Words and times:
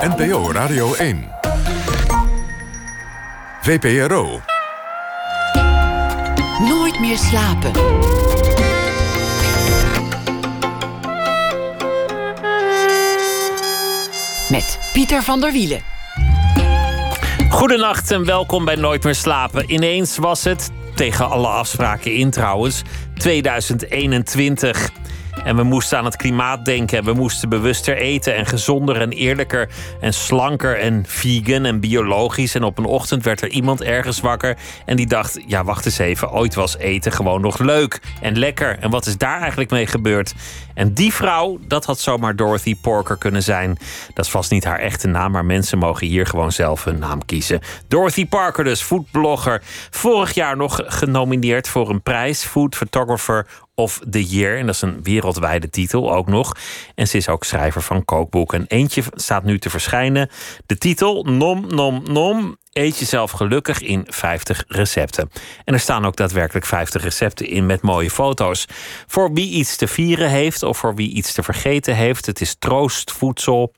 NPO 0.00 0.52
Radio 0.52 0.94
1. 0.94 1.28
VPRO. 3.60 4.40
Nooit 6.68 7.00
meer 7.00 7.16
slapen. 7.18 7.70
Met 14.50 14.78
Pieter 14.92 15.22
van 15.22 15.40
der 15.40 15.52
Wielen. 15.52 15.80
Goedenacht 17.48 18.10
en 18.10 18.24
welkom 18.24 18.64
bij 18.64 18.76
Nooit 18.76 19.04
meer 19.04 19.14
slapen. 19.14 19.72
Ineens 19.72 20.18
was 20.18 20.44
het, 20.44 20.70
tegen 20.94 21.28
alle 21.28 21.48
afspraken 21.48 22.14
in 22.14 22.30
trouwens, 22.30 22.82
2021. 23.14 24.90
En 25.46 25.56
we 25.56 25.62
moesten 25.62 25.98
aan 25.98 26.04
het 26.04 26.16
klimaat 26.16 26.64
denken. 26.64 27.04
We 27.04 27.12
moesten 27.12 27.48
bewuster 27.48 27.96
eten 27.96 28.34
en 28.34 28.46
gezonder 28.46 29.00
en 29.00 29.10
eerlijker 29.10 29.68
en 30.00 30.14
slanker 30.14 30.78
en 30.78 31.04
vegan 31.06 31.64
en 31.64 31.80
biologisch. 31.80 32.54
En 32.54 32.64
op 32.64 32.78
een 32.78 32.84
ochtend 32.84 33.24
werd 33.24 33.40
er 33.40 33.48
iemand 33.48 33.82
ergens 33.82 34.20
wakker 34.20 34.56
en 34.84 34.96
die 34.96 35.06
dacht: 35.06 35.38
ja, 35.46 35.64
wacht 35.64 35.84
eens 35.84 35.98
even. 35.98 36.32
Ooit 36.32 36.54
was 36.54 36.76
eten 36.76 37.12
gewoon 37.12 37.40
nog 37.40 37.58
leuk 37.58 38.00
en 38.20 38.38
lekker. 38.38 38.78
En 38.78 38.90
wat 38.90 39.06
is 39.06 39.16
daar 39.16 39.40
eigenlijk 39.40 39.70
mee 39.70 39.86
gebeurd? 39.86 40.34
En 40.74 40.94
die 40.94 41.14
vrouw, 41.14 41.58
dat 41.66 41.84
had 41.84 41.98
zomaar 41.98 42.36
Dorothy 42.36 42.76
Porker 42.80 43.16
kunnen 43.16 43.42
zijn. 43.42 43.78
Dat 44.14 44.24
is 44.24 44.30
vast 44.30 44.50
niet 44.50 44.64
haar 44.64 44.78
echte 44.78 45.08
naam, 45.08 45.32
maar 45.32 45.44
mensen 45.44 45.78
mogen 45.78 46.06
hier 46.06 46.26
gewoon 46.26 46.52
zelf 46.52 46.84
hun 46.84 46.98
naam 46.98 47.24
kiezen. 47.24 47.60
Dorothy 47.88 48.26
Parker, 48.26 48.64
dus 48.64 48.82
foodblogger. 48.82 49.62
Vorig 49.90 50.34
jaar 50.34 50.56
nog 50.56 50.80
genomineerd 50.84 51.68
voor 51.68 51.90
een 51.90 52.02
prijs, 52.02 52.44
Food 52.44 52.74
Photographer 52.74 53.46
of 53.78 54.00
the 54.10 54.24
Year. 54.24 54.58
En 54.58 54.66
dat 54.66 54.74
is 54.74 54.82
een 54.82 55.02
wereldwijde 55.02 55.70
titel 55.70 56.14
ook 56.14 56.26
nog. 56.26 56.56
En 56.94 57.08
ze 57.08 57.16
is 57.16 57.28
ook 57.28 57.44
schrijver 57.44 57.82
van 57.82 58.04
kookboeken. 58.04 58.64
Eentje 58.68 59.02
staat 59.14 59.44
nu 59.44 59.58
te 59.58 59.70
verschijnen. 59.70 60.30
De 60.66 60.78
titel 60.78 61.24
Nom 61.24 61.66
Nom 61.66 62.02
Nom. 62.04 62.56
Eet 62.72 62.98
jezelf 62.98 63.30
gelukkig 63.30 63.80
in 63.80 64.04
50 64.08 64.64
recepten. 64.68 65.30
En 65.64 65.74
er 65.74 65.80
staan 65.80 66.06
ook 66.06 66.16
daadwerkelijk 66.16 66.66
50 66.66 67.02
recepten 67.02 67.48
in 67.48 67.66
met 67.66 67.82
mooie 67.82 68.10
foto's. 68.10 68.66
Voor 69.06 69.32
wie 69.32 69.50
iets 69.50 69.76
te 69.76 69.86
vieren 69.86 70.30
heeft 70.30 70.62
of 70.62 70.78
voor 70.78 70.94
wie 70.94 71.10
iets 71.10 71.32
te 71.32 71.42
vergeten 71.42 71.96
heeft. 71.96 72.26
Het 72.26 72.40
is 72.40 72.56
troostvoedsel 72.58 73.72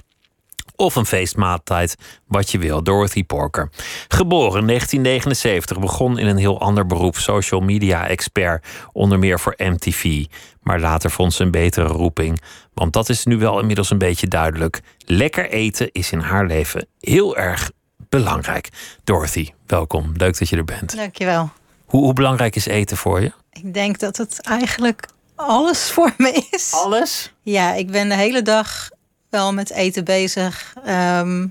of 0.78 0.96
een 0.96 1.06
feestmaaltijd, 1.06 1.96
wat 2.26 2.50
je 2.50 2.58
wil. 2.58 2.82
Dorothy 2.82 3.24
Porker. 3.24 3.70
Geboren 4.08 4.60
in 4.60 4.66
1979, 4.66 5.78
begon 5.78 6.18
in 6.18 6.26
een 6.26 6.36
heel 6.36 6.60
ander 6.60 6.86
beroep, 6.86 7.16
social 7.16 7.60
media 7.60 8.06
expert, 8.08 8.66
onder 8.92 9.18
meer 9.18 9.40
voor 9.40 9.54
MTV. 9.56 10.24
Maar 10.62 10.80
later 10.80 11.10
vond 11.10 11.32
ze 11.32 11.42
een 11.42 11.50
betere 11.50 11.88
roeping, 11.88 12.40
want 12.74 12.92
dat 12.92 13.08
is 13.08 13.24
nu 13.24 13.38
wel 13.38 13.60
inmiddels 13.60 13.90
een 13.90 13.98
beetje 13.98 14.28
duidelijk. 14.28 14.80
Lekker 14.98 15.50
eten 15.50 15.92
is 15.92 16.12
in 16.12 16.20
haar 16.20 16.46
leven 16.46 16.86
heel 17.00 17.36
erg 17.36 17.70
belangrijk. 18.08 18.68
Dorothy, 19.04 19.48
welkom. 19.66 20.12
Leuk 20.16 20.38
dat 20.38 20.48
je 20.48 20.56
er 20.56 20.64
bent. 20.64 20.96
Dankjewel. 20.96 21.50
Hoe, 21.86 22.02
hoe 22.02 22.12
belangrijk 22.12 22.56
is 22.56 22.66
eten 22.66 22.96
voor 22.96 23.20
je? 23.20 23.32
Ik 23.52 23.74
denk 23.74 23.98
dat 23.98 24.16
het 24.16 24.40
eigenlijk 24.42 25.08
alles 25.34 25.90
voor 25.90 26.14
me 26.16 26.46
is. 26.50 26.72
Alles? 26.72 27.32
Ja, 27.42 27.74
ik 27.74 27.90
ben 27.90 28.08
de 28.08 28.14
hele 28.14 28.42
dag 28.42 28.88
wel 29.30 29.52
met 29.52 29.70
eten 29.70 30.04
bezig. 30.04 30.74
Ehm, 30.84 31.46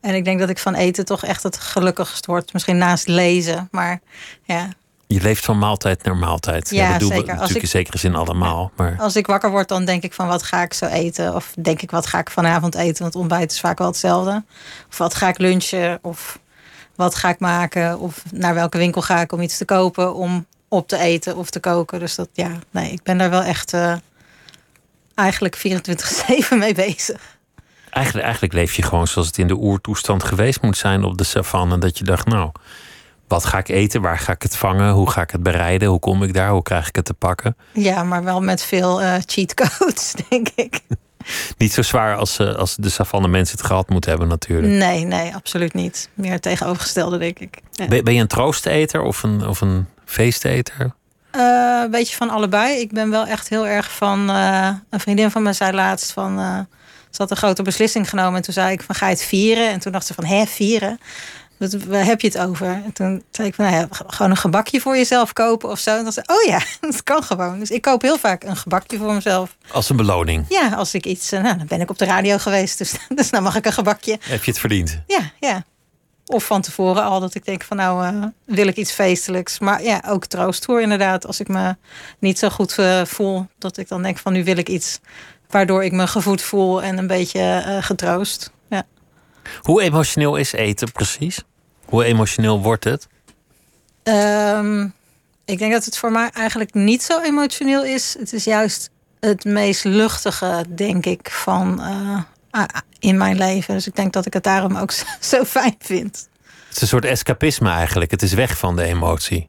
en 0.00 0.14
ik 0.14 0.24
denk 0.24 0.38
dat 0.38 0.48
ik 0.48 0.58
van 0.58 0.74
eten 0.74 1.04
toch 1.04 1.24
echt 1.24 1.42
het 1.42 1.56
gelukkigst 1.56 2.26
word. 2.26 2.52
Misschien 2.52 2.76
naast 2.76 3.06
lezen, 3.08 3.68
maar 3.70 4.00
ja. 4.44 4.68
Je 5.06 5.20
leeft 5.20 5.44
van 5.44 5.58
maaltijd 5.58 6.02
naar 6.04 6.16
maaltijd. 6.16 6.70
Ja, 6.70 6.90
dat 6.90 7.00
doen 7.00 7.08
zeker. 7.08 7.24
we 7.26 7.30
natuurlijk 7.32 7.56
ik- 7.56 7.62
in 7.62 7.68
zekere 7.68 7.98
zin 7.98 8.14
allemaal. 8.14 8.70
Maar 8.76 8.96
Als 8.98 9.16
ik 9.16 9.26
wakker 9.26 9.50
word, 9.50 9.68
dan 9.68 9.84
denk 9.84 10.02
ik 10.02 10.12
van 10.12 10.26
wat 10.26 10.42
ga 10.42 10.62
ik 10.62 10.72
zo 10.74 10.86
eten? 10.86 11.34
Of 11.34 11.52
denk 11.62 11.82
ik 11.82 11.90
wat 11.90 12.06
ga 12.06 12.18
ik 12.18 12.30
vanavond 12.30 12.74
eten? 12.74 13.02
Want 13.02 13.14
ontbijt 13.14 13.52
is 13.52 13.60
vaak 13.60 13.78
wel 13.78 13.86
hetzelfde. 13.86 14.44
Of 14.90 14.98
wat 14.98 15.14
ga 15.14 15.28
ik 15.28 15.38
lunchen? 15.38 15.98
Of 16.02 16.38
wat 16.94 17.14
ga 17.14 17.28
ik 17.28 17.38
maken? 17.38 17.98
Of 17.98 18.22
naar 18.32 18.54
welke 18.54 18.78
winkel 18.78 19.02
ga 19.02 19.20
ik 19.20 19.32
om 19.32 19.40
iets 19.40 19.56
te 19.58 19.64
kopen? 19.64 20.14
Om 20.14 20.46
op 20.68 20.88
te 20.88 20.98
eten 20.98 21.36
of 21.36 21.50
te 21.50 21.60
koken. 21.60 21.98
Dus 21.98 22.14
dat 22.14 22.28
ja, 22.32 22.50
nee, 22.70 22.92
ik 22.92 23.02
ben 23.02 23.18
daar 23.18 23.30
wel 23.30 23.42
echt 23.42 23.72
eh, 23.72 23.94
eigenlijk 25.20 25.56
24-7 26.54 26.58
mee 26.58 26.74
bezig. 26.74 27.38
Eigenlijk, 27.90 28.24
eigenlijk 28.24 28.54
leef 28.54 28.74
je 28.74 28.82
gewoon 28.82 29.06
zoals 29.06 29.26
het 29.26 29.38
in 29.38 29.46
de 29.46 29.56
oertoestand 29.56 30.24
geweest 30.24 30.62
moet 30.62 30.76
zijn 30.76 31.04
op 31.04 31.18
de 31.18 31.24
savanne. 31.24 31.78
Dat 31.78 31.98
je 31.98 32.04
dacht, 32.04 32.26
nou, 32.26 32.50
wat 33.28 33.44
ga 33.44 33.58
ik 33.58 33.68
eten? 33.68 34.00
Waar 34.00 34.18
ga 34.18 34.32
ik 34.32 34.42
het 34.42 34.56
vangen? 34.56 34.92
Hoe 34.92 35.10
ga 35.10 35.22
ik 35.22 35.30
het 35.30 35.42
bereiden? 35.42 35.88
Hoe 35.88 35.98
kom 35.98 36.22
ik 36.22 36.34
daar? 36.34 36.50
Hoe 36.50 36.62
krijg 36.62 36.88
ik 36.88 36.96
het 36.96 37.04
te 37.04 37.14
pakken? 37.14 37.56
Ja, 37.72 38.02
maar 38.02 38.24
wel 38.24 38.40
met 38.40 38.62
veel 38.62 39.02
eh 39.02 39.14
cheat 39.26 39.54
codes, 39.54 40.14
denk 40.28 40.48
ik. 40.54 40.80
Niet 41.56 41.72
zo 41.72 41.82
zwaar 41.82 42.16
als, 42.16 42.38
eh, 42.38 42.54
als 42.54 42.76
de 42.76 42.88
savanne 42.88 43.28
mensen 43.28 43.56
het 43.56 43.66
gehad 43.66 43.88
moeten 43.88 44.10
hebben 44.10 44.28
natuurlijk. 44.28 44.72
Nee, 44.72 45.04
nee, 45.04 45.34
absoluut 45.34 45.74
niet. 45.74 46.08
Meer 46.14 46.32
het 46.32 46.42
tegenovergestelde, 46.42 47.18
denk 47.18 47.38
ik. 47.38 47.58
Ja. 47.72 47.86
Ben, 47.86 48.04
ben 48.04 48.14
je 48.14 48.20
een 48.20 48.26
troosteter 48.26 49.02
of 49.02 49.22
een, 49.22 49.46
of 49.46 49.60
een 49.60 49.86
feesteter? 50.04 50.94
Eh, 51.30 51.80
een 51.84 51.90
beetje 51.90 52.16
van 52.16 52.30
allebei. 52.30 52.80
Ik 52.80 52.92
ben 52.92 53.10
wel 53.10 53.26
echt 53.26 53.48
heel 53.48 53.66
erg 53.66 53.90
van. 53.92 54.30
eh, 54.30 54.70
een 54.90 55.00
vriendin 55.00 55.30
van 55.30 55.42
me 55.42 55.52
zei 55.52 55.72
laatst 55.72 56.12
van. 56.12 56.38
eh, 56.38 56.58
ze 57.10 57.16
had 57.22 57.30
een 57.30 57.36
grote 57.36 57.62
beslissing 57.62 58.08
genomen. 58.08 58.34
En 58.36 58.42
toen 58.42 58.54
zei 58.54 58.72
ik 58.72 58.82
van 58.82 58.94
ga 58.94 59.06
je 59.06 59.12
het 59.12 59.22
vieren? 59.24 59.68
En 59.70 59.80
toen 59.80 59.92
dacht 59.92 60.06
ze 60.06 60.14
van 60.14 60.24
hè, 60.24 60.46
vieren? 60.46 61.00
Wat, 61.56 61.72
waar 61.72 62.04
heb 62.04 62.20
je 62.20 62.26
het 62.26 62.38
over? 62.38 62.66
En 62.66 62.92
toen 62.92 63.22
zei 63.30 63.48
ik 63.48 63.54
van 63.54 63.64
nou 63.64 63.76
ja, 63.76 63.86
gewoon 64.06 64.30
een 64.30 64.36
gebakje 64.36 64.80
voor 64.80 64.96
jezelf 64.96 65.32
kopen 65.32 65.68
of 65.70 65.78
zo. 65.78 65.96
En 65.96 66.02
dan 66.02 66.12
zei 66.12 66.26
ze, 66.28 66.34
oh 66.34 66.42
ja, 66.50 66.60
dat 66.90 67.02
kan 67.02 67.22
gewoon. 67.22 67.58
Dus 67.58 67.70
ik 67.70 67.82
koop 67.82 68.02
heel 68.02 68.18
vaak 68.18 68.44
een 68.44 68.56
gebakje 68.56 68.98
voor 68.98 69.12
mezelf. 69.14 69.56
Als 69.72 69.88
een 69.90 69.96
beloning. 69.96 70.44
Ja, 70.48 70.68
als 70.74 70.94
ik 70.94 71.06
iets. 71.06 71.32
eh, 71.32 71.42
nou, 71.42 71.56
dan 71.56 71.66
ben 71.66 71.80
ik 71.80 71.90
op 71.90 71.98
de 71.98 72.04
radio 72.04 72.38
geweest. 72.38 72.78
Dus, 72.78 72.92
dus 73.14 73.30
dan 73.30 73.42
mag 73.42 73.56
ik 73.56 73.66
een 73.66 73.72
gebakje. 73.72 74.18
Heb 74.20 74.44
je 74.44 74.50
het 74.50 74.60
verdiend? 74.60 75.00
Ja, 75.06 75.20
ja. 75.40 75.64
Of 76.32 76.44
van 76.44 76.60
tevoren 76.60 77.02
al 77.02 77.20
dat 77.20 77.34
ik 77.34 77.44
denk 77.44 77.62
van 77.62 77.76
nou 77.76 78.06
eh, 78.06 78.24
wil 78.44 78.66
ik 78.66 78.76
iets 78.76 78.92
feestelijks. 78.92 79.58
Maar 79.58 79.82
ja, 79.82 80.02
ook 80.06 80.26
troost 80.26 80.64
hoor 80.64 80.80
inderdaad. 80.80 81.26
Als 81.26 81.40
ik 81.40 81.48
me 81.48 81.76
niet 82.18 82.38
zo 82.38 82.48
goed 82.48 82.78
eh, 82.78 83.04
voel. 83.04 83.46
Dat 83.58 83.76
ik 83.76 83.88
dan 83.88 84.02
denk 84.02 84.18
van 84.18 84.32
nu 84.32 84.44
wil 84.44 84.56
ik 84.56 84.68
iets 84.68 85.00
waardoor 85.48 85.84
ik 85.84 85.92
me 85.92 86.06
gevoed 86.06 86.42
voel 86.42 86.82
en 86.82 86.98
een 86.98 87.06
beetje 87.06 87.40
eh, 87.40 87.82
getroost. 87.82 88.50
Ja. 88.68 88.82
Hoe 89.60 89.82
emotioneel 89.82 90.36
is 90.36 90.52
eten 90.52 90.92
precies? 90.92 91.42
Hoe 91.84 92.04
emotioneel 92.04 92.60
wordt 92.60 92.84
het? 92.84 93.08
Ehm, 94.02 94.88
ik 95.44 95.58
denk 95.58 95.72
dat 95.72 95.84
het 95.84 95.98
voor 95.98 96.12
mij 96.12 96.30
eigenlijk 96.32 96.74
niet 96.74 97.02
zo 97.02 97.20
emotioneel 97.20 97.84
is. 97.84 98.16
Het 98.18 98.32
is 98.32 98.44
juist 98.44 98.90
het 99.20 99.44
meest 99.44 99.84
luchtige, 99.84 100.64
denk 100.68 101.06
ik, 101.06 101.30
van 101.30 101.80
in 103.00 103.16
mijn 103.16 103.36
leven. 103.38 103.74
Dus 103.74 103.86
ik 103.86 103.96
denk 103.96 104.12
dat 104.12 104.26
ik 104.26 104.32
het 104.32 104.42
daarom 104.42 104.76
ook 104.76 104.92
zo, 105.20 105.44
fijn 105.44 105.76
vind. 105.78 106.28
Het 106.68 106.76
is 106.76 106.82
een 106.82 106.88
soort 106.88 107.04
escapisme 107.04 107.70
eigenlijk. 107.70 108.10
Het 108.10 108.22
is 108.22 108.32
weg 108.32 108.58
van 108.58 108.76
de 108.76 108.82
emotie. 108.82 109.48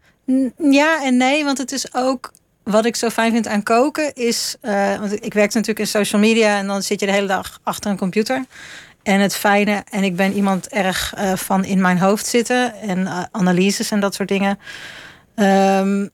Ja 0.58 1.04
en 1.04 1.18
nee, 1.18 1.44
want 1.44 1.58
het 1.58 1.72
is 1.72 1.94
ook 1.94 2.32
wat 2.64 2.86
ik 2.86 2.96
zo 2.96 3.10
fijn 3.10 3.32
vind 3.32 3.48
aan 3.48 3.64
koken 3.64 4.14
is, 4.14 4.56
eh, 4.62 5.00
want 5.00 5.26
ik 5.26 5.34
werk 5.34 5.54
natuurlijk 5.54 5.80
in 5.80 5.88
social 5.88 6.22
media 6.22 6.58
en 6.58 6.68
dan 6.68 6.84
zit 6.84 7.00
je 7.00 7.06
de 7.06 7.12
hele 7.12 7.28
dag 7.28 7.60
achter 7.64 7.92
een 7.92 7.98
computer. 7.98 8.46
En 9.04 9.20
het 9.20 9.36
fijne, 9.36 9.84
en 9.90 10.04
ik 10.04 10.16
ben 10.16 10.34
iemand 10.34 10.70
erg 10.70 11.14
eh, 11.14 11.34
van 11.36 11.66
in 11.66 11.82
mijn 11.82 12.00
hoofd 12.00 12.26
zitten 12.26 12.74
en 12.74 13.08
eh, 13.08 13.24
analyses 13.32 13.92
en 13.92 14.00
dat 14.00 14.14
soort 14.16 14.30
dingen. 14.30 14.60
Ehm, 15.36 16.08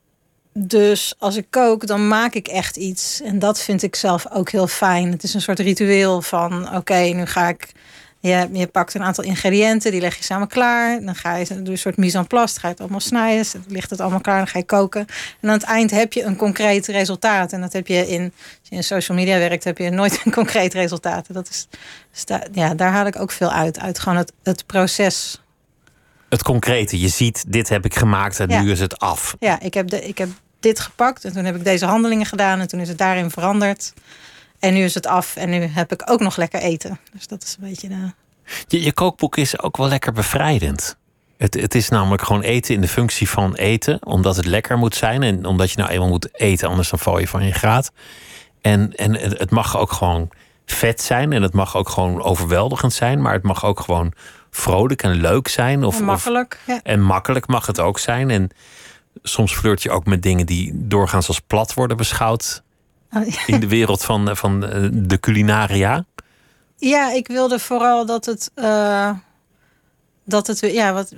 dus 0.59 1.13
als 1.17 1.35
ik 1.35 1.45
kook, 1.49 1.87
dan 1.87 2.07
maak 2.07 2.33
ik 2.33 2.47
echt 2.47 2.75
iets. 2.77 3.21
En 3.21 3.39
dat 3.39 3.61
vind 3.61 3.83
ik 3.83 3.95
zelf 3.95 4.25
ook 4.31 4.49
heel 4.49 4.67
fijn. 4.67 5.11
Het 5.11 5.23
is 5.23 5.33
een 5.33 5.41
soort 5.41 5.59
ritueel 5.59 6.21
van: 6.21 6.75
oké, 6.75 6.97
nu 6.97 7.25
ga 7.25 7.47
ik. 7.47 7.71
Je, 8.19 8.49
je 8.51 8.67
pakt 8.67 8.93
een 8.93 9.03
aantal 9.03 9.23
ingrediënten, 9.23 9.91
die 9.91 10.01
leg 10.01 10.17
je 10.17 10.23
samen 10.23 10.47
klaar. 10.47 11.01
Dan 11.01 11.15
ga 11.15 11.35
je 11.35 11.45
doe 11.47 11.63
je 11.63 11.71
een 11.71 11.77
soort 11.77 11.97
mise 11.97 12.17
en 12.17 12.27
place, 12.27 12.53
dan 12.53 12.61
ga 12.61 12.67
je 12.67 12.73
het 12.73 12.79
allemaal 12.81 12.99
snijden. 12.99 13.45
Dan 13.51 13.63
ligt 13.67 13.89
het 13.89 14.01
allemaal 14.01 14.19
klaar, 14.21 14.37
dan 14.37 14.47
ga 14.47 14.57
je 14.59 14.65
koken. 14.65 15.05
En 15.41 15.49
aan 15.49 15.55
het 15.55 15.63
eind 15.63 15.91
heb 15.91 16.13
je 16.13 16.23
een 16.23 16.35
concreet 16.35 16.87
resultaat. 16.87 17.51
En 17.53 17.61
dat 17.61 17.73
heb 17.73 17.87
je 17.87 18.07
in, 18.07 18.23
als 18.59 18.69
je 18.69 18.75
in 18.75 18.83
social 18.83 19.17
media 19.17 19.37
werkt, 19.37 19.63
heb 19.63 19.77
je 19.77 19.89
nooit 19.89 20.21
een 20.25 20.31
concreet 20.31 20.73
resultaat. 20.73 21.33
Dat 21.33 21.49
is, 21.49 21.67
dus 22.11 22.25
daar, 22.25 22.47
ja, 22.51 22.73
daar 22.73 22.91
haal 22.91 23.05
ik 23.05 23.19
ook 23.19 23.31
veel 23.31 23.51
uit. 23.51 23.79
Uit 23.79 23.99
gewoon 23.99 24.17
het, 24.17 24.31
het 24.43 24.65
proces. 24.65 25.41
Het 26.29 26.43
concrete. 26.43 26.99
Je 26.99 27.07
ziet, 27.07 27.43
dit 27.47 27.69
heb 27.69 27.85
ik 27.85 27.95
gemaakt 27.95 28.39
en 28.39 28.49
Ja. 28.49 28.61
nu 28.61 28.71
is 28.71 28.79
het 28.79 28.99
af. 28.99 29.35
Ja, 29.39 29.59
ik 29.59 29.73
heb, 29.73 29.87
de, 29.89 30.07
ik 30.07 30.17
heb 30.17 30.29
dit 30.59 30.79
gepakt 30.79 31.25
en 31.25 31.33
toen 31.33 31.45
heb 31.45 31.55
ik 31.55 31.63
deze 31.63 31.85
handelingen 31.85 32.25
gedaan 32.25 32.59
en 32.59 32.67
toen 32.67 32.79
is 32.79 32.87
het 32.87 32.97
daarin 32.97 33.31
veranderd. 33.31 33.93
En 34.59 34.73
nu 34.73 34.83
is 34.83 34.93
het 34.93 35.07
af 35.07 35.35
en 35.35 35.49
nu 35.49 35.61
heb 35.61 35.91
ik 35.91 36.03
ook 36.05 36.19
nog 36.19 36.37
lekker 36.37 36.59
eten. 36.59 36.99
Dus 37.13 37.27
dat 37.27 37.43
is 37.43 37.55
een 37.59 37.69
beetje 37.69 37.87
de. 37.87 38.11
Je, 38.67 38.83
je 38.83 38.93
kookboek 38.93 39.37
is 39.37 39.59
ook 39.59 39.77
wel 39.77 39.87
lekker 39.87 40.11
bevrijdend. 40.11 40.97
Het, 41.37 41.53
het 41.53 41.75
is 41.75 41.89
namelijk 41.89 42.21
gewoon 42.21 42.41
eten 42.41 42.75
in 42.75 42.81
de 42.81 42.87
functie 42.87 43.29
van 43.29 43.55
eten, 43.55 44.05
omdat 44.05 44.35
het 44.35 44.45
lekker 44.45 44.77
moet 44.77 44.95
zijn 44.95 45.23
en 45.23 45.45
omdat 45.45 45.71
je 45.71 45.77
nou 45.77 45.89
eenmaal 45.89 46.07
moet 46.07 46.39
eten, 46.39 46.69
anders 46.69 46.89
dan 46.89 46.99
val 46.99 47.19
je 47.19 47.27
van 47.27 47.45
je 47.45 47.53
graad. 47.53 47.91
En, 48.61 48.95
en 48.95 49.13
het 49.13 49.51
mag 49.51 49.77
ook 49.77 49.91
gewoon 49.91 50.29
vet 50.65 51.01
zijn 51.01 51.33
en 51.33 51.41
het 51.41 51.53
mag 51.53 51.75
ook 51.75 51.89
gewoon 51.89 52.23
overweldigend 52.23 52.93
zijn, 52.93 53.21
maar 53.21 53.33
het 53.33 53.43
mag 53.43 53.65
ook 53.65 53.79
gewoon 53.79 54.13
vrolijk 54.51 55.03
en 55.03 55.11
leuk 55.11 55.47
zijn. 55.47 55.83
Of, 55.83 55.97
en 55.97 56.05
makkelijk. 56.05 56.59
Ja. 56.67 56.75
Of, 56.75 56.81
en 56.83 57.01
makkelijk 57.01 57.47
mag 57.47 57.65
het 57.65 57.79
ook 57.79 57.99
zijn. 57.99 58.29
En 58.29 58.49
soms 59.23 59.55
flirt 59.55 59.83
je 59.83 59.91
ook 59.91 60.05
met 60.05 60.23
dingen 60.23 60.45
die 60.45 60.71
doorgaans 60.73 61.27
als 61.27 61.39
plat 61.39 61.73
worden 61.73 61.97
beschouwd 61.97 62.63
Oh, 63.13 63.25
ja. 63.27 63.39
in 63.45 63.59
de 63.59 63.67
wereld 63.67 64.03
van, 64.03 64.37
van 64.37 64.65
eh, 64.65 64.89
de 64.91 65.19
culinaria. 65.19 66.05
Ja, 66.77 67.11
ik 67.11 67.27
wilde 67.27 67.59
vooral 67.59 68.05
dat 68.05 68.25
het, 68.25 68.51
uh, 68.55 69.11
dat 70.25 70.47
het 70.47 70.59
ja, 70.59 70.93
wat, 70.93 71.13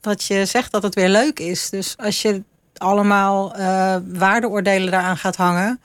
wat 0.00 0.24
je 0.24 0.46
zegt, 0.46 0.72
dat 0.72 0.82
het 0.82 0.94
weer 0.94 1.08
leuk 1.08 1.38
is. 1.38 1.70
Dus 1.70 1.96
als 1.96 2.22
je 2.22 2.42
allemaal 2.76 3.58
uh, 3.58 3.96
waardeoordelen 4.06 4.90
daaraan 4.90 5.16
gaat 5.16 5.36
hangen, 5.36 5.80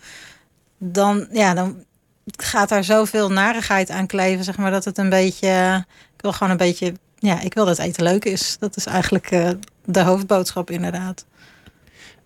dan, 0.77 1.27
ja, 1.31 1.53
dan 1.53 1.83
gaat 2.37 2.69
daar 2.69 2.83
zoveel 2.83 3.31
narigheid 3.31 3.89
aan 3.89 4.07
kleven, 4.07 4.43
zeg 4.43 4.57
maar, 4.57 4.71
dat 4.71 4.85
het 4.85 4.97
een 4.97 5.09
beetje. 5.09 5.85
Ik 6.15 6.21
wil 6.21 6.33
gewoon 6.33 6.51
een 6.51 6.57
beetje. 6.57 6.93
Ja, 7.17 7.39
ik 7.39 7.53
wil 7.53 7.65
dat 7.65 7.77
eten 7.77 8.03
leuk 8.03 8.25
is. 8.25 8.57
Dat 8.59 8.75
is 8.75 8.85
eigenlijk 8.85 9.31
uh, 9.31 9.49
de 9.85 10.01
hoofdboodschap, 10.01 10.69
inderdaad. 10.69 11.25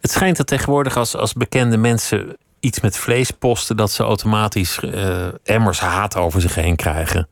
Het 0.03 0.11
schijnt 0.11 0.37
dat 0.37 0.47
tegenwoordig 0.47 0.97
als, 0.97 1.15
als 1.15 1.33
bekende 1.33 1.77
mensen 1.77 2.37
iets 2.59 2.79
met 2.79 2.97
vlees 2.97 3.31
posten, 3.31 3.77
dat 3.77 3.91
ze 3.91 4.03
automatisch 4.03 4.79
uh, 4.81 5.27
emmers 5.43 5.79
haat 5.79 6.15
over 6.15 6.41
zich 6.41 6.55
heen 6.55 6.75
krijgen. 6.75 7.27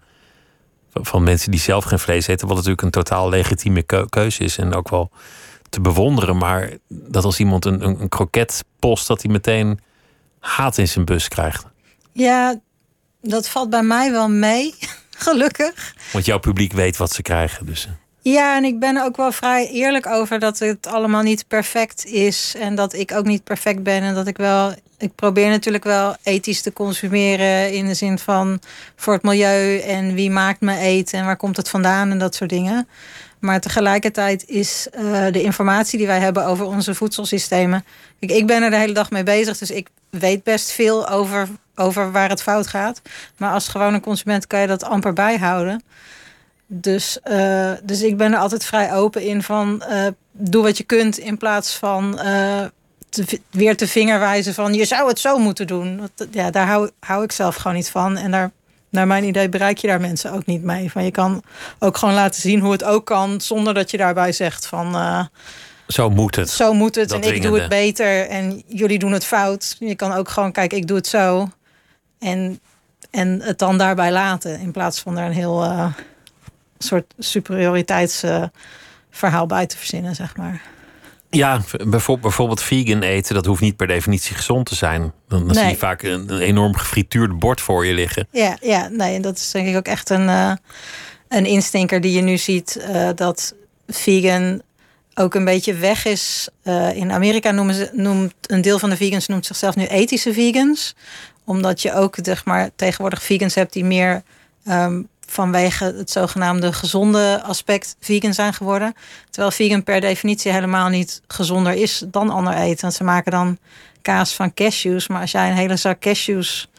Van 0.93 1.23
mensen 1.23 1.51
die 1.51 1.59
zelf 1.59 1.83
geen 1.83 1.99
vlees 1.99 2.27
eten, 2.27 2.47
wat 2.47 2.55
natuurlijk 2.55 2.81
een 2.81 2.91
totaal 2.91 3.29
legitieme 3.29 3.83
keuze 4.09 4.43
is 4.43 4.57
en 4.57 4.73
ook 4.73 4.89
wel 4.89 5.11
te 5.69 5.81
bewonderen. 5.81 6.37
Maar 6.37 6.69
dat 6.87 7.23
als 7.23 7.39
iemand 7.39 7.65
een, 7.65 7.85
een, 7.85 8.01
een 8.01 8.09
kroket 8.09 8.63
post, 8.79 9.07
dat 9.07 9.21
hij 9.21 9.31
meteen 9.31 9.79
haat 10.39 10.77
in 10.77 10.87
zijn 10.87 11.05
bus 11.05 11.27
krijgt. 11.27 11.65
Ja, 12.11 12.59
dat 13.21 13.49
valt 13.49 13.69
bij 13.69 13.83
mij 13.83 14.11
wel 14.11 14.29
mee, 14.29 14.75
gelukkig. 15.25 15.95
Want 16.11 16.25
jouw 16.25 16.39
publiek 16.39 16.73
weet 16.73 16.97
wat 16.97 17.11
ze 17.11 17.21
krijgen. 17.21 17.65
Dus. 17.65 17.87
Eh. 18.23 18.33
Ja, 18.33 18.55
en 18.55 18.63
ik 18.63 18.79
ben 18.79 19.03
ook 19.03 19.17
wel 19.17 19.31
vrij 19.31 19.69
eerlijk 19.69 20.07
over 20.07 20.39
dat 20.39 20.59
het 20.59 20.87
allemaal 20.87 21.21
niet 21.21 21.47
perfect 21.47 22.05
is. 22.05 22.55
En 22.59 22.75
dat 22.75 22.93
ik 22.93 23.11
ook 23.11 23.25
niet 23.25 23.43
perfect 23.43 23.83
ben. 23.83 24.01
En 24.01 24.13
dat 24.13 24.27
ik 24.27 24.37
wel. 24.37 24.73
Ik 24.97 25.15
probeer 25.15 25.49
natuurlijk 25.49 25.83
wel 25.83 26.15
ethisch 26.23 26.61
te 26.61 26.73
consumeren. 26.73 27.73
In 27.73 27.85
de 27.85 27.93
zin 27.93 28.19
van 28.19 28.59
voor 28.95 29.13
het 29.13 29.23
milieu. 29.23 29.79
En 29.79 30.13
wie 30.13 30.31
maakt 30.31 30.61
me 30.61 30.77
eten. 30.77 31.19
En 31.19 31.25
waar 31.25 31.37
komt 31.37 31.57
het 31.57 31.69
vandaan. 31.69 32.11
En 32.11 32.17
dat 32.17 32.35
soort 32.35 32.49
dingen. 32.49 32.87
Maar 33.39 33.61
tegelijkertijd 33.61 34.43
is 34.47 34.87
uh, 34.95 35.25
de 35.31 35.41
informatie 35.41 35.97
die 35.97 36.07
wij 36.07 36.19
hebben 36.19 36.45
over 36.45 36.65
onze 36.65 36.95
voedselsystemen. 36.95 37.85
Ik, 38.19 38.31
ik 38.31 38.47
ben 38.47 38.63
er 38.63 38.69
de 38.69 38.75
hele 38.75 38.93
dag 38.93 39.11
mee 39.11 39.23
bezig. 39.23 39.57
Dus 39.57 39.71
ik 39.71 39.87
weet 40.09 40.43
best 40.43 40.71
veel 40.71 41.09
over, 41.09 41.47
over 41.75 42.11
waar 42.11 42.29
het 42.29 42.41
fout 42.41 42.67
gaat. 42.67 43.01
Maar 43.37 43.51
als 43.53 43.67
gewone 43.67 43.99
consument 43.99 44.47
kan 44.47 44.59
je 44.59 44.67
dat 44.67 44.83
amper 44.83 45.13
bijhouden. 45.13 45.83
Dus, 46.73 47.17
uh, 47.31 47.71
dus 47.83 48.01
ik 48.01 48.17
ben 48.17 48.33
er 48.33 48.39
altijd 48.39 48.65
vrij 48.65 48.93
open 48.93 49.21
in 49.21 49.43
van 49.43 49.83
uh, 49.89 50.07
doe 50.31 50.63
wat 50.63 50.77
je 50.77 50.83
kunt 50.83 51.17
in 51.17 51.37
plaats 51.37 51.75
van 51.75 52.19
uh, 52.23 52.61
te, 53.09 53.39
weer 53.49 53.77
te 53.77 53.87
vingerwijzen 53.87 54.53
van 54.53 54.73
je 54.73 54.85
zou 54.85 55.07
het 55.07 55.19
zo 55.19 55.37
moeten 55.37 55.67
doen. 55.67 55.97
Want, 55.97 56.11
ja, 56.31 56.51
daar 56.51 56.67
hou, 56.67 56.89
hou 56.99 57.23
ik 57.23 57.31
zelf 57.31 57.55
gewoon 57.55 57.77
niet 57.77 57.89
van. 57.89 58.17
En 58.17 58.31
daar, 58.31 58.51
naar 58.89 59.07
mijn 59.07 59.23
idee 59.23 59.49
bereik 59.49 59.77
je 59.77 59.87
daar 59.87 60.01
mensen 60.01 60.31
ook 60.31 60.45
niet 60.45 60.63
mee. 60.63 60.91
Van 60.91 61.03
je 61.03 61.11
kan 61.11 61.43
ook 61.79 61.97
gewoon 61.97 62.13
laten 62.13 62.41
zien 62.41 62.59
hoe 62.59 62.71
het 62.71 62.83
ook 62.83 63.05
kan 63.05 63.41
zonder 63.41 63.73
dat 63.73 63.91
je 63.91 63.97
daarbij 63.97 64.31
zegt 64.31 64.65
van 64.65 64.95
zo 65.87 66.09
moet 66.09 66.35
het. 66.35 66.49
Zo 66.49 66.73
moet 66.73 66.95
het 66.95 67.11
en 67.11 67.21
ik 67.21 67.41
doe 67.41 67.59
het 67.59 67.69
beter 67.69 68.27
en 68.27 68.63
jullie 68.67 68.99
doen 68.99 69.11
het 69.11 69.25
fout. 69.25 69.75
Je 69.79 69.95
kan 69.95 70.11
ook 70.11 70.29
gewoon 70.29 70.51
kijken, 70.51 70.77
ik 70.77 70.87
doe 70.87 70.97
het 70.97 71.07
zo. 71.07 71.49
En, 72.19 72.59
en 73.09 73.41
het 73.41 73.59
dan 73.59 73.77
daarbij 73.77 74.11
laten. 74.11 74.59
In 74.59 74.71
plaats 74.71 74.99
van 74.99 75.17
er 75.17 75.25
een 75.25 75.31
heel 75.31 75.63
uh, 75.63 75.85
soort 76.81 77.13
superioriteitsverhaal 77.19 79.45
bij 79.47 79.65
te 79.65 79.77
verzinnen, 79.77 80.15
zeg 80.15 80.37
maar. 80.37 80.61
Ja, 81.29 81.61
bijvoorbeeld 81.87 82.61
vegan 82.61 83.01
eten, 83.01 83.35
dat 83.35 83.45
hoeft 83.45 83.61
niet 83.61 83.75
per 83.75 83.87
definitie 83.87 84.35
gezond 84.35 84.65
te 84.65 84.75
zijn. 84.75 85.01
Dan, 85.27 85.47
dan 85.47 85.55
zie 85.55 85.67
je 85.67 85.77
vaak 85.77 86.03
een, 86.03 86.33
een, 86.33 86.39
enorm 86.39 86.75
gefrituurd 86.75 87.39
bord 87.39 87.61
voor 87.61 87.85
je 87.85 87.93
liggen. 87.93 88.27
Ja, 88.31 88.57
ja, 88.61 88.87
nee, 88.87 89.15
en 89.15 89.21
dat 89.21 89.37
is 89.37 89.51
denk 89.51 89.67
ik 89.67 89.75
ook 89.75 89.85
echt 89.85 90.09
een, 90.09 90.27
uh, 90.27 90.53
een 91.27 91.45
instinker 91.45 92.01
die 92.01 92.11
je 92.11 92.21
nu 92.21 92.37
ziet. 92.37 92.85
Uh, 92.89 93.09
dat 93.15 93.55
vegan 93.87 94.61
ook 95.13 95.35
een 95.35 95.45
beetje 95.45 95.73
weg 95.73 96.05
is. 96.05 96.49
Uh, 96.63 96.95
in 96.95 97.11
Amerika 97.11 97.51
noemen 97.51 97.75
ze, 97.75 97.89
noemt 97.93 98.33
een 98.41 98.61
deel 98.61 98.79
van 98.79 98.89
de 98.89 98.97
vegans 98.97 99.27
noemt 99.27 99.45
zichzelf 99.45 99.75
nu 99.75 99.85
ethische 99.85 100.33
vegans. 100.33 100.95
Omdat 101.43 101.81
je 101.81 101.93
ook 101.93 102.17
zeg 102.21 102.45
maar, 102.45 102.69
tegenwoordig 102.75 103.23
vegans 103.23 103.55
hebt 103.55 103.73
die 103.73 103.85
meer 103.85 104.23
um, 104.67 105.07
vanwege 105.31 105.85
het 105.97 106.11
zogenaamde 106.11 106.73
gezonde 106.73 107.41
aspect 107.43 107.95
vegan 107.99 108.33
zijn 108.33 108.53
geworden. 108.53 108.93
Terwijl 109.29 109.51
vegan 109.51 109.83
per 109.83 110.01
definitie 110.01 110.51
helemaal 110.51 110.87
niet 110.87 111.21
gezonder 111.27 111.73
is 111.73 112.03
dan 112.07 112.29
ander 112.29 112.53
eten. 112.53 112.81
Want 112.81 112.93
ze 112.93 113.03
maken 113.03 113.31
dan 113.31 113.57
kaas 114.01 114.33
van 114.33 114.53
cashews. 114.53 115.07
Maar 115.07 115.21
als 115.21 115.31
jij 115.31 115.49
een 115.49 115.55
hele 115.55 115.75
zak 115.75 115.99
cashews 115.99 116.69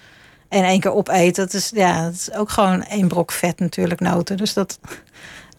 in 0.49 0.65
één 0.65 0.81
keer 0.81 0.93
opeet, 0.93 1.37
dat 1.37 1.53
is, 1.55 1.71
ja, 1.75 2.05
dat 2.05 2.13
is 2.13 2.33
ook 2.33 2.51
gewoon 2.51 2.83
één 2.83 3.09
brok 3.09 3.33
vet 3.33 3.61
natuurlijk, 3.61 4.01
noten. 4.01 4.37
Dus 4.37 4.53
dat, 4.53 4.79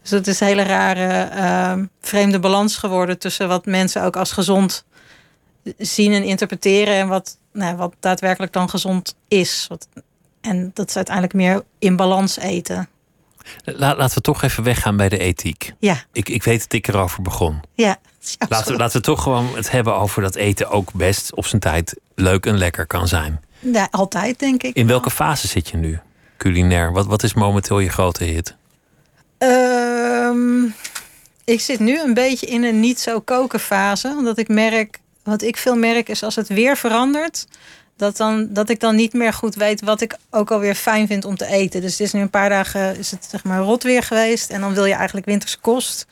dus 0.02 0.10
het 0.10 0.26
is 0.26 0.40
een 0.40 0.46
hele 0.46 0.62
rare, 0.62 1.30
uh, 1.36 1.84
vreemde 2.00 2.38
balans 2.38 2.76
geworden 2.76 3.18
tussen 3.18 3.48
wat 3.48 3.66
mensen 3.66 4.02
ook 4.02 4.16
als 4.16 4.32
gezond 4.32 4.84
zien 5.78 6.12
en 6.12 6.22
interpreteren 6.22 6.94
en 6.94 7.08
wat, 7.08 7.38
nou, 7.52 7.76
wat 7.76 7.94
daadwerkelijk 8.00 8.52
dan 8.52 8.70
gezond 8.70 9.14
is. 9.28 9.66
Wat, 9.68 9.88
en 10.44 10.70
dat 10.74 10.88
is 10.88 10.96
uiteindelijk 10.96 11.34
meer 11.34 11.62
in 11.78 11.96
balans 11.96 12.38
eten. 12.38 12.88
laten 13.64 14.16
we 14.16 14.20
toch 14.20 14.42
even 14.42 14.62
weggaan 14.64 14.96
bij 14.96 15.08
de 15.08 15.18
ethiek. 15.18 15.72
Ja. 15.78 16.04
Ik, 16.12 16.28
ik 16.28 16.42
weet 16.42 16.60
dat 16.60 16.72
ik 16.72 16.88
erover 16.88 17.22
begon. 17.22 17.60
Ja. 17.74 17.96
laten, 18.48 18.72
we, 18.72 18.78
laten 18.78 18.96
we 18.96 19.02
toch 19.02 19.22
gewoon 19.22 19.56
het 19.56 19.70
hebben 19.70 19.96
over 19.96 20.22
dat 20.22 20.34
eten 20.34 20.70
ook 20.70 20.92
best 20.92 21.34
op 21.34 21.46
zijn 21.46 21.60
tijd 21.60 21.96
leuk 22.14 22.46
en 22.46 22.58
lekker 22.58 22.86
kan 22.86 23.08
zijn. 23.08 23.40
Ja, 23.58 23.88
altijd 23.90 24.38
denk 24.38 24.62
ik. 24.62 24.74
In 24.74 24.86
welke 24.86 25.10
fase 25.10 25.48
zit 25.48 25.68
je 25.68 25.76
nu, 25.76 25.98
culinair? 26.36 26.92
Wat, 26.92 27.06
wat 27.06 27.22
is 27.22 27.34
momenteel 27.34 27.78
je 27.78 27.88
grote 27.88 28.24
hit? 28.24 28.54
Um, 29.38 30.74
ik 31.44 31.60
zit 31.60 31.80
nu 31.80 32.00
een 32.00 32.14
beetje 32.14 32.46
in 32.46 32.64
een 32.64 32.80
niet 32.80 33.00
zo 33.00 33.20
koken 33.20 33.60
fase. 33.60 34.14
Omdat 34.18 34.38
ik 34.38 34.48
merk, 34.48 34.98
wat 35.22 35.42
ik 35.42 35.56
veel 35.56 35.76
merk 35.76 36.08
is 36.08 36.22
als 36.22 36.36
het 36.36 36.48
weer 36.48 36.76
verandert. 36.76 37.46
Dat, 37.96 38.16
dan, 38.16 38.48
dat 38.50 38.68
ik 38.68 38.80
dan 38.80 38.96
niet 38.96 39.12
meer 39.12 39.32
goed 39.32 39.54
weet 39.54 39.80
wat 39.80 40.00
ik 40.00 40.16
ook 40.30 40.50
alweer 40.50 40.74
fijn 40.74 41.06
vind 41.06 41.24
om 41.24 41.36
te 41.36 41.46
eten. 41.46 41.80
Dus 41.80 41.90
het 41.90 42.00
is 42.00 42.12
nu 42.12 42.20
een 42.20 42.30
paar 42.30 42.48
dagen 42.48 42.98
is 42.98 43.10
het 43.10 43.26
zeg 43.30 43.44
maar 43.44 43.60
rot 43.60 43.82
weer 43.82 44.02
geweest. 44.02 44.50
En 44.50 44.60
dan 44.60 44.74
wil 44.74 44.84
je 44.84 44.94
eigenlijk 44.94 45.26
winterse 45.26 45.58
kost. 45.58 46.06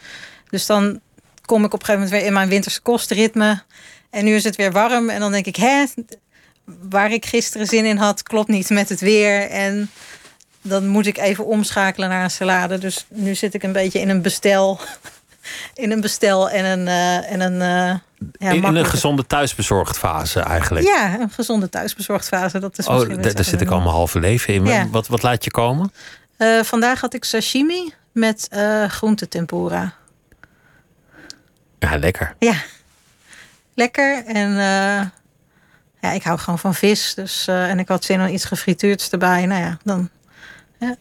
Dus 0.51 0.67
dan 0.67 1.01
kom 1.45 1.65
ik 1.65 1.75
op 1.75 1.81
een 1.81 1.87
gegeven 1.87 2.01
moment 2.03 2.11
weer 2.11 2.27
in 2.27 2.33
mijn 2.33 2.49
winterse 2.49 2.81
kostritme. 2.81 3.63
En 4.11 4.25
nu 4.25 4.35
is 4.35 4.45
het 4.45 4.57
weer 4.57 4.73
warm. 4.73 5.11
En 5.11 5.21
dan 5.21 5.33
denk 5.33 5.47
ik, 5.47 5.57
hè, 5.57 5.85
waar 6.65 7.13
ik 7.13 7.27
gisteren 7.27 7.67
zin 7.67 7.85
in 7.85 7.97
had, 7.97 8.23
klopt 8.23 8.49
niet 8.49 8.71
met 8.71 8.89
het 8.89 9.01
weer. 9.01 9.51
En 9.51 9.91
dan 10.63 10.87
moet 10.87 11.07
ik 11.07 11.19
even 11.19 11.47
omschakelen 11.47 12.09
naar 12.09 12.25
een 12.25 12.31
salade. 12.31 12.79
Dus 12.79 13.07
nu 13.09 13.35
zit 13.35 13.55
ik 13.55 13.63
een 13.63 13.73
beetje 13.73 14.01
in 14.01 14.09
een 14.09 14.23
bestel. 14.23 14.81
In 15.75 15.91
een 15.91 16.01
bestel 16.01 16.51
en 16.51 16.65
een. 16.65 16.87
Uh, 16.87 17.33
en 17.33 17.41
een 17.41 17.89
uh, 17.89 17.95
ja, 18.33 18.51
in, 18.51 18.65
in, 18.65 18.75
een 18.75 18.87
gezonde 18.87 19.27
thuisbezorgd 19.27 19.99
fase 19.99 20.41
eigenlijk. 20.41 20.87
Ja, 20.87 21.21
een 21.21 21.31
gezonde 21.31 21.69
thuisbezorgd 21.69 22.29
fase. 22.29 22.59
Dat 22.59 22.79
is 22.79 22.87
oh, 22.87 23.23
daar 23.23 23.45
zit 23.45 23.61
ik 23.61 23.71
al 23.71 23.81
mijn 23.81 23.91
halve 23.91 24.21
leven 24.21 24.55
in. 24.55 24.65
Ja. 24.65 24.89
Wat, 24.89 25.07
wat 25.07 25.23
laat 25.23 25.45
je 25.45 25.51
komen? 25.51 25.93
Uh, 26.39 26.63
vandaag 26.63 27.01
had 27.01 27.15
ik 27.15 27.25
sashimi 27.25 27.93
met 28.13 28.49
uh, 28.53 28.85
groentetempura. 28.89 29.95
Ja, 31.79 31.97
lekker. 31.97 32.35
Ja, 32.39 32.55
lekker. 33.75 34.25
En 34.27 34.51
ja, 36.01 36.13
ik 36.13 36.23
hou 36.23 36.39
gewoon 36.39 36.59
van 36.59 36.75
vis. 36.75 37.15
Dus, 37.15 37.47
en 37.47 37.79
ik 37.79 37.89
had 37.89 38.05
zin 38.05 38.21
in 38.21 38.35
iets 38.35 38.45
gefrituurds 38.45 39.11
erbij. 39.11 39.47
Nou 39.47 39.61
ja, 39.61 39.79
dan 39.85 40.11
ja. 40.79 40.97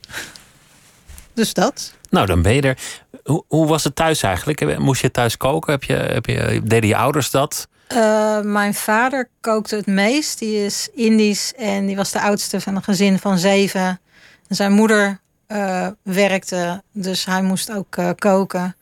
Dus 1.33 1.53
dat. 1.53 1.93
Nou, 2.11 2.25
dan 2.25 2.41
ben 2.41 2.53
je 2.53 2.61
er. 2.61 2.77
Hoe, 3.23 3.43
hoe, 3.47 3.67
was 3.67 3.83
het 3.83 3.95
thuis 3.95 4.23
eigenlijk? 4.23 4.77
Moest 4.77 5.01
je 5.01 5.11
thuis 5.11 5.37
koken? 5.37 5.71
Heb 5.71 5.83
je, 5.83 5.93
heb 5.93 6.25
je, 6.25 6.61
deden 6.63 6.89
je 6.89 6.95
ouders 6.95 7.31
dat? 7.31 7.67
Uh, 7.93 8.39
mijn 8.41 8.73
vader 8.73 9.29
kookte 9.41 9.75
het 9.75 9.85
meest. 9.85 10.39
Die 10.39 10.65
is 10.65 10.89
Indisch 10.93 11.53
en 11.53 11.85
die 11.85 11.95
was 11.95 12.11
de 12.11 12.21
oudste 12.21 12.61
van 12.61 12.75
een 12.75 12.83
gezin 12.83 13.19
van 13.19 13.37
zeven. 13.37 13.99
En 14.47 14.55
zijn 14.55 14.71
moeder 14.71 15.19
uh, 15.47 15.87
werkte, 16.03 16.83
dus 16.91 17.25
hij 17.25 17.41
moest 17.41 17.71
ook 17.71 17.97
uh, 17.97 18.09
koken. 18.15 18.75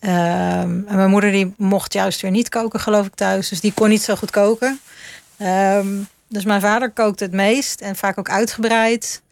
en 0.00 0.84
mijn 0.84 1.10
moeder 1.10 1.30
die 1.30 1.54
mocht 1.56 1.92
juist 1.92 2.20
weer 2.20 2.30
niet 2.30 2.48
koken, 2.48 2.80
geloof 2.80 3.06
ik, 3.06 3.14
thuis. 3.14 3.48
Dus 3.48 3.60
die 3.60 3.72
kon 3.72 3.88
niet 3.88 4.02
zo 4.02 4.16
goed 4.16 4.30
koken. 4.30 4.80
Um, 5.38 6.08
dus 6.28 6.44
mijn 6.44 6.60
vader 6.60 6.90
kookte 6.90 7.24
het 7.24 7.32
meest 7.32 7.80
en 7.80 7.96
vaak 7.96 8.18
ook 8.18 8.30
uitgebreid. 8.30 9.22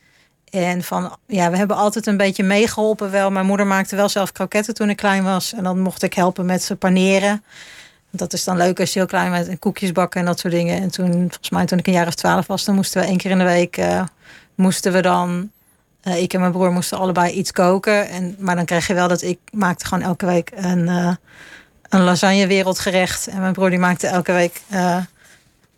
En 0.50 0.82
van, 0.82 1.16
ja, 1.26 1.50
we 1.50 1.56
hebben 1.56 1.76
altijd 1.76 2.06
een 2.06 2.16
beetje 2.16 2.42
meegeholpen 2.42 3.10
wel. 3.10 3.30
Mijn 3.30 3.46
moeder 3.46 3.66
maakte 3.66 3.96
wel 3.96 4.08
zelf 4.08 4.32
kroketten 4.32 4.74
toen 4.74 4.90
ik 4.90 4.96
klein 4.96 5.24
was. 5.24 5.52
En 5.52 5.64
dan 5.64 5.80
mocht 5.80 6.02
ik 6.02 6.14
helpen 6.14 6.46
met 6.46 6.62
ze 6.62 6.76
paneren. 6.76 7.44
Dat 8.10 8.32
is 8.32 8.44
dan 8.44 8.56
leuk 8.56 8.80
als 8.80 8.92
je 8.92 8.98
heel 8.98 9.08
klein 9.08 9.30
bent 9.30 9.48
en 9.48 9.58
koekjes 9.58 9.92
bakken 9.92 10.20
en 10.20 10.26
dat 10.26 10.38
soort 10.38 10.52
dingen. 10.52 10.80
En 10.80 10.90
toen, 10.90 11.12
volgens 11.12 11.50
mij 11.50 11.66
toen 11.66 11.78
ik 11.78 11.86
een 11.86 11.92
jaar 11.92 12.06
of 12.06 12.14
twaalf 12.14 12.46
was, 12.46 12.64
dan 12.64 12.74
moesten 12.74 13.00
we 13.00 13.06
één 13.06 13.16
keer 13.16 13.30
in 13.30 13.38
de 13.38 13.44
week, 13.44 13.76
uh, 13.76 14.02
moesten 14.54 14.92
we 14.92 15.02
dan, 15.02 15.50
uh, 16.04 16.22
ik 16.22 16.32
en 16.32 16.40
mijn 16.40 16.52
broer 16.52 16.72
moesten 16.72 16.98
allebei 16.98 17.32
iets 17.32 17.52
koken. 17.52 18.08
En, 18.08 18.36
maar 18.38 18.56
dan 18.56 18.64
kreeg 18.64 18.86
je 18.86 18.94
wel 18.94 19.08
dat 19.08 19.22
ik 19.22 19.38
maakte 19.52 19.86
gewoon 19.86 20.04
elke 20.04 20.26
week 20.26 20.52
een, 20.54 20.86
uh, 20.86 21.14
een 21.88 22.02
lasagne 22.02 22.46
wereldgerecht. 22.46 23.26
En 23.26 23.40
mijn 23.40 23.52
broer 23.52 23.70
die 23.70 23.78
maakte 23.78 24.06
elke 24.06 24.32
week 24.32 24.62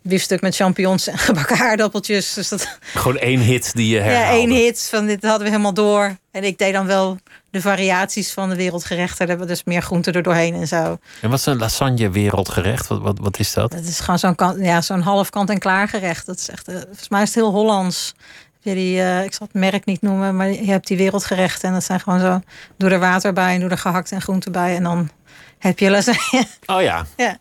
biefstuk 0.03 0.41
met 0.41 0.55
champignons 0.55 1.07
en 1.07 1.17
gebakken 1.27 1.57
aardappeltjes. 1.57 2.33
Dus 2.33 2.49
dat, 2.49 2.77
Gewoon 2.93 3.17
één 3.17 3.39
hit 3.39 3.73
die 3.75 3.87
je 3.87 3.99
herhaalde. 3.99 4.27
ja, 4.27 4.31
één 4.31 4.49
hit 4.49 4.87
van 4.89 5.05
dit 5.05 5.23
hadden 5.23 5.43
we 5.43 5.49
helemaal 5.49 5.73
door. 5.73 6.17
En 6.31 6.43
ik 6.43 6.57
deed 6.57 6.73
dan 6.73 6.85
wel 6.85 7.17
de 7.49 7.61
variaties 7.61 8.31
van 8.31 8.49
de 8.49 8.55
wereldgerechten. 8.55 9.17
Daar 9.17 9.27
hebben 9.27 9.47
we 9.47 9.53
dus 9.53 9.63
meer 9.63 9.81
groenten 9.81 10.13
er 10.13 10.23
doorheen 10.23 10.53
en 10.53 10.67
zo. 10.67 10.97
En 11.21 11.29
wat 11.29 11.39
is 11.39 11.45
een 11.45 11.57
lasagne 11.57 12.09
wereldgerecht? 12.09 12.87
Wat, 12.87 13.01
wat, 13.01 13.19
wat 13.19 13.39
is 13.39 13.53
dat? 13.53 13.71
Dat 13.71 13.83
is 13.83 13.99
gewoon 13.99 14.19
zo'n 14.19 14.35
ja, 14.59 14.81
zo'n 14.81 15.01
half 15.01 15.29
kant 15.29 15.49
en 15.49 15.59
klaar 15.59 15.87
gerecht. 15.87 16.25
Dat 16.25 16.37
is 16.37 16.49
echt, 16.49 16.67
eh, 16.67 16.75
volgens 16.75 17.09
mij 17.09 17.21
is 17.21 17.27
het 17.27 17.37
heel 17.37 17.51
Hollands. 17.51 18.13
Je 18.59 18.73
die, 18.73 19.01
eh, 19.01 19.23
ik 19.23 19.33
zal 19.33 19.47
het 19.51 19.61
merk 19.61 19.85
niet 19.85 20.01
noemen, 20.01 20.35
maar 20.35 20.49
je 20.49 20.71
hebt 20.71 20.87
die 20.87 20.97
wereldgerechten. 20.97 21.67
En 21.67 21.73
dat 21.73 21.83
zijn 21.83 21.99
gewoon 21.99 22.19
zo, 22.19 22.41
doe 22.77 22.89
er 22.89 22.99
water 22.99 23.33
bij 23.33 23.53
en 23.53 23.59
doe 23.59 23.69
er 23.69 23.77
gehakt 23.77 24.11
en 24.11 24.21
groenten 24.21 24.51
bij. 24.51 24.75
En 24.75 24.83
dan 24.83 25.09
heb 25.57 25.79
je 25.79 25.89
lasagne. 25.89 26.45
Oh 26.65 26.81
ja. 26.81 27.05
ja, 27.17 27.37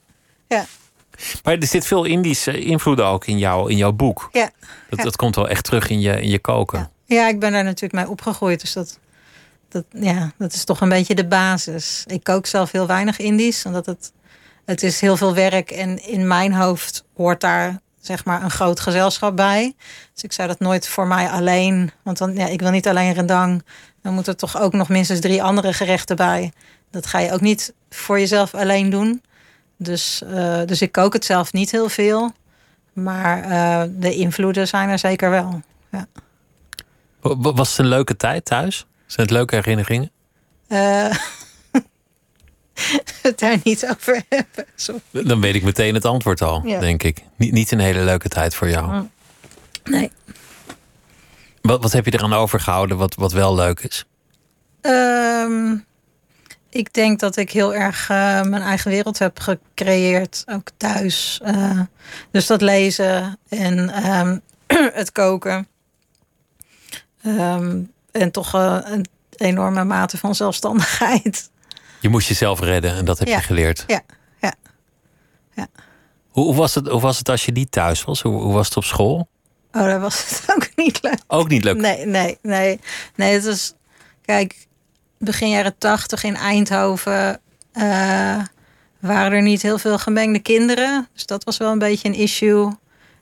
ja, 0.49 0.65
Maar 1.43 1.55
er 1.55 1.67
zit 1.67 1.87
veel 1.87 2.05
Indische 2.05 2.59
invloeden 2.61 3.07
ook 3.07 3.27
in, 3.27 3.39
jou, 3.39 3.71
in 3.71 3.77
jouw 3.77 3.93
boek. 3.93 4.29
ja. 4.33 4.51
Dat, 4.89 4.99
Ja. 4.99 5.05
dat 5.05 5.17
komt 5.17 5.35
wel 5.37 5.49
echt 5.49 5.65
terug 5.65 5.89
in 5.89 6.01
je, 6.01 6.21
in 6.23 6.29
je 6.29 6.39
koken. 6.39 6.79
Ja. 7.07 7.17
ja, 7.17 7.29
ik 7.29 7.41
ben 7.41 7.53
daar 7.53 7.65
natuurlijk 7.65 7.93
mee 7.93 8.09
opgegroeid. 8.09 8.61
Dus 8.61 8.73
dat, 8.73 8.99
dat, 9.69 9.85
ja, 9.91 10.33
dat 10.39 10.53
is 10.53 10.65
toch 10.65 10.81
een 10.81 10.89
beetje 10.89 11.15
de 11.15 11.27
basis. 11.27 12.05
Ik 12.07 12.25
kook 12.25 12.47
zelf 12.47 12.71
heel 12.73 12.87
weinig 12.87 13.19
Indisch, 13.19 13.65
omdat 13.65 13.87
het, 13.87 14.13
het 14.65 14.83
is 14.83 15.01
heel 15.01 15.17
veel 15.17 15.35
werk. 15.35 15.71
En 15.71 16.07
in 16.07 16.27
mijn 16.27 16.53
hoofd 16.53 17.05
hoort 17.17 17.41
daar 17.41 17.81
zeg 18.01 18.25
maar 18.25 18.43
een 18.43 18.51
groot 18.51 18.81
gezelschap 18.81 19.37
bij. 19.37 19.75
Dus 20.15 20.23
ik 20.23 20.33
zou 20.33 20.49
dat 20.49 20.59
nooit 20.59 20.89
voor 20.89 21.07
mij 21.07 21.29
alleen... 21.29 21.91
Want 22.03 22.19
dan, 22.19 22.35
ja, 22.35 22.47
ik 22.47 22.61
wil 22.61 22.71
niet 22.71 22.89
alleen 22.89 23.13
rendang. 23.13 23.65
Dan 24.03 24.15
moeten 24.15 24.33
er 24.33 24.39
toch 24.39 24.61
ook 24.61 24.73
nog 24.73 24.89
minstens 24.89 25.21
drie 25.21 25.43
andere 25.43 25.73
gerechten 25.73 26.17
bij. 26.17 26.53
Dat 26.91 27.07
ga 27.07 27.19
je 27.19 27.33
ook 27.33 27.41
niet 27.41 27.75
voor 27.91 28.19
jezelf 28.19 28.55
alleen 28.55 28.91
doen. 28.91 29.23
Dus, 29.83 30.23
eh, 30.23 30.61
dus 30.67 30.83
ik 30.83 30.93
kook 30.93 31.13
het 31.13 31.25
zelf 31.25 31.53
niet 31.53 31.71
heel 31.71 31.89
veel. 31.89 32.33
Maar 32.93 33.43
eh, 33.43 33.83
de 33.91 34.15
invloeden 34.15 34.69
zijn 34.69 34.89
er 34.89 34.99
zeker 34.99 35.31
wel. 35.31 35.63
Wa- 37.21 37.53
Was 37.53 37.69
het 37.71 37.79
een 37.79 37.87
leuke 37.87 38.17
tijd 38.17 38.45
thuis? 38.45 38.87
Zijn 39.07 39.27
het 39.27 39.37
leuke 39.37 39.55
herinneringen? 39.55 40.11
Eh, 40.69 41.17
het 43.23 43.39
daar 43.39 43.57
niet 43.65 43.87
over 43.91 44.23
hebben. 44.29 44.67
Sorry. 44.75 45.01
Dan 45.11 45.41
weet 45.41 45.55
ik 45.55 45.63
meteen 45.63 45.95
het 45.95 46.05
antwoord 46.05 46.43
al, 46.43 46.67
Ja. 46.67 46.81
denk 46.81 47.03
ik. 47.03 47.23
Niet, 47.37 47.53
niet 47.53 47.73
een 47.73 47.79
hele 47.81 48.01
leuke 48.05 48.29
tijd 48.29 48.55
voor 48.55 48.69
jou. 48.69 48.93
Mm. 48.93 49.11
Nee. 49.85 50.11
Wat, 51.63 51.83
wat 51.83 51.93
heb 51.93 52.05
je 52.05 52.13
eraan 52.13 52.33
overgehouden 52.33 52.97
wat, 52.97 53.15
wat 53.15 53.33
wel 53.33 53.55
leuk 53.55 53.81
is? 53.81 54.05
Ehm, 54.81 55.77
ik 56.75 56.93
denk 56.95 57.21
dat 57.21 57.37
ik 57.37 57.51
heel 57.51 57.75
erg 57.75 58.11
eh, 58.11 58.43
mijn 58.43 58.63
eigen 58.63 58.91
wereld 58.91 59.19
heb 59.19 59.39
gecreëerd, 59.41 60.43
ook 60.47 60.69
thuis. 60.77 61.41
Eh, 61.45 61.81
dus 62.31 62.47
dat 62.47 62.61
lezen 62.61 63.39
en 63.49 63.91
ehm, 63.91 64.39
het 65.01 65.13
koken. 65.13 65.67
Ehm, 67.23 67.81
en 68.13 68.31
toch 68.31 68.55
eh, 68.55 68.79
een 68.83 69.07
enorme 69.37 69.85
mate 69.85 70.19
van 70.19 70.35
zelfstandigheid. 70.35 71.51
Je 72.01 72.09
moest 72.09 72.29
jezelf 72.29 72.61
redden 72.61 72.95
en 72.97 73.05
dat 73.05 73.19
heb 73.19 73.29
Ja. 73.29 73.37
je 73.37 73.43
geleerd. 73.43 73.85
Ja, 73.87 74.01
ja. 74.41 74.55
Ja. 75.55 75.67
Hoe, 76.29 76.45
hoe, 76.45 76.55
was 76.55 76.75
het, 76.75 76.89
hoe 76.89 77.01
was 77.01 77.19
het 77.19 77.29
als 77.29 77.45
je 77.45 77.53
niet 77.53 77.71
thuis 77.73 78.05
was? 78.05 78.23
Hoe, 78.23 78.43
hoe 78.43 78.53
was 78.53 78.67
het 78.67 78.77
op 78.77 78.85
school? 78.85 79.29
Oh, 79.73 79.85
dat 79.87 80.01
was 80.01 80.29
het 80.29 80.43
ook 80.55 80.69
niet 80.77 81.03
leuk. 81.03 81.19
Ook 81.27 81.49
niet 81.49 81.65
leuk. 81.65 81.77
Nee, 81.77 82.07
nee, 82.07 82.39
nee. 82.43 82.81
Nee, 83.15 83.33
het 83.33 83.45
was... 83.45 83.75
Kijk, 84.25 84.67
begin 85.25 85.49
jaren 85.49 85.79
tachtig 85.79 86.25
in 86.25 86.37
Eindhoven... 86.37 87.41
eh, 87.73 88.39
waren 89.01 89.33
er 89.33 89.43
niet 89.43 89.63
heel 89.63 89.79
veel 89.79 89.99
gemengde 89.99 90.39
kinderen. 90.39 91.09
Dus 91.13 91.27
dat 91.27 91.45
was 91.45 91.57
wel 91.57 91.73
een 91.73 91.79
beetje 91.79 92.09
een 92.09 92.15
issue. 92.15 92.73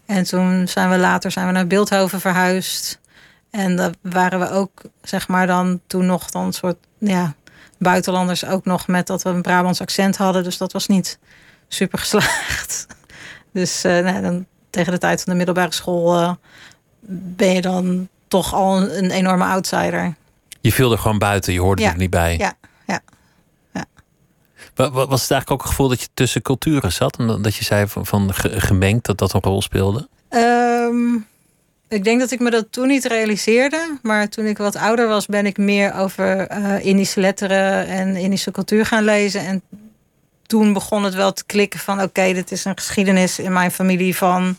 En 0.07 0.25
toen 0.25 0.69
zijn 0.69 0.91
we 0.91 0.99
later 0.99 1.31
zijn 1.31 1.47
we 1.47 1.53
naar 1.53 1.67
Beeldhoven 1.67 2.21
verhuisd. 2.21 3.01
En 3.51 3.77
daar 3.77 3.91
waren 4.01 4.41
we 4.41 4.51
ook, 4.51 4.83
zeg 5.03 5.29
maar 5.29 5.47
dan... 5.47 5.81
toen 5.87 6.07
nog 6.07 6.31
dan 6.31 6.45
een 6.45 6.53
soort, 6.53 6.77
ja... 6.99 7.35
buitenlanders 7.79 8.45
ook 8.45 8.65
nog 8.65 8.87
met 8.87 9.07
dat 9.07 9.23
we 9.23 9.29
een 9.29 9.43
Brabants 9.43 9.81
accent 9.81 10.17
hadden. 10.17 10.45
Dus 10.45 10.59
dat 10.59 10.73
was 10.73 10.87
niet 10.87 11.19
super 11.69 11.99
geslaagd. 11.99 12.87
Dus 13.53 13.85
eh, 13.85 13.99
nee, 13.99 14.21
dan, 14.21 14.47
tegen 14.71 14.93
de 14.93 14.99
tijd 14.99 15.23
van 15.23 15.33
de 15.33 15.39
middelbare 15.39 15.73
school... 15.73 16.21
eh, 16.21 16.33
ben 17.37 17.53
je 17.53 17.61
dan 17.61 18.09
toch 18.29 18.55
al 18.55 18.77
een, 18.77 18.99
een 18.99 19.11
enorme 19.11 19.45
outsider. 19.45 20.15
Je 20.61 20.73
viel 20.73 20.93
er 20.93 20.99
gewoon 20.99 21.19
buiten, 21.19 21.53
je 21.53 21.61
hoorde 21.61 21.83
Ja. 21.83 21.91
er 21.91 21.97
niet 21.97 22.11
bij. 22.11 22.37
Ja, 22.39 22.53
ja. 22.87 23.01
Wa- 24.75 24.91
Was 24.91 25.23
het 25.23 25.31
eigenlijk 25.31 25.51
ook 25.51 25.63
een 25.63 25.69
gevoel 25.69 25.89
dat 25.89 26.01
je 26.01 26.09
tussen 26.15 26.43
culturen 26.43 26.93
zat? 26.93 27.17
En 27.19 27.43
dat 27.43 27.55
je 27.55 27.65
zei 27.65 27.87
van, 27.89 28.07
van 28.07 28.35
ge- 28.35 28.61
gemengd 28.61 29.05
dat 29.07 29.19
dat 29.19 29.33
een 29.33 29.41
rol 29.41 29.63
speelde? 29.63 30.09
Ehm, 30.29 31.15
ik 31.89 32.05
denk 32.05 32.21
dat 32.21 32.31
ik 32.31 32.41
me 32.41 32.51
dat 32.51 32.67
toen 32.73 32.87
niet 32.89 33.05
realiseerde. 33.05 33.99
Maar 34.03 34.29
toen 34.29 34.45
ik 34.45 34.59
wat 34.59 34.77
ouder 34.77 35.09
was, 35.09 35.27
ben 35.27 35.47
ik 35.47 35.57
meer 35.59 35.95
over 35.95 36.47
eh, 36.47 36.85
Indische 36.85 37.21
letteren 37.21 37.87
en 37.87 38.17
Indische 38.17 38.51
cultuur 38.51 38.87
gaan 38.87 39.05
lezen. 39.05 39.41
En 39.47 39.63
toen 40.47 40.73
begon 40.73 41.05
het 41.05 41.15
wel 41.15 41.33
te 41.33 41.45
klikken 41.47 41.81
van 41.81 42.03
oké, 42.03 42.33
dit 42.33 42.51
is 42.53 42.65
een 42.65 42.77
geschiedenis 42.79 43.39
in 43.39 43.53
mijn 43.53 43.71
familie 43.71 44.17
van 44.17 44.57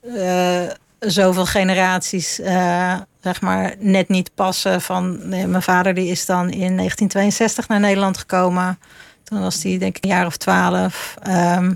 eh, 0.00 0.62
zoveel 1.06 1.46
generaties, 1.46 2.40
eh, 2.40 2.94
zeg 3.20 3.40
maar, 3.40 3.74
net 3.78 4.08
niet 4.08 4.34
passen. 4.34 4.80
Van, 4.80 5.28
nee, 5.28 5.46
mijn 5.46 5.62
vader 5.62 5.94
die 5.94 6.08
is 6.08 6.26
dan 6.26 6.50
in 6.50 6.76
1962 6.76 7.68
naar 7.68 7.80
Nederland 7.80 8.18
gekomen. 8.18 8.78
Toen 9.22 9.40
was 9.40 9.62
hij 9.62 9.78
denk 9.78 9.96
ik 9.96 10.04
een 10.04 10.10
jaar 10.10 10.26
of 10.26 10.36
twaalf. 10.36 11.14
Ehm, 11.22 11.72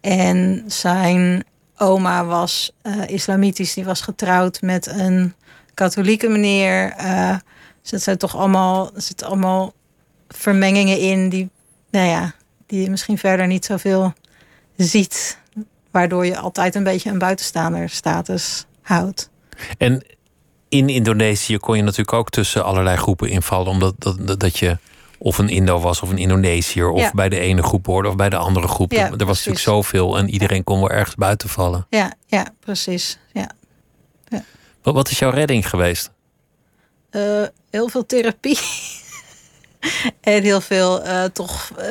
en 0.00 0.64
zijn 0.66 1.44
oma 1.76 2.24
was 2.24 2.72
eh, 2.82 2.94
islamitisch. 3.06 3.74
Die 3.74 3.84
was 3.84 4.00
getrouwd 4.00 4.60
met 4.60 4.86
een 4.86 5.34
katholieke 5.74 6.28
meneer. 6.28 6.92
Eh 6.96 7.36
het 7.90 8.02
zijn 8.02 8.18
toch 8.18 8.36
allemaal, 8.36 8.90
er 8.94 9.02
zitten 9.02 9.26
allemaal 9.26 9.72
vermengingen 10.28 10.98
in 10.98 11.28
die, 11.28 11.50
nou 11.90 12.06
ja, 12.06 12.34
die 12.66 12.82
je 12.82 12.90
misschien 12.90 13.18
verder 13.18 13.46
niet 13.46 13.64
zoveel 13.64 14.12
ziet. 14.76 15.38
Waardoor 15.92 16.26
je 16.26 16.38
altijd 16.38 16.74
een 16.74 16.84
beetje 16.84 17.10
een 17.10 17.18
buitenstaander 17.18 17.88
status 17.88 18.66
houdt. 18.82 19.30
En 19.78 20.02
in 20.68 20.88
Indonesië 20.88 21.58
kon 21.58 21.76
je 21.76 21.82
natuurlijk 21.82 22.12
ook 22.12 22.30
tussen 22.30 22.64
allerlei 22.64 22.96
groepen 22.96 23.28
invallen. 23.28 23.66
Omdat 23.66 23.94
dat, 23.98 24.26
dat, 24.26 24.40
dat 24.40 24.58
je 24.58 24.78
of 25.18 25.38
een 25.38 25.48
Indo 25.48 25.78
was 25.80 26.00
of 26.00 26.10
een 26.10 26.18
Indonesiër. 26.18 26.90
Of 26.90 27.00
Ja. 27.00 27.10
bij 27.14 27.28
de 27.28 27.38
ene 27.38 27.62
groep 27.62 27.86
hoorde 27.86 28.08
of 28.08 28.16
bij 28.16 28.28
de 28.28 28.36
andere 28.36 28.68
groep. 28.68 28.92
Ja, 28.92 28.98
er 28.98 29.10
was 29.10 29.16
precies. 29.18 29.26
natuurlijk 29.44 29.64
zoveel 29.84 30.18
en 30.18 30.30
iedereen 30.30 30.64
kon 30.64 30.78
wel 30.78 30.90
ergens 30.90 31.14
buiten 31.14 31.48
vallen. 31.48 31.86
Ja, 31.90 32.12
ja, 32.26 32.46
precies. 32.60 33.18
Ja. 33.32 33.50
Wat, 34.82 34.94
wat 34.94 35.10
is 35.10 35.18
jouw 35.18 35.30
redding 35.30 35.68
geweest? 35.68 36.10
Eh, 37.10 37.42
heel 37.70 37.88
veel 37.88 38.06
therapie. 38.06 38.58
en 40.20 40.42
heel 40.42 40.60
veel 40.60 41.02
eh, 41.02 41.24
toch 41.24 41.70
eh, 41.76 41.86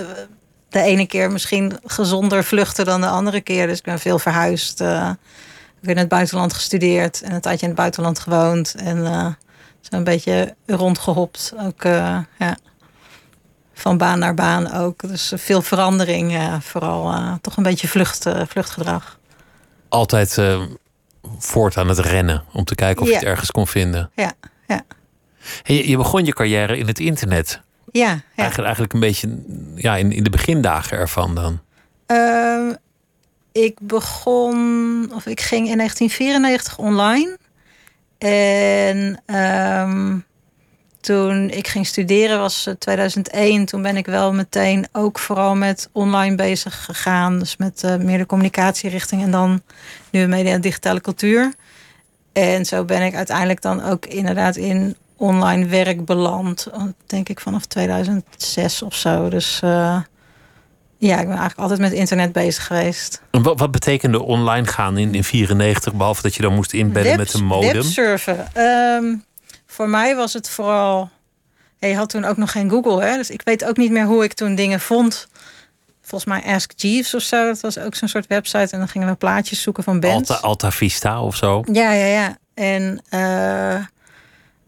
de 0.71 0.81
ene 0.81 1.05
keer 1.05 1.31
misschien 1.31 1.79
gezonder 1.85 2.43
vluchten 2.43 2.85
dan 2.85 3.01
de 3.01 3.07
andere 3.07 3.41
keer. 3.41 3.67
Dus 3.67 3.77
ik 3.77 3.83
ben 3.83 3.99
veel 3.99 4.19
verhuisd. 4.19 4.81
eh, 4.81 5.09
ik 5.75 5.87
ben 5.87 5.95
in 5.95 5.97
het 5.97 6.07
buitenland 6.07 6.53
gestudeerd 6.53 7.21
en 7.21 7.31
een 7.33 7.41
tijdje 7.41 7.61
in 7.61 7.71
het 7.71 7.77
buitenland 7.79 8.19
gewoond. 8.19 8.75
En 8.75 9.05
eh, 9.05 9.25
zo 9.81 9.95
een 9.95 10.03
beetje 10.03 10.55
rondgehopt. 10.65 11.53
Ook 11.59 11.83
eh, 11.83 12.17
ja. 12.37 12.57
van 13.73 13.97
baan 13.97 14.19
naar 14.19 14.33
baan 14.33 14.73
ook. 14.73 15.07
Dus 15.07 15.33
veel 15.35 15.61
verandering. 15.61 16.59
vooral 16.61 17.37
toch 17.41 17.57
een 17.57 17.63
beetje 17.63 17.87
vlucht, 17.87 18.29
vluchtgedrag. 18.47 19.19
Altijd 19.89 20.37
voort 21.37 21.77
aan 21.77 21.87
het 21.87 21.99
rennen 21.99 22.43
om 22.53 22.63
te 22.63 22.75
kijken 22.75 23.01
of 23.01 23.07
je 23.07 23.13
het 23.13 23.23
ergens 23.23 23.51
kon 23.51 23.67
vinden. 23.67 24.11
Ja, 24.15 24.31
ja. 24.67 24.81
Je 25.63 25.97
begon 25.97 26.25
je 26.25 26.33
carrière 26.33 26.77
in 26.77 26.87
het 26.87 26.99
internet. 26.99 27.61
Ja, 27.91 28.09
ja. 28.09 28.21
Eigenlijk, 28.35 28.65
eigenlijk 28.65 28.93
een 28.93 28.99
beetje 28.99 29.37
ja, 29.75 29.95
in, 29.95 30.11
in 30.11 30.23
de 30.23 30.29
begindagen 30.29 30.97
ervan 30.97 31.35
dan. 31.35 31.59
Ehm, 32.05 32.73
ik 33.51 33.77
begon, 33.79 35.11
of 35.13 35.25
ik 35.25 35.41
ging 35.41 35.69
in 35.69 35.77
1994 35.77 36.77
online. 36.77 37.37
En 38.17 39.21
ehm, 39.25 40.17
toen 40.99 41.49
ik 41.49 41.67
ging 41.67 41.87
studeren 41.87 42.39
was 42.39 42.65
het 42.65 42.79
2001. 42.79 43.65
Toen 43.65 43.81
ben 43.81 43.97
ik 43.97 44.05
wel 44.05 44.33
meteen 44.33 44.87
ook 44.91 45.19
vooral 45.19 45.55
met 45.55 45.89
online 45.91 46.35
bezig 46.35 46.85
gegaan. 46.85 47.39
Dus 47.39 47.57
met 47.57 47.83
eh, 47.83 47.95
meer 47.95 48.17
de 48.17 48.25
communicatierichting 48.25 49.21
en 49.21 49.31
dan 49.31 49.61
nu 50.09 50.27
media 50.27 50.53
en 50.53 50.61
digitale 50.61 51.01
cultuur. 51.01 51.53
En 52.33 52.65
zo 52.65 52.85
ben 52.85 53.01
ik 53.01 53.15
uiteindelijk 53.15 53.61
dan 53.61 53.83
ook 53.83 54.05
inderdaad 54.05 54.55
in 54.55 54.95
online 55.21 55.65
werk 55.65 56.05
beland. 56.05 56.67
Denk 57.05 57.29
ik 57.29 57.39
vanaf 57.39 57.65
2006 57.65 58.81
of 58.81 58.95
zo. 58.95 59.29
Dus 59.29 59.59
eh, 59.63 59.97
ja, 60.97 61.13
ik 61.19 61.27
ben 61.27 61.37
eigenlijk 61.37 61.59
altijd 61.59 61.79
met 61.79 61.91
internet 61.91 62.31
bezig 62.31 62.67
geweest. 62.67 63.21
En 63.31 63.43
wat, 63.43 63.59
wat 63.59 63.71
betekende 63.71 64.23
online 64.23 64.67
gaan 64.67 64.97
in 64.97 65.11
1994, 65.11 65.93
behalve 65.93 66.21
dat 66.21 66.35
je 66.35 66.41
dan 66.41 66.53
moest 66.53 66.73
inbedden 66.73 67.17
met 67.17 67.33
een 67.33 67.45
modem? 67.45 67.73
Websurfen. 67.73 68.47
Ehm, 68.53 69.15
voor 69.65 69.89
mij 69.89 70.15
was 70.15 70.33
het 70.33 70.49
vooral... 70.49 71.09
Ja, 71.77 71.87
je 71.87 71.95
had 71.95 72.09
toen 72.09 72.25
ook 72.25 72.37
nog 72.37 72.51
geen 72.51 72.69
Google, 72.69 73.03
hè? 73.03 73.15
Dus 73.15 73.29
ik 73.29 73.41
weet 73.43 73.65
ook 73.65 73.77
niet 73.77 73.91
meer 73.91 74.05
hoe 74.05 74.23
ik 74.23 74.33
toen 74.33 74.55
dingen 74.55 74.79
vond. 74.79 75.27
volgens 76.01 76.31
mij 76.31 76.53
Ask 76.55 76.71
Jeeves 76.75 77.15
of 77.15 77.21
zo. 77.21 77.45
Dat 77.45 77.61
was 77.61 77.77
ook 77.77 77.95
zo'n 77.95 78.07
soort 78.07 78.27
website. 78.27 78.71
En 78.71 78.79
dan 78.79 78.87
gingen 78.87 79.07
we 79.07 79.15
plaatjes 79.15 79.61
zoeken 79.61 79.83
van 79.83 79.99
bands. 79.99 80.29
Alta, 80.29 80.47
Alta 80.47 80.71
Vista 80.71 81.21
of 81.21 81.35
zo. 81.35 81.63
Ja, 81.71 81.91
ja, 81.91 82.05
ja. 82.05 82.37
En 82.53 83.01
uh, 83.13 83.85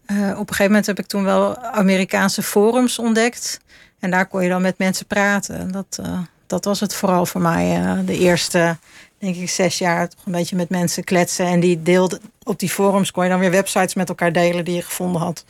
uh, 0.08 0.30
op 0.30 0.40
een 0.40 0.48
gegeven 0.48 0.66
moment 0.66 0.86
heb 0.86 1.00
ik 1.00 1.06
toen 1.06 1.24
wel 1.24 1.58
Amerikaanse 1.58 2.44
forums 2.44 3.00
ontdekt. 3.00 3.60
En 4.00 4.12
daar 4.12 4.26
kon 4.26 4.44
je 4.44 4.50
dan 4.50 4.62
met 4.62 4.78
mensen 4.78 5.06
praten. 5.06 5.72
Dat, 5.72 5.98
uh, 6.02 6.20
dat 6.48 6.66
was 6.66 6.80
het 6.80 6.96
vooral 6.96 7.26
voor 7.26 7.42
mij. 7.42 7.96
de 8.06 8.18
eerste, 8.18 8.78
denk 9.18 9.36
ik, 9.36 9.50
zes 9.50 9.78
jaar 9.78 10.10
toch 10.10 10.26
een 10.26 10.32
beetje 10.32 10.56
met 10.56 10.70
mensen 10.70 11.04
kletsen. 11.04 11.46
En 11.46 11.60
die 11.60 11.82
deelden 11.82 12.20
op 12.44 12.60
die 12.60 12.70
forums 12.70 13.12
kon 13.12 13.24
je 13.24 13.30
dan 13.30 13.40
weer 13.40 13.52
websites 13.52 13.94
met 13.94 14.10
elkaar 14.10 14.32
delen 14.32 14.66
die 14.66 14.76
je 14.76 14.82
gevonden 14.82 15.22
had. 15.22 15.46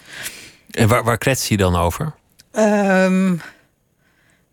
En 0.72 0.88
waar, 0.88 1.04
waar 1.04 1.18
klets 1.18 1.48
je 1.48 1.58
dan 1.58 1.76
over? 1.76 2.14
Um, 2.52 3.42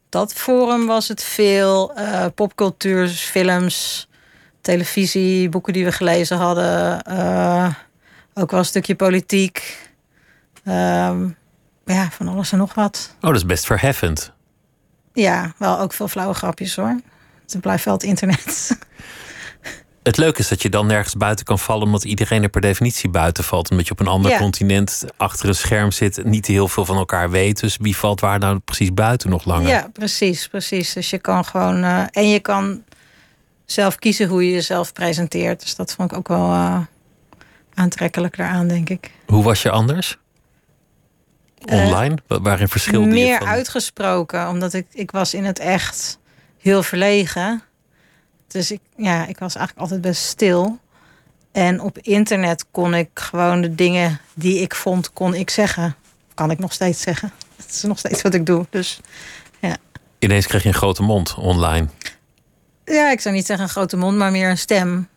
dat 0.09 0.33
forum 0.33 0.87
was 0.87 1.09
het 1.09 1.23
veel. 1.23 1.93
Popcultuur, 2.35 3.09
films, 3.09 4.09
televisie, 4.61 5.49
boeken 5.49 5.73
die 5.73 5.85
we 5.85 5.93
gelezen 5.93 6.37
hadden. 6.37 6.97
Ook 8.35 8.51
wel 8.51 8.61
een 8.61 8.65
stukje 8.67 8.95
politiek. 8.95 9.89
Um, 10.65 11.37
ja, 11.85 12.11
van 12.11 12.29
alles 12.29 12.53
en 12.53 12.59
nog 12.59 12.75
wat. 12.75 13.15
Oh, 13.17 13.21
dat 13.21 13.37
is 13.37 13.47
best 13.47 13.67
verheffend. 13.67 14.33
Ja, 15.13 15.53
wel 15.57 15.79
ook 15.79 15.93
veel 15.93 16.09
flauwe 16.09 16.35
grapjes 16.35 16.77
hoor. 16.77 17.01
Het 17.47 17.61
blijft 17.61 17.85
wel 17.85 17.95
het 17.95 18.03
internet. 18.03 18.69
Het 20.03 20.17
leuke 20.17 20.39
is 20.41 20.49
dat 20.49 20.63
je 20.63 20.69
dan 20.69 20.87
nergens 20.87 21.17
buiten 21.17 21.45
kan 21.45 21.59
vallen, 21.59 21.83
omdat 21.87 22.05
iedereen 22.05 22.43
er 22.43 22.49
per 22.49 22.61
definitie 22.61 23.09
buiten 23.11 23.45
valt. 23.45 23.71
Omdat 23.71 23.87
je 23.87 23.93
op 23.93 24.01
een 24.01 24.07
ander 24.07 24.31
Ja. 24.31 24.39
continent 24.39 25.05
achter 25.17 25.49
een 25.49 25.55
scherm 25.55 25.91
zit, 25.91 26.25
niet 26.25 26.47
heel 26.47 26.69
veel 26.69 26.85
van 26.85 26.97
elkaar 26.97 27.31
weet. 27.31 27.61
Dus 27.61 27.77
wie 27.81 27.97
valt 27.97 28.21
waar 28.21 28.39
nou 28.39 28.59
precies 28.59 28.95
buiten 28.95 29.31
nog 29.31 29.45
langer? 29.45 29.69
Ja, 29.69 29.89
precies, 29.93 30.49
precies. 30.49 30.93
Dus 30.93 31.11
je 31.11 31.19
kan 31.19 31.45
gewoon. 31.45 31.83
eh, 31.85 32.03
en 32.11 32.29
je 32.29 32.41
kan 32.41 32.83
zelf 33.65 33.97
kiezen 33.97 34.29
hoe 34.29 34.45
je 34.47 34.53
jezelf 34.53 34.93
presenteert. 34.93 35.61
Dus 35.61 35.75
dat 35.75 35.95
vond 35.95 36.11
ik 36.11 36.17
ook 36.19 36.29
wel 36.29 36.53
eh, 36.53 36.79
aantrekkelijk 37.75 38.37
daaraan, 38.37 38.69
denk 38.69 38.89
ik. 38.91 39.11
Hoe 39.27 39.43
was 39.45 39.63
je 39.63 39.71
anders? 39.71 40.19
Online? 41.67 42.17
Wa- 42.27 42.41
Waarin 42.41 42.69
Eh, 42.69 42.99
Meer 43.01 43.39
van... 43.39 43.47
uitgesproken, 43.47 44.49
omdat 44.49 44.73
ik, 44.75 44.87
ik 44.93 45.11
was 45.11 45.35
in 45.35 45.45
het 45.45 45.59
echt 45.59 46.19
heel 46.59 46.83
verlegen. 46.83 47.63
Dus 48.49 48.71
ik, 48.71 48.81
ja, 48.97 49.27
ik 49.27 49.39
was 49.39 49.55
eigenlijk 49.55 49.79
altijd 49.79 50.01
best 50.01 50.23
stil. 50.25 50.79
En 51.53 51.81
op 51.81 51.99
internet 51.99 52.65
kon 52.71 52.95
ik 52.95 53.09
gewoon 53.15 53.61
de 53.61 53.75
dingen 53.75 54.21
die 54.35 54.61
ik 54.61 54.75
vond, 54.75 55.13
kon 55.13 55.35
ik 55.35 55.51
zeggen. 55.51 55.95
Kan 56.35 56.51
ik 56.51 56.59
nog 56.59 56.73
steeds 56.73 57.01
zeggen. 57.01 57.33
Dat 57.57 57.69
is 57.71 57.83
nog 57.83 57.99
steeds 57.99 58.23
wat 58.23 58.35
ik 58.35 58.47
doe. 58.47 58.67
Dus 58.71 59.01
Ineens 60.19 60.47
kreeg 60.47 60.63
je 60.63 60.69
een 60.69 60.75
grote 60.75 61.03
mond 61.03 61.35
online. 61.35 61.87
ja, 62.85 63.11
ik 63.11 63.21
zou 63.21 63.35
niet 63.35 63.47
zeggen 63.47 63.65
een 63.65 63.71
grote 63.71 63.97
mond, 63.97 64.17
maar 64.17 64.31
meer 64.31 64.51
een 64.51 64.59
stem. 64.59 65.09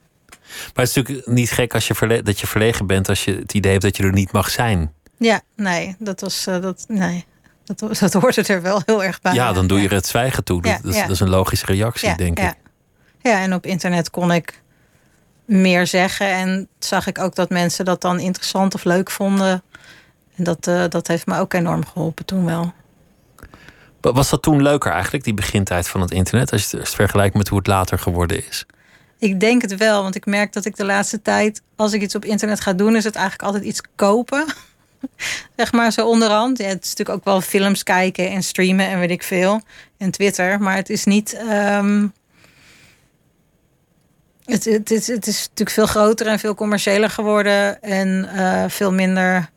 Maar 0.47 0.71
het 0.73 0.87
is 0.87 0.93
natuurlijk 0.93 1.27
niet 1.27 1.51
gek 1.51 1.73
als 1.73 1.87
je 1.87 1.95
verle- 1.95 2.21
dat 2.21 2.39
je 2.39 2.47
verlegen 2.47 2.87
bent 2.87 3.09
als 3.09 3.23
je 3.25 3.35
het 3.35 3.53
idee 3.53 3.71
hebt 3.71 3.83
dat 3.83 3.97
je 3.97 4.03
er 4.03 4.11
niet 4.13 4.31
mag 4.31 4.49
zijn. 4.49 4.93
Ja, 5.17 5.41
nee, 5.55 5.95
dat 5.99 6.21
was. 6.21 6.47
eh, 6.47 6.61
dat, 6.61 6.85
nee, 6.87 7.25
dat, 7.63 7.97
dat 7.99 8.13
hoorde 8.13 8.43
er 8.43 8.61
wel 8.61 8.81
heel 8.85 9.03
erg 9.03 9.21
bij. 9.21 9.33
Ja, 9.33 9.53
dan 9.53 9.67
doe 9.67 9.81
je 9.81 9.87
er 9.87 9.93
het 9.93 10.07
zwijgen 10.07 10.43
toe. 10.43 10.61
Dat, 10.61 10.79
is, 10.83 10.95
dat 11.01 11.09
is 11.09 11.19
een 11.19 11.29
logische 11.29 11.65
reactie, 11.65 12.15
denk 12.15 12.37
ja. 12.37 12.49
ik. 12.49 12.55
Ja, 13.21 13.41
en 13.41 13.53
op 13.53 13.65
internet 13.65 14.09
kon 14.09 14.31
ik 14.31 14.61
meer 15.45 15.87
zeggen. 15.87 16.27
En 16.27 16.67
zag 16.79 17.07
ik 17.07 17.19
ook 17.19 17.35
dat 17.35 17.49
mensen 17.49 17.85
dat 17.85 18.01
dan 18.01 18.19
interessant 18.19 18.73
of 18.73 18.83
leuk 18.83 19.11
vonden. 19.11 19.63
En 20.35 20.43
dat, 20.43 20.67
eh, 20.67 20.83
dat 20.89 21.07
heeft 21.07 21.25
me 21.25 21.37
ook 21.39 21.53
enorm 21.53 21.85
geholpen 21.85 22.25
toen 22.25 22.45
wel. 22.45 22.73
Wa- 24.01 24.11
Was 24.13 24.29
dat 24.29 24.41
toen 24.41 24.61
leuker 24.61 24.91
eigenlijk, 24.91 25.23
die 25.23 25.33
begintijd 25.33 25.87
van 25.87 26.01
het 26.01 26.11
internet? 26.11 26.51
Als 26.51 26.71
je 26.71 26.77
het 26.77 26.89
vergelijkt 26.89 27.35
met 27.35 27.47
hoe 27.47 27.57
het 27.57 27.67
later 27.67 27.99
geworden 27.99 28.47
is. 28.47 28.65
Ik 29.19 29.39
denk 29.39 29.61
het 29.61 29.77
wel, 29.77 30.01
want 30.03 30.15
ik 30.15 30.25
merk 30.25 30.53
dat 30.53 30.65
ik 30.65 30.75
de 30.75 30.85
laatste 30.85 31.21
tijd, 31.21 31.61
als 31.75 31.93
ik 31.93 32.01
iets 32.01 32.15
op 32.15 32.25
internet 32.25 32.59
ga 32.61 32.73
doen, 32.73 32.95
is 32.95 33.03
het 33.03 33.15
eigenlijk 33.15 33.45
altijd 33.45 33.63
iets 33.63 33.81
kopen. 33.95 34.45
zeg 35.57 35.71
maar 35.71 35.91
zo 35.91 36.07
onderhand. 36.07 36.57
Ja, 36.57 36.67
het 36.67 36.83
is 36.83 36.89
natuurlijk 36.89 37.17
ook 37.17 37.25
wel 37.25 37.41
films 37.41 37.83
kijken 37.83 38.29
en 38.29 38.43
streamen 38.43 38.87
en 38.87 38.99
weet 38.99 39.11
ik 39.11 39.23
veel. 39.23 39.61
En 39.97 40.11
Twitter, 40.11 40.61
maar 40.61 40.75
het 40.75 40.89
is 40.89 41.05
niet. 41.05 41.33
ehm, 41.33 42.07
het, 44.45 44.65
het, 44.65 44.91
is, 44.91 45.07
het 45.07 45.27
is 45.27 45.39
natuurlijk 45.41 45.69
veel 45.69 45.85
groter 45.85 46.27
en 46.27 46.39
veel 46.39 46.55
commerciëler 46.55 47.09
geworden. 47.09 47.81
En 47.81 48.29
eh, 48.29 48.63
veel 48.67 48.91
minder 48.93 49.49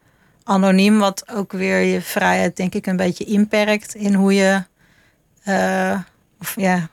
anoniem. 0.44 0.98
Wat 0.98 1.28
ook 1.34 1.52
weer 1.52 1.78
je 1.80 2.00
vrijheid, 2.00 2.56
denk 2.56 2.74
ik, 2.74 2.86
een 2.86 2.96
beetje 2.96 3.24
inperkt 3.24 3.94
in 3.94 4.14
hoe 4.14 4.34
je. 4.34 4.62
eh, 5.44 6.00
of 6.40 6.54
ja, 6.56 6.88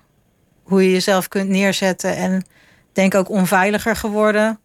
hoe 0.63 0.84
je 0.84 0.91
jezelf 0.91 1.27
kunt 1.27 1.49
neerzetten. 1.49 2.15
En 2.15 2.45
denk 2.93 3.15
ook 3.15 3.30
onveiliger 3.30 3.95
geworden. 3.95 4.60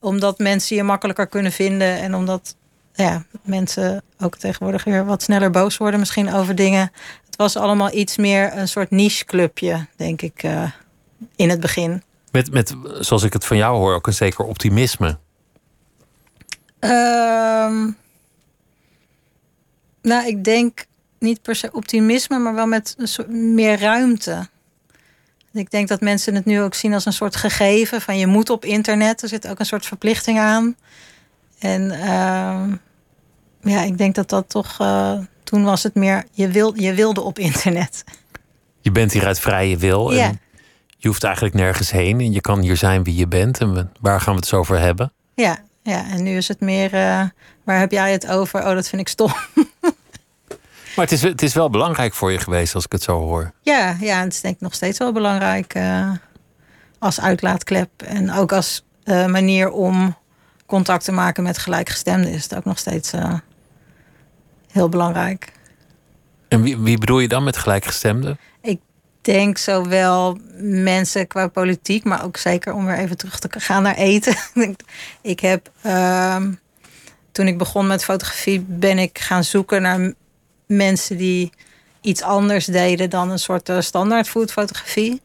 Omdat 0.00 0.38
mensen 0.38 0.76
je 0.76 0.82
makkelijker 0.82 1.26
kunnen 1.26 1.52
vinden. 1.52 1.98
En 1.98 2.14
omdat 2.14 2.56
ja, 2.94 3.24
mensen 3.42 4.02
ook 4.20 4.36
tegenwoordig 4.36 4.84
weer 4.84 5.04
wat 5.04 5.22
sneller 5.22 5.50
boos 5.50 5.76
worden 5.76 6.00
misschien 6.00 6.32
over 6.32 6.54
dingen. 6.54 6.92
Het 7.26 7.36
was 7.36 7.56
allemaal 7.56 7.92
iets 7.92 8.16
meer 8.16 8.56
een 8.56 8.68
soort 8.68 8.90
niche 8.90 9.24
clubje, 9.24 9.86
denk 9.96 10.22
ik, 10.22 10.42
eh, 10.42 10.70
in 11.36 11.50
het 11.50 11.60
begin. 11.60 12.02
Met, 12.30 12.52
met, 12.52 12.74
zoals 13.00 13.22
ik 13.22 13.32
het 13.32 13.44
van 13.44 13.56
jou 13.56 13.76
hoor, 13.76 13.94
ook 13.94 14.06
een 14.06 14.12
zeker 14.12 14.44
optimisme. 14.44 15.18
Ehm, 16.78 17.90
nou, 20.02 20.26
ik 20.26 20.44
denk 20.44 20.86
niet 21.18 21.42
per 21.42 21.56
se 21.56 21.72
optimisme, 21.72 22.38
maar 22.38 22.54
wel 22.54 22.66
met 22.66 22.94
een 22.98 23.08
soort 23.08 23.28
meer 23.28 23.78
ruimte. 23.78 24.48
Ik 25.52 25.70
denk 25.70 25.88
dat 25.88 26.00
mensen 26.00 26.34
het 26.34 26.44
nu 26.44 26.60
ook 26.60 26.74
zien 26.74 26.94
als 26.94 27.06
een 27.06 27.12
soort 27.12 27.36
gegeven 27.36 28.00
van 28.00 28.18
je 28.18 28.26
moet 28.26 28.50
op 28.50 28.64
internet. 28.64 29.22
Er 29.22 29.28
zit 29.28 29.48
ook 29.48 29.58
een 29.58 29.66
soort 29.66 29.86
verplichting 29.86 30.38
aan. 30.38 30.76
En 31.62 31.90
ehm, 31.90 32.74
ja, 33.72 33.82
ik 33.82 33.98
denk 33.98 34.14
dat 34.14 34.28
dat 34.28 34.48
toch. 34.48 34.76
eh, 34.80 35.18
toen 35.44 35.64
was 35.64 35.82
het 35.82 35.94
meer 35.94 36.24
je, 36.32 36.48
wil, 36.48 36.74
je 36.80 36.94
wilde 36.94 37.20
op 37.20 37.38
internet. 37.38 38.04
Je 38.80 38.92
bent 38.92 39.12
hier 39.12 39.26
uit 39.26 39.38
vrije 39.40 39.76
wil. 39.76 40.12
Ja. 40.12 40.24
En 40.24 40.40
je 40.96 41.08
hoeft 41.08 41.24
eigenlijk 41.24 41.54
nergens 41.54 41.90
heen. 41.90 42.20
En 42.20 42.32
je 42.32 42.40
kan 42.40 42.60
hier 42.60 42.76
zijn 42.76 43.02
wie 43.04 43.16
je 43.16 43.26
bent. 43.28 43.58
En 43.58 43.92
waar 44.00 44.20
gaan 44.20 44.32
we 44.34 44.38
het 44.40 44.48
zo 44.48 44.56
over 44.58 44.78
hebben? 44.78 45.12
Ja, 45.34 45.58
ja, 45.82 46.10
en 46.10 46.22
nu 46.22 46.36
is 46.36 46.48
het 46.48 46.60
meer. 46.60 46.94
eh, 46.94 47.22
waar 47.64 47.78
heb 47.78 47.90
jij 47.90 48.12
het 48.12 48.28
over? 48.28 48.60
Oh, 48.60 48.74
dat 48.74 48.88
vind 48.88 49.00
ik 49.02 49.08
stom. 49.08 49.32
Maar 50.96 51.04
het 51.04 51.12
is, 51.14 51.22
het 51.22 51.42
is 51.42 51.54
wel 51.54 51.70
belangrijk 51.70 52.14
voor 52.14 52.32
je 52.32 52.38
geweest 52.38 52.74
als 52.74 52.84
ik 52.84 52.92
het 52.92 53.02
zo 53.02 53.18
hoor. 53.18 53.52
Ja, 53.62 53.96
ja, 54.00 54.20
het 54.20 54.32
is 54.32 54.40
denk 54.40 54.54
ik 54.54 54.60
nog 54.60 54.74
steeds 54.74 54.98
wel 54.98 55.12
belangrijk 55.12 55.74
eh, 55.74 56.10
als 56.98 57.20
uitlaatklep. 57.20 57.90
En 58.02 58.32
ook 58.32 58.52
als 58.52 58.84
manier 59.26 59.70
om 59.70 60.16
contact 60.72 61.04
te 61.04 61.12
maken 61.12 61.42
met 61.42 61.58
gelijkgestemden 61.58 62.32
is 62.32 62.42
het 62.42 62.54
ook 62.54 62.64
nog 62.64 62.78
steeds 62.78 63.12
eh, 63.12 63.34
heel 64.70 64.88
belangrijk. 64.88 65.52
En 66.48 66.62
wie, 66.62 66.78
wie 66.78 66.98
bedoel 66.98 67.20
je 67.20 67.28
dan 67.28 67.44
met 67.44 67.56
gelijkgestemden? 67.56 68.38
Ik 68.62 68.80
denk 69.20 69.58
zowel 69.58 70.38
mensen 70.60 71.26
qua 71.26 71.48
politiek, 71.48 72.04
maar 72.04 72.24
ook 72.24 72.36
zeker 72.36 72.72
om 72.74 72.86
weer 72.86 72.98
even 72.98 73.16
terug 73.16 73.38
te 73.38 73.48
gaan 73.60 73.82
naar 73.82 73.94
eten. 73.94 74.36
ik 75.34 75.40
heb 75.40 75.70
ehm, 75.82 76.52
toen 77.32 77.46
ik 77.46 77.58
begon 77.58 77.86
met 77.86 78.04
fotografie, 78.04 78.60
ben 78.60 78.98
ik 78.98 79.18
gaan 79.18 79.44
zoeken 79.44 79.82
naar 79.82 80.12
mensen 80.66 81.16
die 81.16 81.52
iets 82.00 82.22
anders 82.22 82.66
deden 82.66 83.10
dan 83.10 83.30
een 83.30 83.38
soort 83.38 83.68
eh, 83.68 83.80
standaard 83.80 84.28
foodfotografie. 84.28 85.20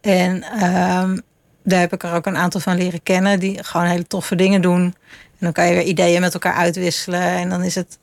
En 0.00 0.42
ehm, 0.42 1.18
daar 1.62 1.80
heb 1.80 1.92
ik 1.92 2.02
er 2.02 2.14
ook 2.14 2.26
een 2.26 2.36
aantal 2.36 2.60
van 2.60 2.76
leren 2.76 3.02
kennen 3.02 3.40
die 3.40 3.64
gewoon 3.64 3.86
hele 3.86 4.06
toffe 4.06 4.34
dingen 4.34 4.62
doen. 4.62 4.82
En 4.82 5.46
dan 5.46 5.52
kan 5.52 5.66
je 5.66 5.74
weer 5.74 5.82
ideeën 5.82 6.20
met 6.20 6.34
elkaar 6.34 6.54
uitwisselen. 6.54 7.20
En 7.20 7.48
dan 7.48 7.62
is 7.62 7.74
het, 7.74 7.98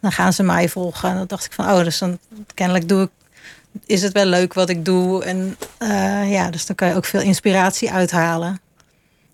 dan 0.00 0.12
gaan 0.12 0.32
ze 0.32 0.42
mij 0.42 0.68
volgen. 0.68 1.08
En 1.08 1.16
dan 1.16 1.26
dacht 1.26 1.44
ik 1.44 1.52
van, 1.52 1.70
oh, 1.70 1.84
dus 1.84 1.98
dan 1.98 2.18
kennelijk 2.54 2.88
doe 2.88 3.02
ik 3.02 3.10
is 3.86 4.02
het 4.02 4.12
wel 4.12 4.24
leuk 4.24 4.54
wat 4.54 4.68
ik 4.68 4.84
doe. 4.84 5.24
En 5.24 5.56
eh, 5.78 6.32
ja, 6.32 6.50
dus 6.50 6.66
dan 6.66 6.76
kan 6.76 6.88
je 6.88 6.94
ook 6.94 7.04
veel 7.04 7.20
inspiratie 7.20 7.90
uithalen. 7.90 8.60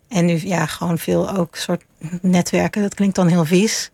En 0.09 0.25
nu 0.25 0.41
ja, 0.45 0.67
gewoon 0.67 0.99
veel 0.99 1.31
ook 1.31 1.57
soort 1.57 1.83
netwerken. 2.21 2.83
Dat 2.83 2.95
klinkt 2.95 3.15
dan 3.15 3.29
heel 3.29 3.45
vies. 3.45 3.91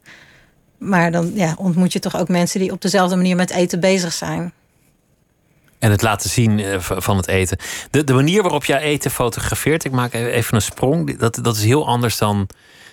Maar 0.79 1.11
dan 1.11 1.31
ja, 1.35 1.55
ontmoet 1.59 1.93
je 1.93 1.99
toch 1.99 2.17
ook 2.17 2.29
mensen 2.29 2.61
die 2.61 2.73
op 2.73 2.81
dezelfde 2.81 3.17
manier 3.17 3.37
met 3.37 3.51
eten 3.51 3.81
bezig 3.81 4.13
zijn. 4.13 4.53
En 5.85 5.91
het 5.91 6.03
laten 6.03 6.31
zien 6.31 6.59
eh, 6.59 6.81
van 6.81 7.17
het 7.17 7.29
eten. 7.29 7.59
De, 7.91 8.05
de 8.05 8.13
manier 8.13 8.43
waarop 8.43 8.65
jij 8.65 8.81
eten 8.81 9.11
fotografeert, 9.11 9.85
ik 9.85 9.93
maak 9.93 10.13
e- 10.13 10.27
even 10.27 10.55
een 10.55 10.63
sprong. 10.63 11.19
Dat, 11.19 11.39
dat 11.43 11.57
is 11.57 11.65
heel 11.65 11.87
anders 11.87 12.19
dan, 12.19 12.49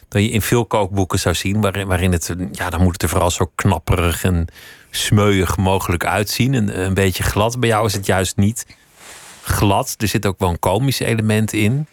dan 0.07 0.23
je 0.23 0.29
in 0.29 0.41
veel 0.41 0.65
kookboeken 0.65 1.19
zou 1.19 1.35
zien. 1.35 1.61
Waarin, 1.61 1.87
waarin 1.87 2.11
het, 2.11 2.29
eh, 2.29 2.35
ja, 2.51 2.69
dan 2.69 2.81
moet 2.81 2.93
het 2.93 3.03
er 3.03 3.09
vooral 3.09 3.31
zo 3.31 3.51
knapperig 3.55 4.23
en 4.23 4.47
smeuig 4.89 5.57
mogelijk 5.57 6.05
uitzien. 6.05 6.53
En 6.53 6.81
een 6.81 6.93
beetje 6.93 7.23
glad. 7.23 7.59
Bij 7.59 7.69
jou 7.69 7.85
is 7.85 7.93
het 7.93 8.05
juist 8.05 8.37
niet 8.37 8.65
glad. 9.43 9.95
Er 9.97 10.07
zit 10.07 10.25
ook 10.25 10.39
wel 10.39 10.49
een 10.49 10.59
komisch 10.59 10.99
element 10.99 11.53
in. 11.53 11.87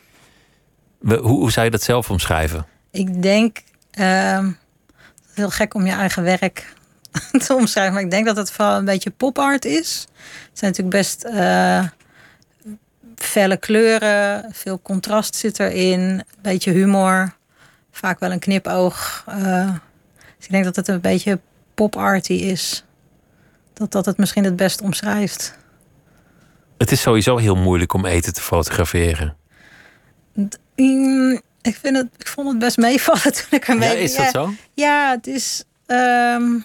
Hoe, 1.01 1.19
hoe 1.19 1.53
zou 1.53 1.65
je 1.65 1.71
dat 1.71 1.83
zelf 1.83 2.11
omschrijven? 2.11 2.67
Ik 2.91 3.23
denk, 3.23 3.59
ehm, 3.91 4.51
heel 5.35 5.51
gek 5.51 5.75
om 5.75 5.87
je 5.87 5.93
eigen 5.93 6.23
werk 6.23 6.77
te 7.47 7.55
omschrijven. 7.55 7.95
Maar 7.95 8.03
ik 8.03 8.11
denk 8.11 8.27
dat 8.27 8.37
het 8.37 8.53
vooral 8.53 8.77
een 8.77 8.85
beetje 8.85 9.11
pop-art 9.11 9.65
is. 9.65 10.07
Het 10.49 10.59
zijn 10.59 10.71
natuurlijk 10.71 10.97
best 10.97 11.25
uh, 11.25 11.85
felle 13.17 13.57
kleuren. 13.57 14.49
Veel 14.53 14.81
contrast 14.83 15.35
zit 15.35 15.59
erin. 15.59 16.01
Een 16.01 16.25
beetje 16.43 16.71
humor. 16.71 17.37
Vaak 17.91 18.19
wel 18.19 18.33
een 18.33 18.39
knipoog. 18.39 19.25
Uh, 19.29 19.71
dus 20.37 20.47
ik 20.47 20.51
denk 20.51 20.65
dat 20.65 20.77
het 20.77 20.89
een 20.89 21.01
beetje 21.01 21.41
pop-arty 21.75 22.33
is. 22.33 22.85
Dat 23.73 23.93
dat 23.93 24.07
het 24.07 24.17
misschien 24.17 24.45
het 24.45 24.57
best 24.57 24.81
omschrijft. 24.81 25.57
Het 26.79 26.93
is 26.93 27.01
sowieso 27.01 27.37
heel 27.37 27.57
moeilijk 27.57 27.93
om 27.93 28.07
eten 28.07 28.35
te 28.35 28.41
fotograferen. 28.41 29.37
Mm, 30.77 31.41
ik, 31.63 31.79
vind 31.83 31.97
het, 31.97 32.09
ik 32.17 32.29
vond 32.29 32.49
het 32.49 32.59
best 32.59 32.77
meevallen 32.77 33.33
toen 33.39 33.47
ik 33.51 33.69
ermee... 33.69 33.89
Ja, 33.89 33.95
is 33.95 34.15
dat 34.15 34.31
zo? 34.31 34.53
Ja, 34.75 35.11
het 35.11 35.27
is... 35.27 35.65
Um, 35.87 36.65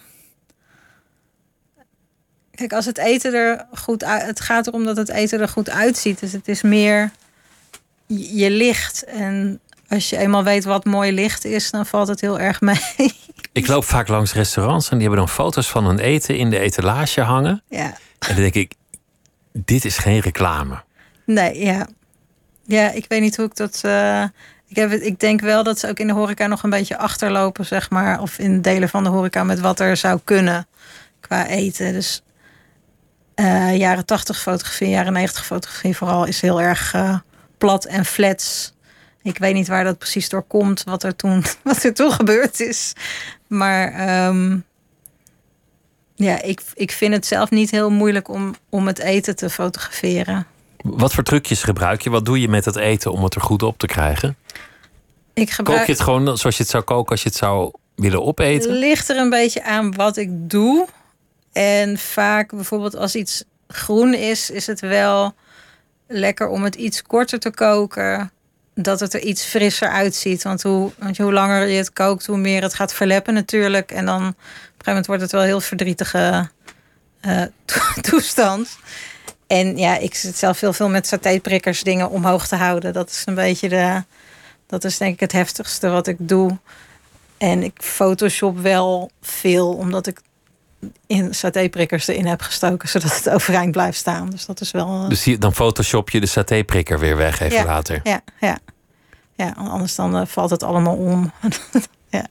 kijk, 2.56 2.74
als 2.74 2.86
het 2.86 2.98
eten 2.98 3.34
er 3.34 3.66
goed 3.74 4.04
uit... 4.04 4.26
Het 4.26 4.40
gaat 4.40 4.68
erom 4.68 4.84
dat 4.84 4.98
het 4.98 5.10
eten 5.10 5.40
er 5.40 5.48
goed 5.48 5.70
uitziet. 5.70 6.20
Dus 6.20 6.32
het 6.32 6.48
is 6.48 6.62
meer 6.62 7.12
je 8.06 8.50
licht. 8.50 9.04
En 9.04 9.60
als 9.90 10.10
je 10.10 10.18
eenmaal 10.18 10.44
weet 10.44 10.64
wat 10.64 10.86
mooi 10.86 11.12
licht 11.12 11.46
is, 11.46 11.72
dan 11.72 11.86
valt 11.86 12.08
het 12.08 12.22
heel 12.22 12.40
erg 12.40 12.62
mee. 12.62 12.82
Ik 13.52 13.68
loop 13.68 13.84
vaak 13.84 14.08
langs 14.08 14.34
restaurants 14.34 14.90
en 14.90 14.98
die 14.98 15.08
hebben 15.08 15.26
dan 15.26 15.36
foto's 15.36 15.70
van 15.70 15.86
hun 15.86 16.00
eten 16.00 16.38
in 16.38 16.50
de 16.50 16.60
etalage 16.60 17.22
hangen. 17.22 17.64
Ja. 17.68 17.98
En 18.20 18.28
dan 18.28 18.36
denk 18.36 18.54
ik, 18.54 18.74
dit 19.52 19.86
is 19.86 19.98
geen 19.98 20.20
reclame. 20.20 20.84
Nee, 21.26 21.66
ja. 21.66 21.88
Ja, 22.66 22.92
ik 22.92 23.06
weet 23.08 23.22
niet 23.22 23.36
hoe 23.36 23.46
ik 23.46 23.56
dat. 23.56 23.82
Uh, 23.86 24.24
ik, 24.68 24.76
heb 24.76 24.92
het, 24.92 25.02
ik 25.02 25.20
denk 25.20 25.42
wel 25.42 25.64
dat 25.64 25.80
ze 25.80 25.88
ook 25.88 26.00
in 26.00 26.08
de 26.08 26.14
horeca 26.14 26.48
nog 26.48 26.64
een 26.64 26.70
beetje 26.70 26.98
achterlopen, 26.98 27.66
zeg 27.66 27.90
maar. 27.90 28.22
Of 28.22 28.40
in 28.40 28.62
delen 28.62 28.90
van 28.90 29.04
de 29.04 29.10
horeca 29.10 29.44
met 29.44 29.60
wat 29.60 29.80
er 29.80 29.98
zou 29.98 30.20
kunnen 30.24 30.68
qua 31.20 31.48
eten. 31.48 31.94
Dus 31.94 32.24
uh, 33.36 33.78
jaren 33.78 34.06
80 34.06 34.42
fotografie, 34.42 34.90
jaren 34.90 35.14
90 35.14 35.46
fotografie 35.46 35.98
vooral 35.98 36.26
is 36.26 36.42
heel 36.42 36.62
erg 36.62 36.94
uh, 36.94 37.18
plat 37.58 37.86
en 37.86 38.06
flats. 38.06 38.74
Ik 39.22 39.38
weet 39.38 39.54
niet 39.54 39.68
waar 39.68 39.84
dat 39.84 39.98
precies 39.98 40.30
door 40.30 40.44
komt, 40.44 40.84
wat 40.84 41.04
er 41.04 41.16
toen, 41.16 41.44
wat 41.64 41.84
er 41.84 41.94
toen 41.94 42.12
gebeurd 42.12 42.60
is. 42.60 42.94
Maar 43.48 44.28
um, 44.28 44.66
ja, 46.16 46.42
ik, 46.42 46.62
ik 46.74 46.92
vind 46.92 47.14
het 47.14 47.26
zelf 47.26 47.50
niet 47.50 47.72
heel 47.72 47.90
moeilijk 47.90 48.28
om, 48.28 48.56
om 48.70 48.88
het 48.88 49.00
eten 49.00 49.36
te 49.36 49.50
fotograferen. 49.50 50.48
Wat 50.78 51.14
voor 51.14 51.24
trucjes 51.24 51.64
gebruik 51.64 52.02
je? 52.02 52.10
Wat 52.10 52.26
doe 52.26 52.42
je 52.42 52.48
met 52.48 52.66
het 52.66 52.76
eten 52.76 53.12
om 53.12 53.24
het 53.24 53.36
er 53.36 53.42
goed 53.42 53.64
op 53.64 53.78
te 53.78 53.88
krijgen? 53.88 54.38
Ik 55.34 55.50
gebruik... 55.50 55.78
Kook 55.78 55.88
je 55.88 55.94
het 55.94 56.02
gewoon 56.02 56.38
zoals 56.38 56.58
je 56.58 56.64
het 56.64 56.72
zou 56.72 56.84
koken 56.84 57.12
als 57.12 57.24
je 57.24 57.30
het 57.30 57.38
zou 57.38 57.72
willen 57.96 58.24
opeten? 58.24 58.70
Het 58.70 58.80
ligt 58.80 59.10
er 59.10 59.18
een 59.18 59.30
beetje 59.30 59.64
aan 59.64 59.96
wat 59.96 60.18
ik 60.18 60.50
doe. 60.50 60.88
En 61.54 61.98
vaak 61.98 62.52
bijvoorbeeld 62.52 62.96
als 62.96 63.16
iets 63.16 63.44
groen 63.68 64.14
is, 64.14 64.50
is 64.50 64.68
het 64.68 64.80
wel 64.80 65.34
lekker 66.08 66.48
om 66.48 66.64
het 66.64 66.76
iets 66.76 67.02
korter 67.02 67.40
te 67.40 67.52
koken. 67.52 68.32
Dat 68.76 69.00
het 69.00 69.14
er 69.14 69.22
iets 69.22 69.46
frisser 69.46 69.90
uitziet. 69.90 70.44
Want 70.44 70.62
hoe, 70.62 70.92
want 70.98 71.18
hoe 71.18 71.34
langer 71.34 71.68
je 71.68 71.78
het 71.78 71.94
kookt, 71.94 72.26
hoe 72.26 72.38
meer 72.38 72.62
het 72.62 72.74
gaat 72.74 72.94
verleppen 72.94 73.34
natuurlijk. 73.34 73.92
En 73.92 74.06
dan 74.06 74.22
op 74.22 74.28
een 74.28 74.36
gegeven 74.36 74.86
moment 74.86 75.06
wordt 75.06 75.22
het 75.22 75.32
wel 75.32 75.42
een 75.42 75.48
heel 75.48 75.62
verdrietige 75.62 76.50
uh, 77.26 77.42
toestand. 78.10 78.78
En 79.48 79.78
ja, 79.78 79.98
ik 79.98 80.16
zit 80.16 80.38
zelf 80.38 80.60
heel 80.60 80.74
veel 80.74 80.90
met 80.90 81.08
satéprikkers 81.08 81.84
dingen 81.84 82.10
omhoog 82.10 82.48
te 82.48 82.56
houden. 82.56 82.94
Dat 82.94 83.10
is 83.10 83.24
een 83.26 83.36
beetje 83.36 83.70
de. 83.70 84.04
Dat 84.68 84.84
is 84.84 84.98
denk 84.98 85.14
ik 85.14 85.20
het 85.20 85.32
heftigste 85.32 85.90
wat 85.90 86.08
ik 86.08 86.16
doe. 86.20 86.58
En 87.38 87.64
ik 87.64 87.82
Photoshop 87.82 88.60
wel 88.60 89.12
veel, 89.22 89.74
omdat 89.74 90.08
ik 90.08 90.20
in 91.08 91.34
satéprikkers 91.36 92.08
erin 92.08 92.26
heb 92.26 92.42
gestoken, 92.42 92.90
zodat 92.90 93.16
het 93.16 93.30
overeind 93.30 93.72
blijft 93.72 93.98
staan. 93.98 94.30
Dus 94.30 94.46
dat 94.46 94.62
is 94.62 94.72
wel. 94.72 95.04
Eh, 95.04 95.10
dus 95.10 95.24
hier, 95.24 95.40
dan 95.40 95.54
Photoshop 95.54 96.10
je 96.10 96.20
de 96.20 96.26
satéprikker 96.26 97.00
weer 97.00 97.18
weg 97.18 97.40
even 97.40 97.58
ja, 97.58 97.66
later. 97.66 98.00
Ja, 98.04 98.22
ja. 98.40 98.58
Ja, 99.36 99.54
anders 99.58 99.96
dan 99.96 100.16
uh, 100.16 100.26
valt 100.26 100.50
het 100.50 100.64
allemaal 100.64 100.96
om. 100.96 101.32
ja. 102.10 102.28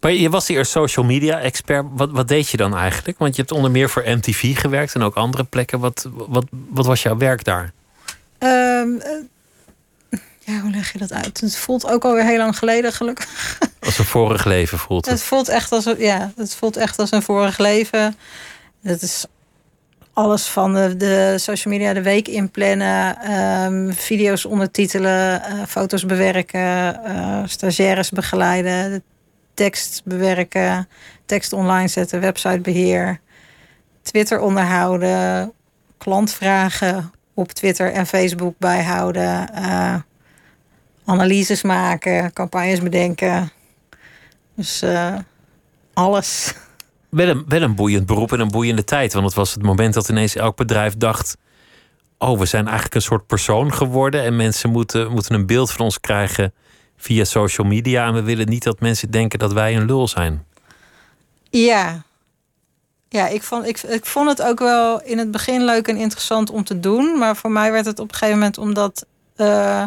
Maar 0.00 0.12
je 0.12 0.30
was 0.30 0.48
eerst 0.48 0.70
social 0.70 1.04
media 1.04 1.40
expert. 1.40 1.86
Wat, 1.90 2.10
wat 2.10 2.28
deed 2.28 2.48
je 2.48 2.56
dan 2.56 2.76
eigenlijk? 2.76 3.18
Want 3.18 3.36
je 3.36 3.40
hebt 3.40 3.54
onder 3.54 3.70
meer 3.70 3.90
voor 3.90 4.02
MTV 4.06 4.58
gewerkt 4.58 4.94
en 4.94 5.02
ook 5.02 5.14
andere 5.14 5.44
plekken. 5.44 5.80
Wat, 5.80 6.08
wat, 6.12 6.44
wat 6.50 6.86
was 6.86 7.02
jouw 7.02 7.16
werk 7.16 7.44
daar? 7.44 7.72
Um, 8.38 9.02
ja, 10.50 10.60
hoe 10.60 10.70
leg 10.70 10.92
je 10.92 10.98
dat 10.98 11.12
uit? 11.12 11.40
Het 11.40 11.56
voelt 11.56 11.90
ook 11.90 12.04
alweer 12.04 12.24
heel 12.24 12.38
lang 12.38 12.58
geleden, 12.58 12.92
gelukkig. 12.92 13.58
Als 13.80 13.98
een 13.98 14.04
vorig 14.04 14.44
leven 14.44 14.78
voelt 14.78 15.04
het. 15.04 15.14
Het 15.14 15.22
voelt 15.22 15.48
echt 15.48 15.72
als, 15.72 15.84
ja, 15.98 16.32
het 16.36 16.54
voelt 16.54 16.76
echt 16.76 16.98
als 16.98 17.10
een 17.10 17.22
vorig 17.22 17.58
leven. 17.58 18.16
Het 18.82 19.02
is 19.02 19.26
alles 20.12 20.46
van 20.46 20.74
de, 20.74 20.96
de 20.96 21.34
social 21.38 21.74
media 21.74 21.92
de 21.92 22.02
week 22.02 22.28
inplannen, 22.28 23.32
um, 23.32 23.92
video's 23.92 24.44
ondertitelen, 24.44 25.42
uh, 25.52 25.62
foto's 25.68 26.06
bewerken, 26.06 27.00
uh, 27.06 27.42
stagiaires 27.44 28.10
begeleiden, 28.10 29.02
tekst 29.54 30.02
bewerken, 30.04 30.88
tekst 31.26 31.52
online 31.52 31.88
zetten, 31.88 32.20
websitebeheer, 32.20 33.20
Twitter 34.02 34.40
onderhouden, 34.40 35.52
klantvragen 35.98 37.12
op 37.34 37.52
Twitter 37.52 37.92
en 37.92 38.06
Facebook 38.06 38.54
bijhouden, 38.58 39.48
uh, 39.58 39.94
analyses 41.10 41.62
maken, 41.62 42.32
campagnes 42.32 42.80
bedenken. 42.80 43.50
Dus 44.54 44.82
uh, 44.82 45.14
alles. 45.92 46.54
Wel 47.08 47.28
een, 47.28 47.44
wel 47.48 47.62
een 47.62 47.74
boeiend 47.74 48.06
beroep 48.06 48.32
en 48.32 48.40
een 48.40 48.50
boeiende 48.50 48.84
tijd. 48.84 49.12
Want 49.12 49.24
het 49.24 49.34
was 49.34 49.54
het 49.54 49.62
moment 49.62 49.94
dat 49.94 50.08
ineens 50.08 50.34
elk 50.34 50.56
bedrijf 50.56 50.96
dacht: 50.96 51.36
Oh, 52.18 52.38
we 52.38 52.46
zijn 52.46 52.64
eigenlijk 52.64 52.94
een 52.94 53.02
soort 53.02 53.26
persoon 53.26 53.72
geworden. 53.72 54.22
En 54.22 54.36
mensen 54.36 54.70
moeten, 54.70 55.10
moeten 55.10 55.34
een 55.34 55.46
beeld 55.46 55.70
van 55.70 55.84
ons 55.84 56.00
krijgen 56.00 56.52
via 56.96 57.24
social 57.24 57.66
media. 57.66 58.06
En 58.06 58.14
we 58.14 58.22
willen 58.22 58.48
niet 58.48 58.62
dat 58.62 58.80
mensen 58.80 59.10
denken 59.10 59.38
dat 59.38 59.52
wij 59.52 59.76
een 59.76 59.86
lul 59.86 60.08
zijn. 60.08 60.44
Ja. 61.50 62.02
Ja, 63.08 63.28
ik 63.28 63.42
vond, 63.42 63.66
ik, 63.66 63.82
ik 63.82 64.06
vond 64.06 64.28
het 64.28 64.42
ook 64.42 64.58
wel 64.58 65.02
in 65.02 65.18
het 65.18 65.30
begin 65.30 65.64
leuk 65.64 65.88
en 65.88 65.96
interessant 65.96 66.50
om 66.50 66.64
te 66.64 66.80
doen. 66.80 67.18
Maar 67.18 67.36
voor 67.36 67.50
mij 67.50 67.72
werd 67.72 67.86
het 67.86 67.98
op 67.98 68.08
een 68.08 68.14
gegeven 68.14 68.38
moment, 68.38 68.58
omdat 68.58 69.06
uh, 69.36 69.84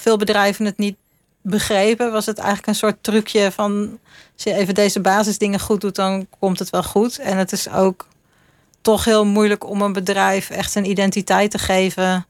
veel 0.00 0.16
bedrijven 0.16 0.64
het 0.64 0.78
niet 0.78 0.96
begrepen, 1.42 2.12
was 2.12 2.26
het 2.26 2.38
eigenlijk 2.38 2.68
een 2.68 2.74
soort 2.74 3.02
trucje 3.02 3.50
van 3.52 3.98
als 4.34 4.44
je 4.44 4.54
even 4.54 4.74
deze 4.74 5.00
basisdingen 5.00 5.60
goed 5.60 5.80
doet, 5.80 5.94
dan 5.94 6.26
komt 6.38 6.58
het 6.58 6.70
wel 6.70 6.82
goed. 6.82 7.18
En 7.18 7.36
het 7.36 7.52
is 7.52 7.70
ook 7.70 8.06
toch 8.80 9.04
heel 9.04 9.26
moeilijk 9.26 9.68
om 9.68 9.82
een 9.82 9.92
bedrijf 9.92 10.50
echt 10.50 10.74
een 10.74 10.90
identiteit 10.90 11.50
te 11.50 11.58
geven 11.58 12.26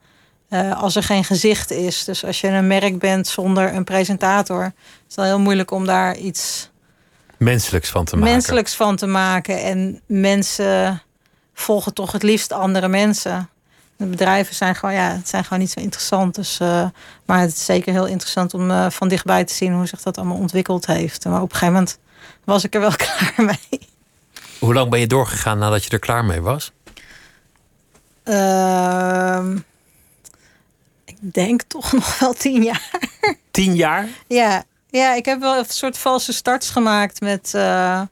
uh, 0.51 0.83
als 0.83 0.97
er 0.97 1.03
geen 1.03 1.25
gezicht 1.25 1.71
is. 1.71 2.05
Dus 2.05 2.25
als 2.25 2.41
je 2.41 2.49
een 2.49 2.67
merk 2.67 2.99
bent 2.99 3.27
zonder 3.27 3.75
een 3.75 3.85
presentator, 3.85 4.65
is 4.65 4.73
het 5.07 5.15
wel 5.15 5.25
heel 5.25 5.41
moeilijk 5.41 5.71
om 5.71 5.87
daar 5.87 6.17
iets 6.17 6.71
menselijks 7.37 7.89
van 7.89 8.05
te 8.05 8.17
maken. 8.17 8.33
Menselijks 8.33 8.75
van 8.75 8.97
te 8.97 9.07
maken. 9.07 9.63
En 9.63 10.01
mensen 10.07 11.03
volgen 11.55 11.95
toch 11.95 12.13
het 12.13 12.23
liefst 12.23 12.53
andere 12.53 12.89
mensen. 12.89 13.49
De 13.99 14.07
bedrijven 14.07 14.55
zijn 14.55 14.75
gewoon, 14.75 14.95
ja, 14.95 15.11
het 15.11 15.29
zijn 15.29 15.45
gewoon 15.45 15.59
niet 15.59 15.71
zo 15.71 15.81
interessant. 15.81 16.35
Dus, 16.35 16.59
uh, 16.61 16.87
maar 17.25 17.41
het 17.41 17.51
is 17.51 17.65
zeker 17.65 17.93
heel 17.93 18.07
interessant 18.07 18.55
om 18.55 18.71
uh, 18.71 18.91
van 18.91 19.09
dichtbij 19.09 19.45
te 19.45 19.55
zien 19.55 19.73
hoe 19.73 19.87
zich 19.87 20.03
dat 20.03 20.19
allemaal 20.19 20.37
ontwikkeld 20.37 20.87
heeft. 20.87 21.25
Maar 21.25 21.43
op 21.43 21.51
een 21.51 21.57
gegeven 21.57 21.75
moment 21.75 21.99
was 22.45 22.65
ik 22.65 22.75
er 22.75 22.81
wel 22.81 22.97
klaar 23.07 23.35
mee. 23.37 23.81
Hoe 24.59 24.75
lang 24.75 24.91
ben 24.91 25.01
je 25.01 25.07
doorgegaan 25.07 25.59
nadat 25.59 25.85
je 25.85 25.91
er 25.91 25.99
klaar 25.99 26.25
mee 26.25 26.41
was? 26.41 26.73
Uh, 28.25 29.47
ik 31.05 31.17
denk 31.21 31.63
toch 31.63 31.93
nog 31.99 32.19
wel 32.19 32.33
tien 32.33 32.63
jaar. 32.63 32.91
Tien 33.51 33.75
jaar? 33.75 34.09
Ja, 34.27 34.65
ja 34.91 35.15
ik 35.15 35.25
heb 35.25 35.41
wel 35.41 35.59
een 35.59 35.65
soort 35.69 35.99
valse 35.99 36.33
starts 36.33 36.71
gemaakt 36.71 37.21
met 37.21 37.53
uh, 37.55 38.03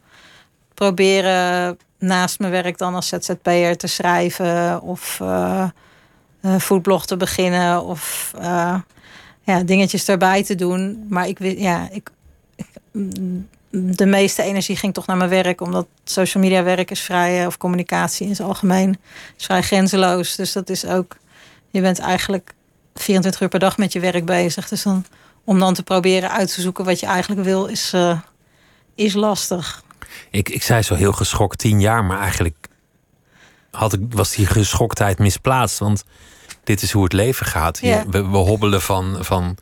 proberen 0.74 1.78
naast 1.98 2.38
mijn 2.38 2.52
werk 2.52 2.78
dan 2.78 2.94
als 2.94 3.08
ZZP'er 3.08 3.76
te 3.76 3.86
schrijven 3.86 4.82
of 4.82 5.18
uh, 5.22 5.68
uh, 6.42 6.58
foodblog 6.58 7.06
te 7.06 7.16
beginnen 7.16 7.84
of 7.84 8.32
uh, 8.40 8.74
ja, 9.42 9.62
dingetjes 9.62 10.08
erbij 10.08 10.44
te 10.44 10.54
doen. 10.54 11.06
Maar 11.08 11.28
ik, 11.28 11.38
ja, 11.40 11.88
ik, 11.90 12.10
ik, 12.56 12.68
de 13.70 14.06
meeste 14.06 14.42
energie 14.42 14.76
ging 14.76 14.94
toch 14.94 15.06
naar 15.06 15.16
mijn 15.16 15.30
werk, 15.30 15.60
omdat 15.60 15.86
social 16.04 16.42
media 16.42 16.62
werk 16.62 16.90
is 16.90 17.00
vrij, 17.00 17.46
of 17.46 17.56
communicatie 17.56 18.24
in 18.24 18.32
het 18.32 18.40
algemeen, 18.40 18.98
is 19.36 19.44
vrij 19.44 19.62
grenzeloos. 19.62 20.36
Dus 20.36 20.52
dat 20.52 20.70
is 20.70 20.86
ook, 20.86 21.16
je 21.70 21.80
bent 21.80 21.98
eigenlijk 21.98 22.54
24 22.94 23.40
uur 23.40 23.48
per 23.48 23.58
dag 23.58 23.78
met 23.78 23.92
je 23.92 24.00
werk 24.00 24.24
bezig. 24.24 24.68
Dus 24.68 24.82
dan, 24.82 25.04
om 25.44 25.58
dan 25.58 25.74
te 25.74 25.82
proberen 25.82 26.30
uit 26.30 26.54
te 26.54 26.60
zoeken 26.60 26.84
wat 26.84 27.00
je 27.00 27.06
eigenlijk 27.06 27.42
wil, 27.42 27.66
is, 27.66 27.94
is 28.94 29.14
lastig. 29.14 29.84
Ik, 30.30 30.48
ik 30.48 30.62
zei 30.62 30.82
zo 30.82 30.94
heel 30.94 31.12
geschokt 31.12 31.58
tien 31.58 31.80
jaar, 31.80 32.04
maar 32.04 32.20
eigenlijk 32.20 32.56
had 33.70 33.92
ik, 33.92 34.00
was 34.10 34.30
die 34.34 34.46
geschoktheid 34.46 35.18
misplaatst. 35.18 35.78
Want 35.78 36.04
dit 36.64 36.82
is 36.82 36.92
hoe 36.92 37.04
het 37.04 37.12
leven 37.12 37.46
gaat. 37.46 37.78
Ja. 37.80 38.04
We, 38.08 38.28
we 38.28 38.36
hobbelen 38.36 38.82
van, 38.82 39.16
van 39.20 39.56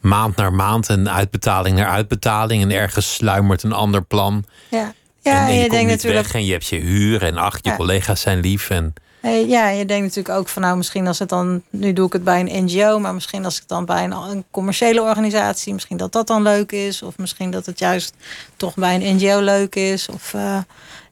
maand 0.00 0.36
naar 0.36 0.52
maand 0.52 0.88
en 0.88 1.10
uitbetaling 1.10 1.76
naar 1.76 1.88
uitbetaling. 1.88 2.62
En 2.62 2.70
ergens 2.70 3.14
sluimert 3.14 3.62
een 3.62 3.72
ander 3.72 4.02
plan. 4.02 4.44
Ja. 4.70 4.94
Ja, 5.20 5.40
en, 5.40 5.46
en 5.46 5.48
je, 5.48 5.54
je 5.54 5.60
komt 5.60 5.72
denkt 5.72 5.90
natuurlijk. 5.90 6.22
weg 6.24 6.34
en 6.34 6.44
je 6.44 6.52
hebt 6.52 6.66
je 6.66 6.76
huur 6.76 7.22
en 7.22 7.36
ach, 7.36 7.58
je 7.62 7.70
Ja. 7.70 7.76
collega's 7.76 8.20
zijn 8.20 8.40
lief. 8.40 8.70
En, 8.70 8.94
Ja, 9.22 9.68
je 9.68 9.84
denkt 9.84 10.02
natuurlijk 10.06 10.38
ook 10.38 10.48
van 10.48 10.62
nou, 10.62 10.76
misschien 10.76 11.06
als 11.06 11.18
het 11.18 11.28
dan. 11.28 11.62
Nu 11.70 11.92
doe 11.92 12.06
ik 12.06 12.12
het 12.12 12.24
bij 12.24 12.40
een 12.40 12.64
NGO, 12.64 12.98
maar 12.98 13.14
misschien 13.14 13.44
als 13.44 13.54
ik 13.54 13.60
het 13.60 13.68
dan 13.68 13.84
bij 13.84 14.04
een, 14.04 14.44
commerciële 14.50 15.02
organisatie, 15.02 15.72
misschien 15.72 15.96
dat 15.96 16.12
dat 16.12 16.26
dan 16.26 16.42
leuk 16.42 16.72
is. 16.72 17.02
Of 17.02 17.18
misschien 17.18 17.50
dat 17.50 17.66
het 17.66 17.78
juist 17.78 18.14
toch 18.56 18.74
bij 18.74 18.94
een 18.94 19.16
NGO 19.16 19.40
leuk 19.40 19.74
is. 19.74 20.08
Of, 20.08 20.34
eh, 20.34 20.58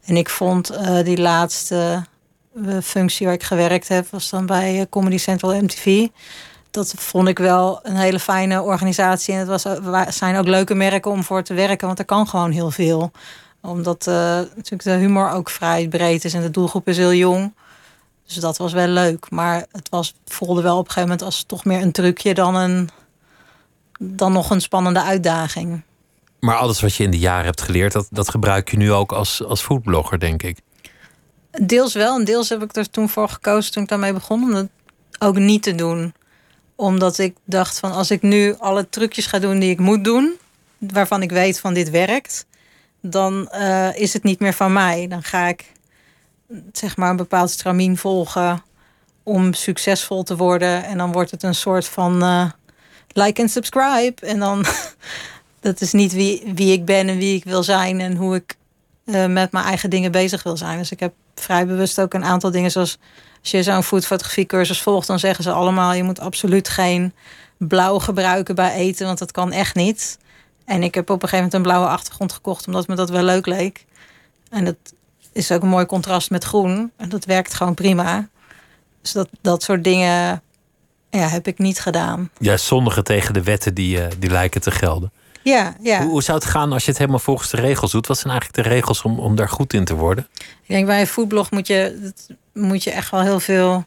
en 0.05 0.17
ik 0.17 0.29
vond 0.29 0.71
eh, 0.71 1.05
die 1.05 1.19
laatste 1.19 2.07
eh, 2.67 2.77
functie 2.83 3.27
waar 3.27 3.35
ik 3.35 3.43
gewerkt 3.43 3.89
heb, 3.89 4.07
was 4.11 4.31
dan 4.31 4.47
bij 4.47 4.87
Comedy 4.91 5.19
Central 5.19 5.63
MTV. 5.63 6.07
Dat 6.71 6.95
vond 6.97 7.29
ik 7.29 7.39
wel 7.39 7.81
een 7.83 7.97
hele 7.97 8.21
fijne 8.21 8.63
organisatie. 8.63 9.35
En 9.35 9.49
het 9.49 9.49
was, 9.49 9.67
zijn 10.17 10.37
ook 10.37 10.47
leuke 10.47 10.75
merken 10.75 11.11
om 11.11 11.25
voor 11.25 11.43
te 11.43 11.55
werken, 11.55 11.87
want 11.87 11.99
er 11.99 12.05
kan 12.05 12.29
gewoon 12.29 12.51
heel 12.51 12.71
veel. 12.71 13.11
Omdat 13.63 14.05
natuurlijk 14.07 14.83
de 14.83 14.91
humor 14.91 15.31
ook 15.31 15.51
vrij 15.51 15.89
breed 15.89 16.25
is 16.25 16.35
en 16.35 16.43
de 16.43 16.51
doelgroep 16.51 16.89
is 16.89 16.97
heel 16.97 17.15
jong. 17.15 17.53
Dus 18.35 18.43
dat 18.43 18.57
was 18.57 18.73
wel 18.73 18.87
leuk. 18.87 19.31
Maar 19.31 19.67
het 19.73 19.89
was, 19.89 20.15
voelde 20.27 20.63
wel 20.63 20.79
op 20.79 20.85
een 20.85 20.93
gegeven 20.93 21.09
moment 21.09 21.23
als 21.23 21.43
toch 21.43 21.65
meer 21.65 21.83
een 21.83 21.93
trucje 21.93 22.35
dan, 22.35 22.55
een, 22.55 22.89
dan 23.99 24.33
nog 24.33 24.51
een 24.51 24.61
spannende 24.61 25.03
uitdaging. 25.03 25.83
maar 26.41 26.57
alles 26.57 26.81
wat 26.81 26.95
je 26.95 27.05
in 27.05 27.11
de 27.11 27.19
jaren 27.19 27.45
hebt 27.45 27.61
geleerd, 27.61 27.93
dat, 27.93 28.09
dat 28.11 28.29
gebruik 28.29 28.71
je 28.71 28.77
nu 28.77 28.93
ook 28.93 29.13
als, 29.13 29.45
als 29.45 29.63
foodblogger, 29.63 30.19
denk 30.19 30.43
ik. 30.43 30.59
Deels 31.51 31.95
wel 31.95 32.19
en 32.19 32.25
deels 32.25 32.49
heb 32.49 32.63
ik 32.63 32.77
er 32.77 32.91
toen 32.91 33.09
voor 33.09 33.29
gekozen 33.29 33.73
toen 33.73 33.83
ik 33.83 33.89
daarmee 33.89 34.13
begon 34.13 34.43
om 34.43 34.53
dat 34.53 34.69
ook 35.19 35.37
niet 35.37 35.63
te 35.63 35.75
doen. 35.75 36.15
Omdat 36.77 37.19
ik 37.19 37.37
dacht 37.45 37.79
van 37.79 37.93
als 37.93 38.11
ik 38.11 38.23
nu 38.23 38.55
alle 38.59 38.89
trucjes 38.89 39.27
ga 39.27 39.39
doen 39.39 39.59
die 39.59 39.71
ik 39.71 39.79
moet 39.79 40.05
doen, 40.05 40.35
waarvan 40.79 41.23
ik 41.23 41.31
weet 41.31 41.61
van 41.61 41.75
dit 41.75 41.91
werkt, 41.91 42.47
dan 43.01 43.49
eh, 43.49 43.97
is 43.97 44.13
het 44.13 44.23
niet 44.23 44.41
meer 44.41 44.55
van 44.55 44.73
mij. 44.73 45.07
Dan 45.09 45.23
ga 45.23 45.47
ik 45.47 45.73
zeg 46.73 46.97
maar 46.97 47.11
een 47.11 47.17
bepaald 47.17 47.51
stramien 47.51 47.97
volgen 47.97 48.63
om 49.23 49.53
succesvol 49.53 50.23
te 50.23 50.37
worden. 50.37 50.85
En 50.85 50.99
dan 50.99 51.13
wordt 51.13 51.31
het 51.31 51.43
een 51.43 51.55
soort 51.55 51.87
van 51.87 52.23
eh, 52.23 52.51
like 53.13 53.43
en 53.43 53.49
subscribe. 53.49 54.27
En 54.27 54.39
dan 54.39 54.65
dat 55.61 55.81
is 55.81 55.93
niet 55.93 56.13
wie, 56.13 56.53
wie 56.55 56.73
ik 56.73 56.85
ben 56.85 57.09
en 57.09 57.19
wie 57.19 57.37
ik 57.37 57.45
wil 57.45 57.63
zijn 57.63 58.01
en 58.01 58.17
hoe 58.17 58.35
ik 58.35 58.57
eh, 59.05 59.27
met 59.27 59.53
mijn 59.53 59.65
eigen 59.65 59.91
dingen 59.91 60.13
bezig 60.13 60.43
wil 60.43 60.57
zijn. 60.57 60.79
Dus 60.79 60.91
ik 60.91 61.01
heb 61.01 61.13
vrij 61.35 61.67
bewust 61.67 62.01
ook 62.01 62.15
een 62.15 62.25
aantal 62.25 62.51
dingen 62.51 62.71
zoals 62.71 62.99
als 63.41 63.51
je 63.51 63.63
zo'n 63.63 63.83
foodfotografiecursus 63.83 64.83
volgt, 64.83 65.07
dan 65.07 65.19
zeggen 65.19 65.45
ze 65.45 65.53
allemaal 65.53 65.93
je 65.93 66.03
moet 66.03 66.21
absoluut 66.21 66.69
geen 66.69 67.15
blauw 67.57 67.99
gebruiken 67.99 68.55
bij 68.55 68.73
eten, 68.73 69.07
want 69.07 69.19
dat 69.19 69.33
kan 69.33 69.53
echt 69.53 69.75
niet. 69.75 70.19
En 70.65 70.83
ik 70.83 70.95
heb 70.95 71.11
op 71.11 71.23
een 71.23 71.29
gegeven 71.29 71.37
moment 71.37 71.55
een 71.55 71.63
blauwe 71.63 71.87
achtergrond 71.87 72.33
gekocht 72.33 72.67
omdat 72.67 72.87
me 72.87 72.95
dat 72.95 73.11
wel 73.11 73.23
leuk 73.23 73.47
leek. 73.47 73.85
En 74.51 74.65
dat 74.65 74.77
is 75.33 75.53
ook 75.53 75.63
een 75.63 75.69
mooi 75.69 75.87
contrast 75.87 76.31
met 76.31 76.45
groen. 76.45 76.93
En 76.97 77.09
dat 77.09 77.25
werkt 77.25 77.55
gewoon 77.55 77.75
prima. 77.75 78.29
Dus 79.03 79.13
dat, 79.13 79.29
dat 79.41 79.63
soort 79.63 79.85
dingen 79.85 80.43
ja, 81.11 81.29
heb 81.29 81.47
ik 81.47 81.59
niet 81.59 81.81
gedaan. 81.81 82.31
Juist 82.39 82.65
zondigen 82.65 83.05
tegen 83.05 83.35
de 83.35 83.43
wetten 83.43 83.75
die, 83.75 84.03
eh, 84.03 84.11
die 84.19 84.31
lijken 84.31 84.61
te 84.61 84.71
gelden. 84.71 85.13
Ja, 85.43 85.77
ja. 85.81 86.03
Hoe, 86.03 86.11
hoe 86.11 86.23
zou 86.23 86.39
het 86.39 86.47
gaan 86.47 86.73
als 86.73 86.85
je 86.85 86.91
het 86.91 86.99
helemaal 86.99 87.21
volgens 87.21 87.51
de 87.51 87.57
regels 87.57 87.91
doet? 87.93 88.07
Wat 88.07 88.19
zijn 88.19 88.33
eigenlijk 88.33 88.69
de 88.69 88.75
regels 88.75 89.03
om, 89.03 89.19
om 89.19 89.37
daar 89.37 89.49
goed 89.49 89.73
in 89.73 89.85
te 89.85 89.95
worden? 89.95 90.29
Ik 90.39 90.67
denk 90.67 90.87
bij 90.87 91.01
een 91.01 91.07
foodblog 91.07 91.51
moet 91.51 91.67
je, 91.67 92.13
moet 92.53 92.85
je 92.85 92.91
echt 92.91 93.11
wel 93.11 93.21
heel 93.21 93.41
veel 93.41 93.85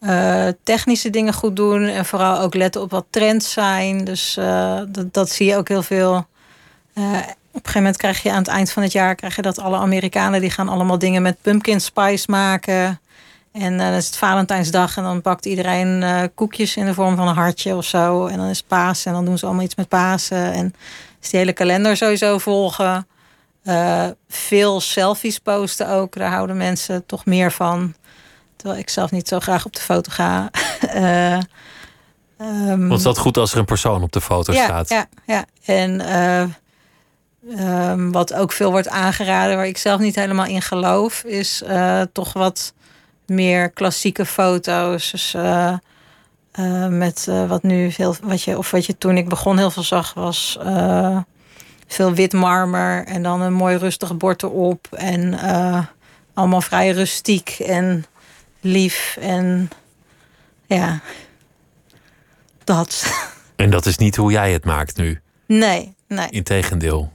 eh, 0.00 0.48
technische 0.62 1.10
dingen 1.10 1.34
goed 1.34 1.56
doen. 1.56 1.84
En 1.84 2.04
vooral 2.04 2.40
ook 2.40 2.54
letten 2.54 2.80
op 2.80 2.90
wat 2.90 3.06
trends 3.10 3.52
zijn. 3.52 4.04
Dus 4.04 4.36
eh, 4.36 4.80
dat, 4.88 5.14
dat 5.14 5.30
zie 5.30 5.46
je 5.46 5.56
ook 5.56 5.68
heel 5.68 5.82
veel. 5.82 6.26
Op 7.58 7.64
een 7.64 7.70
gegeven 7.70 7.82
moment 7.82 7.96
krijg 7.96 8.22
je 8.22 8.30
aan 8.30 8.38
het 8.38 8.48
eind 8.48 8.70
van 8.70 8.82
het 8.82 8.92
jaar 8.92 9.14
krijg 9.14 9.36
je 9.36 9.42
dat 9.42 9.60
alle 9.60 9.76
Amerikanen 9.76 10.40
die 10.40 10.50
gaan 10.50 10.68
allemaal 10.68 10.98
dingen 10.98 11.22
met 11.22 11.42
pumpkin 11.42 11.80
spice 11.80 12.30
maken. 12.30 13.00
En 13.52 13.80
eh, 13.80 13.86
dan 13.86 13.92
is 13.92 14.06
het 14.06 14.16
Valentijnsdag 14.16 14.96
en 14.96 15.02
dan 15.02 15.20
bakt 15.20 15.46
iedereen 15.46 16.02
eh, 16.02 16.22
koekjes 16.34 16.76
in 16.76 16.86
de 16.86 16.94
vorm 16.94 17.16
van 17.16 17.28
een 17.28 17.34
hartje 17.34 17.76
of 17.76 17.84
zo. 17.84 18.26
En 18.26 18.36
dan 18.36 18.46
is 18.46 18.58
het 18.58 18.66
paas 18.66 19.04
en 19.04 19.12
dan 19.12 19.24
doen 19.24 19.38
ze 19.38 19.46
allemaal 19.46 19.64
iets 19.64 19.74
met 19.74 19.88
Pasen. 19.88 20.52
En 20.52 20.74
is 21.22 21.30
die 21.30 21.38
hele 21.38 21.52
kalender 21.52 21.96
sowieso 21.96 22.38
volgen. 22.38 23.06
Eh, 23.62 24.06
veel 24.28 24.80
selfies 24.80 25.38
posten 25.38 25.88
ook. 25.88 26.14
Daar 26.14 26.30
houden 26.30 26.56
mensen 26.56 27.06
toch 27.06 27.24
meer 27.24 27.52
van. 27.52 27.94
Terwijl 28.56 28.80
ik 28.80 28.90
zelf 28.90 29.10
niet 29.10 29.28
zo 29.28 29.40
graag 29.40 29.64
op 29.64 29.74
de 29.74 29.80
foto 29.80 30.12
ga. 30.12 30.50
Ehm, 32.38 32.88
Want 32.88 32.92
is 32.92 33.02
dat 33.02 33.18
goed 33.18 33.36
als 33.36 33.52
er 33.52 33.58
een 33.58 33.64
persoon 33.64 34.02
op 34.02 34.12
de 34.12 34.20
foto 34.20 34.52
ja, 34.52 34.64
staat? 34.64 34.88
Ja, 34.88 35.06
ja. 35.26 35.44
En 35.64 36.00
eh, 37.46 37.90
ehm, 37.90 38.10
wat 38.10 38.34
ook 38.34 38.52
veel 38.52 38.70
wordt 38.70 38.88
aangeraden, 38.88 39.56
waar 39.56 39.66
ik 39.66 39.78
zelf 39.78 40.00
niet 40.00 40.14
helemaal 40.14 40.46
in 40.46 40.62
geloof, 40.62 41.22
is 41.22 41.62
eh, 41.62 42.02
toch 42.12 42.32
wat 42.32 42.74
meer 43.26 43.70
klassieke 43.70 44.26
foto's. 44.26 45.10
Dus 45.10 45.34
eh, 45.34 45.74
eh, 46.50 46.86
met 46.86 47.28
wat 47.48 47.62
nu 47.62 47.92
veel, 47.92 48.16
wat 48.22 48.42
je, 48.42 48.58
of 48.58 48.70
wat 48.70 48.86
je 48.86 48.98
toen 48.98 49.16
ik 49.16 49.28
begon 49.28 49.58
heel 49.58 49.70
veel 49.70 49.82
zag, 49.82 50.14
was 50.14 50.58
veel 51.86 52.12
wit 52.12 52.32
marmer 52.32 53.06
en 53.06 53.22
dan 53.22 53.40
een 53.40 53.52
mooi 53.52 53.76
rustig 53.76 54.16
bord 54.16 54.42
erop. 54.42 54.86
En 54.90 55.38
allemaal 56.34 56.60
vrij 56.60 56.90
rustiek 56.90 57.48
en 57.50 58.04
lief. 58.60 59.16
En 59.20 59.70
ja, 60.66 61.00
dat. 62.64 63.04
En 63.56 63.70
dat 63.70 63.86
is 63.86 63.96
niet 63.96 64.16
hoe 64.16 64.32
jij 64.32 64.52
het 64.52 64.64
maakt 64.64 64.96
nu. 64.96 65.20
Nee, 65.46 65.94
nee. 66.08 66.30
Integendeel. 66.30 67.12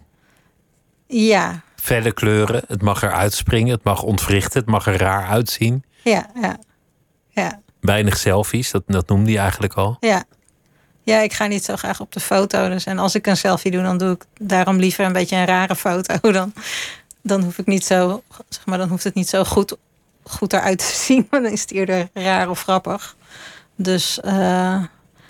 Ja, 1.16 1.62
Felle 1.76 2.12
kleuren, 2.12 2.64
het 2.68 2.82
mag 2.82 3.02
eruit 3.02 3.34
springen, 3.34 3.74
het 3.74 3.84
mag 3.84 4.02
ontwrichten, 4.04 4.60
het 4.60 4.70
mag 4.70 4.88
er 4.88 4.98
raar 4.98 5.28
uitzien. 5.28 5.84
ja, 6.04 6.30
ja. 6.42 6.58
Ja, 7.30 7.60
Weinig 7.80 8.18
selfies, 8.18 8.72
dat, 8.72 8.84
dat 8.86 9.08
noemde 9.10 9.32
je 9.32 9.38
eigenlijk 9.38 9.74
al. 9.74 9.98
ja. 10.00 10.24
Ja, 11.06 11.20
ik 11.20 11.34
ga 11.34 11.46
niet 11.46 11.64
zo 11.64 11.76
graag 11.76 12.00
op 12.00 12.12
de 12.12 12.20
foto. 12.20 12.70
Dus 12.70 12.86
en 12.86 13.00
als 13.00 13.16
ik 13.16 13.28
een 13.28 13.38
selfie 13.38 13.72
doe, 13.72 13.82
dan 13.82 13.98
doe 13.98 14.12
ik 14.12 14.26
daarom 14.40 14.78
liever 14.78 15.06
een 15.06 15.14
beetje 15.14 15.36
een 15.36 15.46
rare 15.46 15.76
foto. 15.76 16.20
Dan, 16.32 16.54
dan 17.22 17.44
hoef 17.44 17.58
ik 17.58 17.66
niet 17.66 17.86
zo, 17.86 18.24
zeg 18.50 18.66
maar, 18.66 18.78
dan 18.78 18.90
hoeft 18.90 19.04
het 19.04 19.14
niet 19.14 19.30
zo 19.30 19.44
goed, 19.44 19.76
goed 20.24 20.54
eruit 20.54 20.78
te 20.78 20.96
zien. 20.96 21.28
Maar 21.30 21.42
dan 21.42 21.52
is 21.52 21.62
het 21.62 21.72
eerder 21.72 22.10
raar 22.14 22.50
of 22.50 22.62
grappig. 22.62 23.16
Dus 23.76 24.20
eh, 24.20 24.84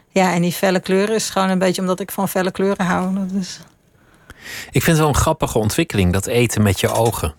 ja, 0.09 0.33
en 0.33 0.41
die 0.41 0.51
felle 0.51 0.79
kleuren 0.79 1.15
is 1.15 1.29
gewoon 1.29 1.49
een 1.49 1.59
beetje 1.59 1.81
omdat 1.81 1.99
ik 1.99 2.11
van 2.11 2.29
felle 2.29 2.51
kleuren 2.51 2.85
hou. 2.85 3.27
Is, 3.39 3.59
Ik 4.71 4.83
vind 4.83 4.85
het 4.85 4.97
wel 4.97 5.07
een 5.07 5.15
grappige 5.15 5.57
ontwikkeling, 5.57 6.13
dat 6.13 6.25
eten 6.25 6.61
met 6.61 6.79
je 6.79 6.87
ogen. 6.87 7.33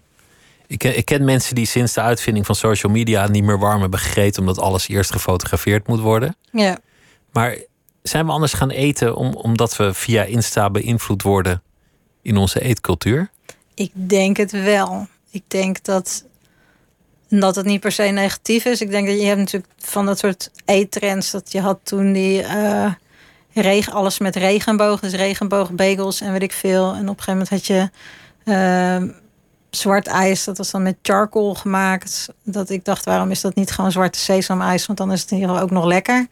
Ik, 0.66 0.78
ken- 0.78 0.96
ik 0.96 1.04
ken 1.04 1.24
mensen 1.24 1.54
die 1.54 1.66
sinds 1.66 1.92
de 1.92 2.00
uitvinding 2.00 2.46
van 2.46 2.54
social 2.54 2.92
media 2.92 3.26
niet 3.28 3.44
meer 3.44 3.58
warm 3.58 3.80
hebben 3.80 3.98
gegeten 3.98 4.40
omdat 4.40 4.58
alles 4.58 4.88
eerst 4.88 5.12
gefotografeerd 5.12 5.86
moet 5.86 6.00
worden. 6.00 6.36
ja. 6.50 6.78
Maar 7.32 7.56
zijn 8.02 8.26
we 8.26 8.32
anders 8.32 8.52
gaan 8.52 8.70
eten 8.70 9.16
om, 9.16 9.34
omdat 9.34 9.76
we 9.76 9.94
via 9.94 10.22
Insta 10.22 10.70
beïnvloed 10.70 11.22
worden 11.22 11.62
in 12.22 12.36
onze 12.36 12.60
eetcultuur? 12.60 13.30
Ik 13.74 13.90
denk 13.94 14.36
het 14.36 14.50
wel. 14.50 15.06
Ik 15.30 15.42
denk 15.48 15.84
dat, 15.84 16.24
dat 17.28 17.54
het 17.56 17.66
niet 17.66 17.80
per 17.80 17.92
se 17.92 18.02
negatief 18.02 18.64
is. 18.64 18.80
Ik 18.80 18.90
denk 18.90 19.06
dat 19.06 19.20
je 19.20 19.26
hebt 19.26 19.38
natuurlijk 19.38 19.72
van 19.78 20.06
dat 20.06 20.18
soort 20.18 20.50
eettrends... 20.64 21.30
dat 21.30 21.52
je 21.52 21.60
had 21.60 21.78
toen 21.82 22.12
die 22.12 22.42
eh, 22.42 22.92
regen, 23.62 23.92
alles 23.92 24.18
met 24.18 24.36
regenboog. 24.36 25.00
Dus 25.00 25.12
regenboogbagels 25.12 26.20
en 26.20 26.32
weet 26.32 26.42
ik 26.42 26.52
veel. 26.52 26.94
En 26.94 27.08
op 27.08 27.18
een 27.18 27.22
gegeven 27.22 27.32
moment 27.32 27.48
had 27.48 27.66
je 27.66 27.90
eh, 28.44 29.02
zwart 29.70 30.06
ijs. 30.06 30.44
Dat 30.44 30.58
was 30.58 30.70
dan 30.70 30.82
met 30.82 30.96
charcoal 31.02 31.54
gemaakt. 31.54 32.28
Dat 32.42 32.70
ik 32.70 32.84
dacht, 32.84 33.04
waarom 33.04 33.30
is 33.30 33.40
dat 33.40 33.54
niet 33.54 33.70
gewoon 33.70 33.92
zwarte 33.92 34.18
sesamijs? 34.18 34.86
Want 34.86 34.98
dan 34.98 35.12
is 35.12 35.20
het 35.20 35.30
geval 35.30 35.60
ook 35.60 35.70
nog 35.70 35.84
lekker. 35.84 36.26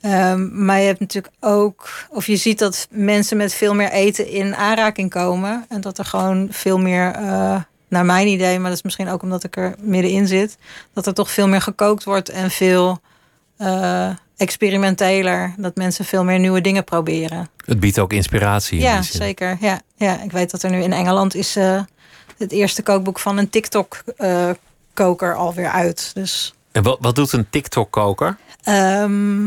Ehm, 0.00 0.64
maar 0.64 0.78
je 0.80 0.86
hebt 0.86 1.00
natuurlijk 1.00 1.34
ook, 1.40 1.88
of 2.10 2.26
je 2.26 2.36
ziet 2.36 2.58
dat 2.58 2.86
mensen 2.90 3.36
met 3.36 3.54
veel 3.54 3.74
meer 3.74 3.90
eten 3.90 4.28
in 4.28 4.56
aanraking 4.56 5.10
komen. 5.10 5.64
En 5.68 5.80
dat 5.80 5.98
er 5.98 6.04
gewoon 6.04 6.48
veel 6.50 6.78
meer, 6.78 7.10
eh, 7.10 7.60
naar 7.88 8.04
mijn 8.04 8.26
idee, 8.26 8.58
maar 8.58 8.68
dat 8.68 8.78
is 8.78 8.84
misschien 8.84 9.08
ook 9.08 9.22
omdat 9.22 9.44
ik 9.44 9.56
er 9.56 9.74
middenin 9.78 10.26
zit, 10.26 10.56
dat 10.92 11.06
er 11.06 11.14
toch 11.14 11.30
veel 11.30 11.48
meer 11.48 11.60
gekookt 11.60 12.04
wordt 12.04 12.28
en 12.28 12.50
veel 12.50 13.00
eh, 13.56 14.10
experimenteler. 14.42 15.54
Dat 15.56 15.76
mensen 15.76 16.04
veel 16.04 16.24
meer 16.24 16.38
nieuwe 16.38 16.60
dingen 16.60 16.84
proberen. 16.84 17.48
Het 17.64 17.80
biedt 17.80 17.98
ook 17.98 18.12
inspiratie. 18.12 18.78
In 18.78 18.84
ja, 18.84 19.02
zeker. 19.02 19.56
Ja, 19.60 19.80
ja, 19.96 20.22
ik 20.22 20.32
weet 20.32 20.50
dat 20.50 20.62
er 20.62 20.70
nu 20.70 20.82
in 20.82 20.92
Engeland 20.92 21.34
is 21.34 21.56
eh, 21.56 21.82
het 22.38 22.52
eerste 22.52 22.82
kookboek 22.82 23.18
van 23.18 23.38
een 23.38 23.50
TikTok-koker 23.50 25.34
alweer 25.34 25.70
uit. 25.70 26.10
Dus 26.14 26.54
En 26.72 26.82
wat, 26.82 26.98
wat 27.00 27.14
doet 27.14 27.32
een 27.32 27.46
TikTok-koker? 27.50 28.36
Ehm 28.62 29.46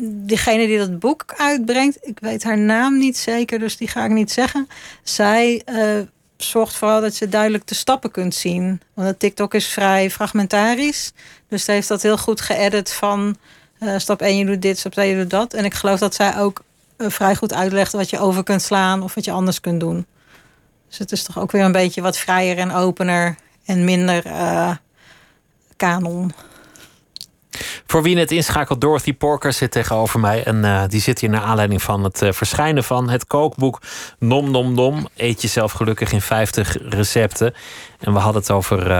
degene 0.00 0.66
die 0.66 0.78
dat 0.78 0.98
boek 0.98 1.24
uitbrengt, 1.36 1.98
ik 2.00 2.18
weet 2.20 2.42
haar 2.42 2.58
naam 2.58 2.98
niet 2.98 3.16
zeker, 3.16 3.58
dus 3.58 3.76
die 3.76 3.88
ga 3.88 4.04
ik 4.04 4.10
niet 4.10 4.32
zeggen. 4.32 4.68
Zij 5.02 5.62
eh, 5.64 6.00
zorgt 6.36 6.76
vooral 6.76 7.00
dat 7.00 7.18
je 7.18 7.28
duidelijk 7.28 7.66
de 7.66 7.74
stappen 7.74 8.10
kunt 8.10 8.34
zien. 8.34 8.80
Want 8.94 9.18
TikTok 9.18 9.54
is 9.54 9.66
vrij 9.66 10.10
fragmentarisch. 10.10 11.12
Dus 11.48 11.64
zij 11.64 11.74
heeft 11.74 11.88
dat 11.88 12.02
heel 12.02 12.18
goed 12.18 12.40
geëdit 12.40 12.92
van 12.92 13.36
eh, 13.78 13.94
stap 13.96 14.22
1 14.22 14.36
je 14.38 14.44
doet 14.44 14.62
dit, 14.62 14.78
stap 14.78 14.92
2 14.92 15.10
je 15.10 15.16
doet 15.16 15.30
dat. 15.30 15.54
En 15.54 15.64
ik 15.64 15.74
geloof 15.74 15.98
dat 15.98 16.14
zij 16.14 16.38
ook 16.38 16.62
eh, 16.96 17.10
vrij 17.10 17.36
goed 17.36 17.54
uitlegt 17.54 17.92
wat 17.92 18.10
je 18.10 18.18
over 18.18 18.42
kunt 18.42 18.62
slaan 18.62 19.02
of 19.02 19.14
wat 19.14 19.24
je 19.24 19.32
anders 19.32 19.60
kunt 19.60 19.80
doen. 19.80 20.06
Dus 20.88 20.98
het 20.98 21.12
is 21.12 21.22
toch 21.22 21.38
ook 21.38 21.52
weer 21.52 21.64
een 21.64 21.72
beetje 21.72 22.00
wat 22.00 22.18
vrijer 22.18 22.58
en 22.58 22.72
opener 22.72 23.36
en 23.64 23.84
minder 23.84 24.26
uh, 24.26 24.70
kanon. 25.76 26.32
Voor 27.86 28.02
wie 28.02 28.14
net 28.14 28.30
inschakelt, 28.30 28.80
Dorothy 28.80 29.14
Porker 29.14 29.52
zit 29.52 29.70
tegenover 29.70 30.20
mij. 30.20 30.44
En 30.44 30.88
die 30.88 31.00
zit 31.00 31.18
hier 31.20 31.30
naar 31.30 31.42
aanleiding 31.42 31.82
van 31.82 32.04
het 32.04 32.22
verschijnen 32.30 32.84
van 32.84 33.10
het 33.10 33.26
kookboek 33.26 33.82
Nom 34.18 34.50
Nom 34.50 34.74
Nom. 34.74 35.08
Eet 35.16 35.42
jezelf 35.42 35.72
gelukkig 35.72 36.12
in 36.12 36.20
50 36.20 36.76
recepten. 36.88 37.54
En 37.98 38.12
we 38.12 38.18
hadden 38.18 38.40
het 38.40 38.50
over 38.50 38.92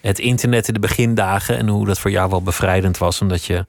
het 0.00 0.18
internet 0.18 0.68
in 0.68 0.74
de 0.74 0.80
begindagen. 0.80 1.58
En 1.58 1.68
hoe 1.68 1.86
dat 1.86 1.98
voor 1.98 2.10
jou 2.10 2.30
wel 2.30 2.42
bevrijdend 2.42 2.98
was. 2.98 3.20
Omdat 3.20 3.44
je 3.44 3.66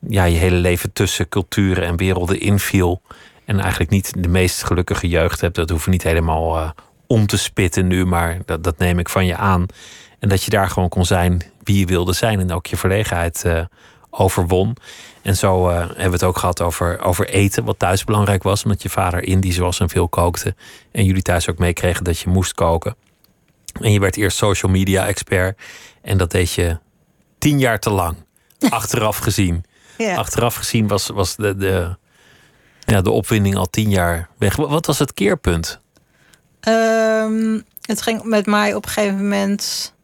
ja, 0.00 0.24
je 0.24 0.36
hele 0.36 0.56
leven 0.56 0.92
tussen 0.92 1.28
culturen 1.28 1.84
en 1.84 1.96
werelden 1.96 2.40
inviel. 2.40 3.02
En 3.44 3.60
eigenlijk 3.60 3.90
niet 3.90 4.22
de 4.22 4.28
meest 4.28 4.64
gelukkige 4.64 5.08
jeugd 5.08 5.40
hebt. 5.40 5.54
Dat 5.54 5.70
hoef 5.70 5.84
je 5.84 5.90
niet 5.90 6.02
helemaal 6.02 6.74
om 7.06 7.26
te 7.26 7.38
spitten 7.38 7.86
nu. 7.86 8.06
Maar 8.06 8.38
dat, 8.44 8.64
dat 8.64 8.78
neem 8.78 8.98
ik 8.98 9.08
van 9.08 9.26
je 9.26 9.36
aan. 9.36 9.66
En 10.18 10.28
dat 10.28 10.42
je 10.42 10.50
daar 10.50 10.68
gewoon 10.70 10.88
kon 10.88 11.04
zijn 11.04 11.42
wie 11.62 11.78
je 11.78 11.86
wilde 11.86 12.12
zijn. 12.12 12.40
En 12.40 12.52
ook 12.52 12.66
je 12.66 12.76
verlegenheid 12.76 13.42
uh, 13.46 13.64
overwon. 14.10 14.76
En 15.22 15.36
zo 15.36 15.68
uh, 15.68 15.76
hebben 15.78 15.96
we 15.96 16.10
het 16.10 16.22
ook 16.22 16.38
gehad 16.38 16.60
over, 16.60 17.00
over 17.00 17.28
eten. 17.28 17.64
Wat 17.64 17.78
thuis 17.78 18.04
belangrijk 18.04 18.42
was. 18.42 18.64
Omdat 18.64 18.82
je 18.82 18.88
vader 18.88 19.22
Indisch 19.22 19.58
was 19.58 19.80
en 19.80 19.88
veel 19.88 20.08
kookte. 20.08 20.54
En 20.92 21.04
jullie 21.04 21.22
thuis 21.22 21.48
ook 21.50 21.58
meekregen 21.58 22.04
dat 22.04 22.18
je 22.18 22.30
moest 22.30 22.54
koken. 22.54 22.96
En 23.80 23.92
je 23.92 24.00
werd 24.00 24.16
eerst 24.16 24.36
social 24.36 24.72
media 24.72 25.06
expert. 25.06 25.60
En 26.02 26.18
dat 26.18 26.30
deed 26.30 26.52
je 26.52 26.78
tien 27.38 27.58
jaar 27.58 27.78
te 27.78 27.90
lang. 27.90 28.16
Achteraf 28.70 29.16
gezien. 29.16 29.64
Ja. 29.98 30.16
Achteraf 30.16 30.54
gezien 30.54 30.86
was, 30.86 31.06
was 31.06 31.36
de, 31.36 31.56
de, 31.56 31.96
ja, 32.80 33.00
de 33.00 33.10
opwinding 33.10 33.56
al 33.56 33.70
tien 33.70 33.90
jaar 33.90 34.28
weg. 34.38 34.56
Wat 34.56 34.86
was 34.86 34.98
het 34.98 35.14
keerpunt? 35.14 35.80
Um, 36.68 37.64
het 37.82 38.02
ging 38.02 38.22
met 38.24 38.46
mij 38.46 38.74
op 38.74 38.84
een 38.84 38.90
gegeven 38.90 39.16
moment. 39.16 39.94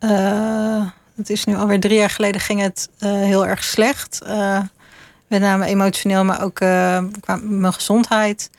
Uh, 0.00 0.86
het 1.16 1.30
is 1.30 1.44
nu 1.44 1.56
alweer 1.56 1.80
drie 1.80 1.98
jaar 1.98 2.10
geleden 2.10 2.40
ging 2.40 2.60
het 2.60 2.88
uh, 2.98 3.10
heel 3.10 3.46
erg 3.46 3.64
slecht. 3.64 4.20
Uh, 4.26 4.60
met 5.26 5.40
name 5.40 5.66
emotioneel, 5.66 6.24
maar 6.24 6.42
ook 6.42 6.54
qua 6.54 7.36
mijn 7.42 7.72
gezondheid. 7.72 8.50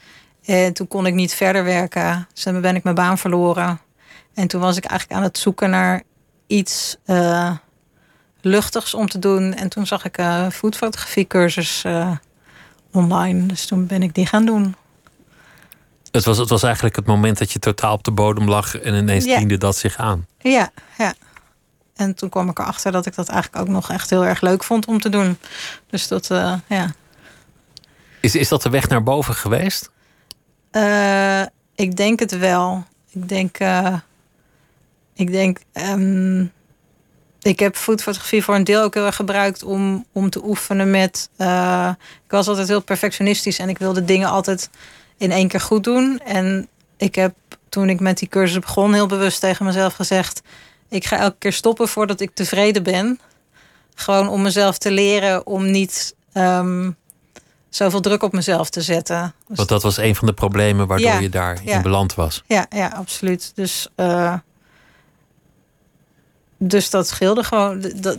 En 0.44 0.72
toen 0.72 0.88
kon 0.88 1.06
ik 1.06 1.14
niet 1.14 1.34
verder 1.34 1.64
werken. 1.64 2.28
Dus 2.32 2.42
dan 2.42 2.60
ben 2.60 2.76
ik 2.76 2.82
mijn 2.82 2.94
baan 2.94 3.18
verloren. 3.18 3.80
En 4.34 4.48
toen 4.48 4.60
was 4.60 4.76
ik 4.76 4.84
eigenlijk 4.84 5.20
aan 5.20 5.26
het 5.26 5.38
zoeken 5.38 5.70
naar 5.70 6.02
iets 6.46 6.96
luchtigs 8.44 8.94
om 8.94 9.08
te 9.08 9.18
doen. 9.18 9.54
En 9.54 9.68
toen 9.68 9.86
zag 9.86 10.04
ik 10.04 10.16
een 10.18 10.52
foodfotografiecursus 10.52 11.84
online. 12.92 13.46
Dus 13.46 13.66
toen 13.66 13.86
ben 13.86 14.02
ik 14.02 14.14
die 14.14 14.26
gaan 14.26 14.44
doen. 14.44 14.76
Het 16.10 16.24
was, 16.24 16.38
het 16.38 16.48
was 16.48 16.62
eigenlijk 16.62 16.96
het 16.96 17.06
moment 17.06 17.38
dat 17.38 17.52
je 17.52 17.58
totaal 17.58 17.92
op 17.92 18.04
de 18.04 18.10
bodem 18.10 18.48
lag 18.48 18.76
en 18.78 18.94
ineens 18.94 19.24
Ja. 19.24 19.38
diende 19.38 19.58
dat 19.58 19.76
zich 19.76 19.96
aan. 19.96 20.26
Ja, 20.38 20.70
ja. 20.98 21.14
En 21.94 22.14
toen 22.14 22.28
kwam 22.28 22.48
ik 22.48 22.58
erachter 22.58 22.92
dat 22.92 23.06
ik 23.06 23.14
dat 23.14 23.28
eigenlijk 23.28 23.62
ook 23.64 23.68
nog 23.74 23.90
echt 23.90 24.10
heel 24.10 24.24
erg 24.26 24.40
leuk 24.40 24.64
vond 24.64 24.86
om 24.86 25.00
te 25.00 25.08
doen. 25.08 25.38
Dus 25.90 26.08
dat, 26.08 26.30
eh, 26.30 26.54
ja. 26.68 26.92
Is, 28.20 28.34
is 28.34 28.48
dat 28.48 28.62
de 28.62 28.70
weg 28.70 28.88
naar 28.88 29.02
boven 29.02 29.34
geweest? 29.34 29.90
Eh, 30.70 31.42
ik 31.74 31.96
denk 31.96 32.18
het 32.20 32.38
wel. 32.38 32.84
Ik 33.10 33.28
denk. 33.28 33.58
eh, 33.58 33.94
ik 35.14 35.30
denk. 35.30 35.58
ehm, 35.72 36.44
ik 37.44 37.58
heb 37.58 37.76
foodfotografie 37.76 38.44
voor 38.44 38.54
een 38.54 38.64
deel 38.64 38.82
ook 38.82 38.94
heel 38.94 39.06
erg 39.06 39.16
gebruikt 39.16 39.62
om, 39.62 40.04
om 40.12 40.30
te 40.30 40.44
oefenen 40.44 40.90
met. 40.90 41.28
eh, 41.36 41.90
ik 42.24 42.30
was 42.30 42.48
altijd 42.48 42.68
heel 42.68 42.82
perfectionistisch 42.82 43.58
en 43.58 43.68
ik 43.68 43.78
wilde 43.78 44.04
dingen 44.04 44.28
altijd 44.28 44.70
in 45.18 45.30
één 45.32 45.48
keer 45.48 45.60
goed 45.60 45.84
doen. 45.84 46.20
En 46.24 46.68
ik 46.96 47.14
heb 47.14 47.34
toen 47.68 47.88
ik 47.88 48.00
met 48.00 48.18
die 48.18 48.28
cursus 48.28 48.58
begon, 48.58 48.94
heel 48.94 49.06
bewust 49.06 49.40
tegen 49.40 49.64
mezelf 49.64 49.94
gezegd: 49.94 50.42
ik 50.88 51.04
ga 51.06 51.18
elke 51.18 51.36
keer 51.38 51.52
stoppen 51.52 51.88
voordat 51.88 52.20
ik 52.20 52.30
tevreden 52.34 52.82
ben. 52.82 53.20
Gewoon 53.94 54.28
om 54.28 54.42
mezelf 54.42 54.78
te 54.78 54.90
leren 54.90 55.46
om 55.46 55.70
niet 55.70 56.14
ehm, 56.32 56.90
zoveel 57.68 58.00
druk 58.00 58.22
op 58.22 58.32
mezelf 58.32 58.70
te 58.70 58.80
zetten. 58.82 59.34
Want 59.46 59.68
dat 59.68 59.82
was 59.82 59.96
een 59.96 60.14
van 60.16 60.26
de 60.26 60.32
problemen 60.34 60.86
waardoor 60.86 61.08
Ja, 61.10 61.18
je 61.18 61.28
daar 61.28 61.58
ja. 61.64 61.76
in 61.76 61.82
beland 61.82 62.14
was. 62.14 62.42
ja, 62.46 62.66
ja, 62.70 62.88
absoluut. 62.88 63.52
Dus, 63.54 63.88
eh, 63.94 64.34
dus 66.58 66.90
dat 66.90 67.08
scheelde 67.08 67.44
gewoon. 67.44 67.84
Dat, 67.94 68.18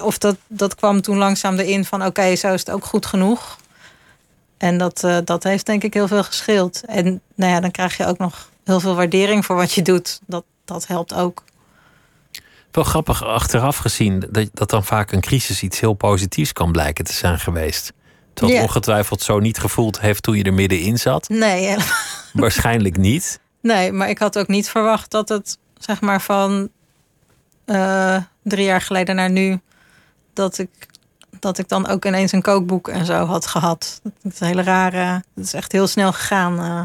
of 0.00 0.18
dat, 0.18 0.36
dat 0.46 0.74
kwam 0.74 1.00
toen 1.00 1.16
langzaam 1.16 1.58
erin 1.58 1.84
van 1.84 2.04
oké, 2.04 2.36
zo 2.36 2.52
is 2.52 2.60
het 2.60 2.70
ook 2.70 2.84
goed 2.84 3.06
genoeg. 3.06 3.58
En 4.56 4.78
dat, 4.78 5.04
eh, 5.04 5.18
dat 5.24 5.42
heeft 5.42 5.66
denk 5.66 5.82
ik 5.84 5.94
heel 5.94 6.08
veel 6.08 6.24
gescheeld. 6.24 6.84
En 6.86 7.20
nou 7.34 7.52
ja, 7.52 7.60
dan 7.60 7.70
krijg 7.70 7.96
je 7.96 8.06
ook 8.06 8.18
nog 8.18 8.50
heel 8.64 8.80
veel 8.80 8.94
waardering 8.94 9.44
voor 9.44 9.56
wat 9.56 9.72
je 9.72 9.82
doet. 9.82 10.20
Dat, 10.26 10.44
dat 10.64 10.86
helpt 10.86 11.14
ook. 11.14 11.42
Wel 12.70 12.84
grappig 12.84 13.24
achteraf 13.24 13.76
gezien 13.76 14.26
dat, 14.30 14.48
dat 14.52 14.70
dan 14.70 14.84
vaak 14.84 15.12
een 15.12 15.20
crisis 15.20 15.62
iets 15.62 15.80
heel 15.80 15.92
positiefs 15.94 16.52
kan 16.52 16.72
blijken 16.72 17.04
te 17.04 17.12
zijn 17.12 17.38
geweest. 17.38 17.92
Terwijl 18.34 18.58
het 18.58 18.64
Ja. 18.64 18.68
ongetwijfeld 18.74 19.22
zo 19.22 19.38
niet 19.38 19.58
gevoeld 19.58 20.00
heeft 20.00 20.22
toen 20.22 20.36
je 20.36 20.44
er 20.44 20.54
middenin 20.54 20.98
zat. 20.98 21.28
Nee, 21.28 21.64
helemaal 21.66 21.86
Waarschijnlijk 22.32 22.96
niet. 22.96 23.40
Nee, 23.62 23.92
maar 23.92 24.08
ik 24.08 24.18
had 24.18 24.38
ook 24.38 24.48
niet 24.48 24.68
verwacht 24.68 25.10
dat 25.10 25.28
het, 25.28 25.58
zeg 25.78 26.00
maar, 26.00 26.20
van 26.22 26.68
eh, 27.64 28.16
drie 28.42 28.64
jaar 28.64 28.80
geleden 28.80 29.16
naar 29.16 29.30
nu, 29.30 29.60
dat 30.32 30.58
ik, 30.58 30.70
dat 31.40 31.58
ik 31.58 31.68
dan 31.68 31.86
ook 31.86 32.04
ineens 32.04 32.32
een 32.32 32.42
kookboek 32.42 32.88
en 32.88 33.04
zo 33.04 33.24
had 33.24 33.46
gehad. 33.46 34.00
Dat 34.02 34.32
is 34.32 34.40
een 34.40 34.46
hele 34.46 34.62
rare. 34.62 35.22
Het 35.34 35.44
is 35.44 35.52
echt 35.54 35.72
heel 35.72 35.86
snel 35.86 36.12
gegaan, 36.12 36.58
eh, 36.58 36.82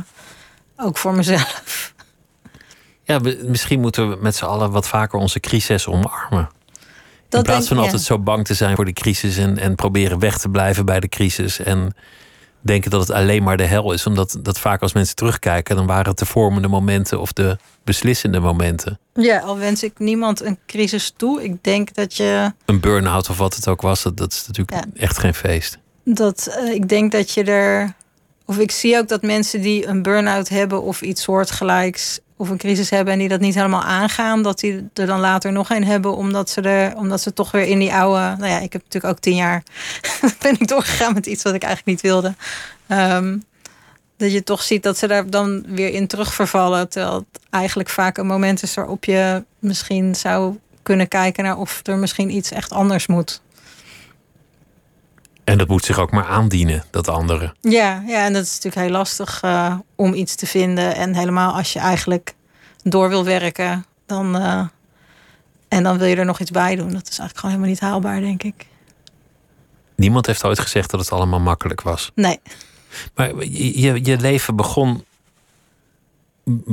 ook 0.86 0.98
voor 0.98 1.14
mezelf. 1.16 1.94
Ja, 3.04 3.20
misschien 3.44 3.80
moeten 3.80 4.10
we 4.10 4.18
met 4.22 4.36
z'n 4.36 4.46
allen 4.46 4.72
wat 4.72 4.88
vaker 4.88 5.20
onze 5.20 5.40
crisis 5.40 5.88
omarmen. 5.88 6.50
In 6.70 7.36
Dat 7.36 7.44
plaats 7.44 7.58
denk- 7.60 7.68
van 7.68 7.78
altijd 7.78 8.02
zo 8.02 8.20
bang 8.20 8.46
te 8.46 8.54
zijn 8.54 8.76
voor 8.76 8.86
de 8.86 8.94
crisis 8.94 9.38
en, 9.38 9.58
en 9.58 9.76
proberen 9.76 10.20
weg 10.20 10.38
te 10.38 10.50
blijven 10.50 10.86
bij 10.86 11.00
de 11.00 11.08
crisis. 11.10 11.60
En 11.60 11.94
denken 12.62 12.92
dat 12.92 13.00
het 13.02 13.12
alleen 13.12 13.44
maar 13.44 13.58
de 13.58 13.64
hel 13.66 13.92
is. 13.94 14.06
Omdat 14.06 14.38
dat 14.42 14.60
vaak 14.60 14.82
als 14.82 14.94
mensen 14.94 15.16
terugkijken, 15.16 15.76
dan 15.76 15.86
waren 15.86 16.10
het 16.10 16.20
de 16.20 16.26
vormende 16.26 16.68
momenten 16.68 17.20
of 17.22 17.34
de 17.34 17.58
beslissende 17.84 18.40
momenten. 18.40 19.00
Ja, 19.14 19.40
al 19.40 19.58
wens 19.58 19.84
ik 19.84 20.00
niemand 20.00 20.42
een 20.42 20.58
crisis 20.68 21.14
toe. 21.18 21.44
Ik 21.44 21.64
denk 21.64 21.94
dat 21.94 22.16
je 22.16 22.54
Een 22.66 22.80
burn-out 22.80 23.30
of 23.30 23.38
wat 23.38 23.56
het 23.56 23.68
ook 23.68 23.82
was, 23.82 24.04
dat, 24.04 24.18
dat 24.18 24.32
is 24.34 24.48
natuurlijk 24.48 24.86
Ja. 24.96 25.02
echt 25.02 25.18
geen 25.18 25.34
feest. 25.34 25.78
dat 26.04 26.48
eh, 26.48 26.74
ik 26.74 26.90
denk 26.90 27.12
dat 27.12 27.32
je 27.32 27.44
er. 27.44 27.94
Of 28.46 28.58
ik 28.58 28.72
zie 28.72 28.98
ook 28.98 29.08
dat 29.08 29.22
mensen 29.22 29.62
die 29.62 29.88
een 29.88 30.02
burn-out 30.02 30.50
hebben 30.50 30.82
of 30.84 31.02
iets 31.02 31.22
soortgelijks. 31.24 32.20
Of 32.40 32.50
een 32.50 32.58
crisis 32.58 32.90
hebben 32.90 33.14
en 33.14 33.20
die 33.20 33.28
dat 33.28 33.40
niet 33.40 33.56
helemaal 33.56 33.84
aangaan, 33.84 34.44
dat 34.44 34.60
die 34.60 34.90
er 34.94 35.06
dan 35.06 35.20
later 35.20 35.52
nog 35.52 35.70
een 35.70 35.86
hebben, 35.86 36.16
omdat 36.16 36.50
ze 36.50 36.62
er, 36.62 36.98
omdat 36.98 37.22
ze 37.22 37.34
toch 37.34 37.52
weer 37.52 37.66
in 37.66 37.80
die 37.80 37.94
oude. 37.94 38.20
Nou 38.20 38.52
ja, 38.52 38.60
ik 38.60 38.74
heb 38.74 38.84
natuurlijk 38.84 39.14
ook 39.14 39.20
tien 39.20 39.36
jaar 39.36 39.64
ben 40.42 40.54
ik 40.60 40.68
doorgegaan 40.68 41.14
met 41.14 41.26
iets 41.26 41.44
wat 41.44 41.54
ik 41.54 41.64
eigenlijk 41.64 41.92
niet 41.92 42.12
wilde. 42.12 42.36
Ehm, 42.88 43.38
dat 44.18 44.32
je 44.32 44.44
toch 44.44 44.62
ziet 44.62 44.84
dat 44.84 44.98
ze 44.98 45.08
daar 45.08 45.30
dan 45.30 45.66
weer 45.68 45.90
in 45.90 46.08
terugvervallen. 46.08 46.90
Terwijl 46.90 47.16
het 47.16 47.42
eigenlijk 47.50 47.90
vaak 47.90 48.18
een 48.18 48.28
moment 48.28 48.64
is 48.64 48.74
waarop 48.74 49.06
je 49.06 49.44
misschien 49.60 50.16
zou 50.16 50.58
kunnen 50.84 51.08
kijken 51.08 51.44
naar 51.44 51.58
of 51.58 51.80
er 51.84 51.98
misschien 51.98 52.36
iets 52.36 52.52
echt 52.52 52.72
anders 52.72 53.08
moet. 53.08 53.42
En 55.50 55.58
dat 55.58 55.68
moet 55.68 55.86
zich 55.86 56.00
ook 56.00 56.12
maar 56.12 56.26
aandienen, 56.26 56.84
dat 56.90 57.08
andere. 57.08 57.54
Ja, 57.62 58.04
ja, 58.08 58.26
en 58.26 58.34
dat 58.34 58.44
is 58.44 58.54
natuurlijk 58.56 58.82
heel 58.82 58.92
lastig 58.92 59.42
eh, 59.42 59.76
om 59.96 60.14
iets 60.14 60.36
te 60.36 60.46
vinden. 60.46 60.96
En 60.96 61.16
helemaal 61.16 61.54
als 61.54 61.74
je 61.74 61.80
eigenlijk 61.80 62.36
door 62.84 63.10
wil 63.10 63.26
werken, 63.26 63.86
dan, 64.06 64.36
eh, 64.38 64.68
en 65.68 65.84
dan 65.84 65.98
wil 65.98 66.08
je 66.08 66.16
er 66.16 66.26
nog 66.26 66.40
iets 66.40 66.52
bij 66.52 66.76
doen. 66.76 66.92
Dat 66.92 67.02
is 67.10 67.20
eigenlijk 67.20 67.38
gewoon 67.40 67.52
helemaal 67.52 67.70
niet 67.72 67.80
haalbaar, 67.80 68.20
denk 68.22 68.44
ik. 68.44 68.66
Niemand 69.96 70.26
heeft 70.26 70.44
ooit 70.44 70.60
gezegd 70.60 70.90
dat 70.92 71.00
het 71.00 71.12
allemaal 71.12 71.40
makkelijk 71.40 71.82
was. 71.82 72.12
Nee, 72.16 72.40
Maar 73.16 73.44
je, 73.46 74.04
je- 74.06 74.18
leven 74.18 74.56
begon 74.56 75.04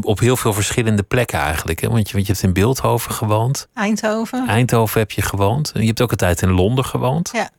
op 0.01 0.19
heel 0.19 0.37
veel 0.37 0.53
verschillende 0.53 1.03
plekken 1.03 1.39
eigenlijk. 1.39 1.81
Hè? 1.81 1.89
Want, 1.89 2.07
je, 2.09 2.15
want 2.15 2.27
je 2.27 2.33
hebt 2.33 2.45
in 2.45 2.53
Beeldhoven 2.53 3.13
gewoond. 3.13 3.69
Eindhoven. 3.75 4.47
Eindhoven 4.49 5.01
heb 5.01 5.11
je 5.11 5.23
gewoond. 5.23 5.71
Je 5.75 5.87
hebt 5.87 6.01
ook 6.03 6.11
een 6.11 6.17
tijd 6.17 6.43
in 6.43 6.51
Londen 6.51 6.85
gewoond. 6.85 7.31
Ja. 7.33 7.51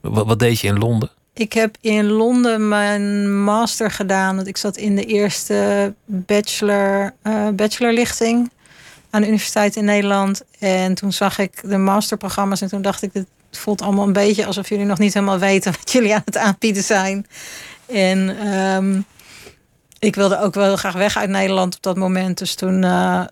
Wat, 0.00 0.26
wat 0.26 0.38
deed 0.38 0.60
je 0.60 0.68
in 0.68 0.78
Londen? 0.78 1.10
Ik 1.32 1.52
heb 1.52 1.76
in 1.80 2.06
Londen 2.06 2.68
mijn 2.68 3.42
master 3.44 3.90
gedaan. 3.90 4.36
Want 4.36 4.46
ik 4.46 4.56
zat 4.56 4.76
in 4.76 4.96
de 4.96 5.04
eerste 5.04 5.94
bachelor, 6.04 7.14
eh, 7.22 7.48
bachelorlichting 7.48 8.50
aan 9.10 9.20
de 9.20 9.26
universiteit 9.26 9.76
in 9.76 9.84
Nederland. 9.84 10.42
En 10.58 10.94
toen 10.94 11.12
zag 11.12 11.38
ik 11.38 11.60
de 11.62 11.76
masterprogramma's 11.76 12.60
en 12.60 12.68
toen 12.68 12.82
dacht 12.82 13.02
ik, 13.02 13.10
het 13.12 13.26
voelt 13.50 13.82
allemaal 13.82 14.06
een 14.06 14.12
beetje 14.12 14.46
alsof 14.46 14.68
jullie 14.68 14.84
nog 14.84 14.98
niet 14.98 15.14
helemaal 15.14 15.38
weten 15.38 15.72
wat 15.72 15.92
jullie 15.92 16.14
aan 16.14 16.22
het 16.24 16.36
aanbieden 16.36 16.82
zijn. 16.82 17.26
En 17.86 18.38
ehm, 18.38 19.00
ik 19.98 20.14
wilde 20.14 20.40
ook 20.40 20.54
wel 20.54 20.76
graag 20.76 20.94
weg 20.94 21.16
uit 21.16 21.30
Nederland 21.30 21.76
op 21.76 21.82
dat 21.82 21.96
moment. 21.96 22.38
Dus 22.38 22.54
toen 22.54 22.84
eh, 22.84 23.24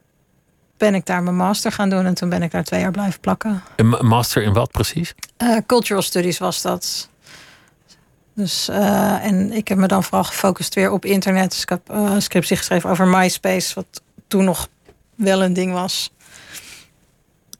ben 0.76 0.94
ik 0.94 1.06
daar 1.06 1.22
mijn 1.22 1.36
master 1.36 1.72
gaan 1.72 1.90
doen 1.90 2.06
en 2.06 2.14
toen 2.14 2.28
ben 2.28 2.42
ik 2.42 2.50
daar 2.50 2.64
twee 2.64 2.80
jaar 2.80 2.90
blijven 2.90 3.20
plakken. 3.20 3.62
Een 3.76 3.88
ma- 3.88 4.02
master 4.02 4.42
in 4.42 4.52
wat 4.52 4.70
precies? 4.70 5.14
Eh, 5.36 5.56
cultural 5.66 6.02
studies 6.02 6.38
was 6.38 6.62
dat. 6.62 7.08
Dus, 8.34 8.68
uh, 8.68 9.24
en 9.24 9.52
ik 9.52 9.68
heb 9.68 9.78
me 9.78 9.86
dan 9.86 10.02
vooral 10.04 10.24
gefocust 10.24 10.74
weer 10.74 10.90
op 10.90 11.04
internet. 11.04 11.50
Dus 11.50 11.62
ik 11.62 11.68
heb 11.68 11.90
uh, 11.90 11.96
een 12.14 12.22
scriptie 12.22 12.56
geschreven 12.56 12.90
over 12.90 13.08
MySpace, 13.08 13.74
wat 13.74 14.02
toen 14.28 14.44
nog 14.44 14.68
wel 15.14 15.42
een 15.42 15.52
ding 15.52 15.72
was. 15.72 16.10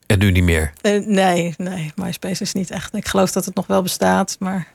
En 0.05 0.19
nu 0.19 0.31
niet 0.31 0.43
meer? 0.43 0.73
Nee, 1.05 1.53
nee, 1.57 1.91
MySpace 1.95 2.41
is 2.41 2.53
niet 2.53 2.71
echt. 2.71 2.95
Ik 2.95 3.07
geloof 3.07 3.31
dat 3.31 3.45
het 3.45 3.55
nog 3.55 3.67
wel 3.67 3.81
bestaat, 3.81 4.35
maar. 4.39 4.67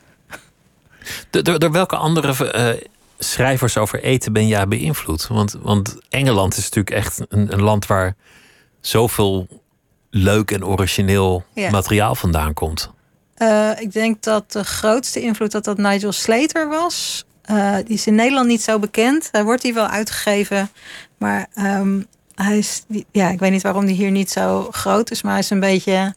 Door 1.30 1.70
welke 1.70 1.96
andere 1.96 2.34
schrijvers 3.22 3.76
over 3.76 4.02
eten 4.02 4.32
ben 4.32 4.46
jij 4.46 4.68
beïnvloed? 4.68 5.26
Want, 5.26 5.56
want 5.62 5.96
Engeland 6.08 6.56
is 6.56 6.62
natuurlijk 6.62 6.96
echt 6.96 7.20
een, 7.28 7.52
een 7.52 7.62
land 7.62 7.86
waar 7.86 8.14
zoveel 8.80 9.46
leuk 10.10 10.50
en 10.50 10.64
origineel 10.64 11.44
ja. 11.54 11.70
materiaal 11.70 12.14
vandaan 12.14 12.54
komt. 12.54 12.90
Uh, 13.38 13.70
ik 13.80 13.92
denk 13.92 14.22
dat 14.22 14.52
de 14.52 14.64
grootste 14.64 15.20
invloed 15.20 15.52
dat 15.52 15.64
dat 15.64 15.78
Nigel 15.78 16.12
Slater 16.12 16.68
was. 16.68 17.24
Uh, 17.50 17.76
die 17.76 17.94
is 17.94 18.06
in 18.06 18.14
Nederland 18.14 18.46
niet 18.46 18.62
zo 18.62 18.78
bekend. 18.78 19.28
Hij 19.32 19.44
wordt 19.44 19.62
hier 19.62 19.74
wel 19.74 19.86
uitgegeven, 19.86 20.70
maar 21.18 21.46
um, 21.58 22.06
hij 22.34 22.58
is, 22.58 22.84
ja, 23.10 23.28
ik 23.28 23.38
weet 23.38 23.50
niet 23.50 23.62
waarom 23.62 23.86
die 23.86 23.94
hier 23.94 24.10
niet 24.10 24.30
zo 24.30 24.68
groot 24.70 25.10
is, 25.10 25.22
maar 25.22 25.32
hij 25.32 25.40
is 25.40 25.50
een 25.50 25.60
beetje, 25.60 26.14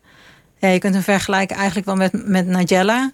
ja, 0.58 0.68
je 0.68 0.80
kunt 0.80 0.94
hem 0.94 1.04
vergelijken 1.04 1.56
eigenlijk 1.56 1.86
wel 1.86 1.96
met, 1.96 2.28
met 2.28 2.48
Nigella. 2.48 3.12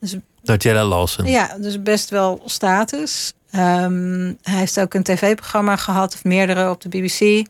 Dus, 0.00 0.16
Nigella 0.42 0.84
Lawson. 0.84 1.26
Ja, 1.26 1.56
dus 1.58 1.82
best 1.82 2.10
wel 2.10 2.42
status. 2.44 3.32
Um, 3.54 4.38
hij 4.42 4.58
heeft 4.58 4.80
ook 4.80 4.94
een 4.94 5.02
tv-programma 5.02 5.76
gehad, 5.76 6.14
of 6.14 6.24
meerdere 6.24 6.70
op 6.70 6.80
de 6.80 6.88
BBC. 6.88 7.48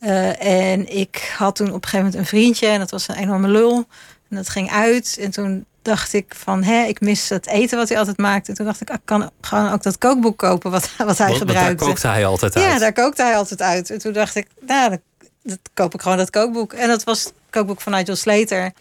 Uh, 0.00 0.70
en 0.70 0.96
ik 0.96 1.34
had 1.36 1.56
toen 1.56 1.66
op 1.66 1.74
een 1.74 1.82
gegeven 1.82 2.04
moment 2.06 2.14
een 2.14 2.26
vriendje 2.26 2.66
en 2.66 2.78
dat 2.78 2.90
was 2.90 3.08
een 3.08 3.14
enorme 3.14 3.48
lul. 3.48 3.86
En 4.30 4.36
dat 4.36 4.48
ging 4.48 4.70
uit. 4.70 5.18
En 5.20 5.30
toen 5.30 5.64
dacht 5.82 6.12
ik 6.12 6.34
van, 6.34 6.62
hè, 6.62 6.84
ik 6.84 7.00
mis 7.00 7.28
het 7.28 7.46
eten 7.46 7.78
wat 7.78 7.88
hij 7.88 7.98
altijd 7.98 8.18
maakte. 8.18 8.50
En 8.50 8.56
toen 8.56 8.66
dacht 8.66 8.80
ik, 8.80 8.90
ah, 8.90 8.94
ik 8.94 9.00
kan 9.04 9.30
gewoon 9.40 9.72
ook 9.72 9.82
dat 9.82 9.98
kookboek 9.98 10.38
kopen 10.38 10.70
wat, 10.70 10.90
wat 11.06 11.18
hij 11.18 11.34
gebruikte. 11.34 11.74
Daar 11.74 11.88
kookte 11.88 12.06
hij 12.06 12.26
altijd 12.26 12.56
uit. 12.56 12.64
Ja, 12.64 12.78
daar 12.78 12.92
kookte 12.92 13.22
hij 13.22 13.36
altijd 13.36 13.62
uit. 13.62 13.90
En 13.90 13.98
toen 13.98 14.12
dacht 14.12 14.34
ik, 14.34 14.46
nou, 14.66 14.88
dan, 14.90 14.98
dan 15.42 15.58
koop 15.74 15.94
ik 15.94 16.02
gewoon 16.02 16.18
dat 16.18 16.30
kookboek. 16.30 16.72
En 16.72 16.88
dat 16.88 17.04
was 17.04 17.24
het 17.24 17.32
kookboek 17.50 17.80
van 17.80 17.92
Nigel 17.92 18.16
Slater, 18.16 18.72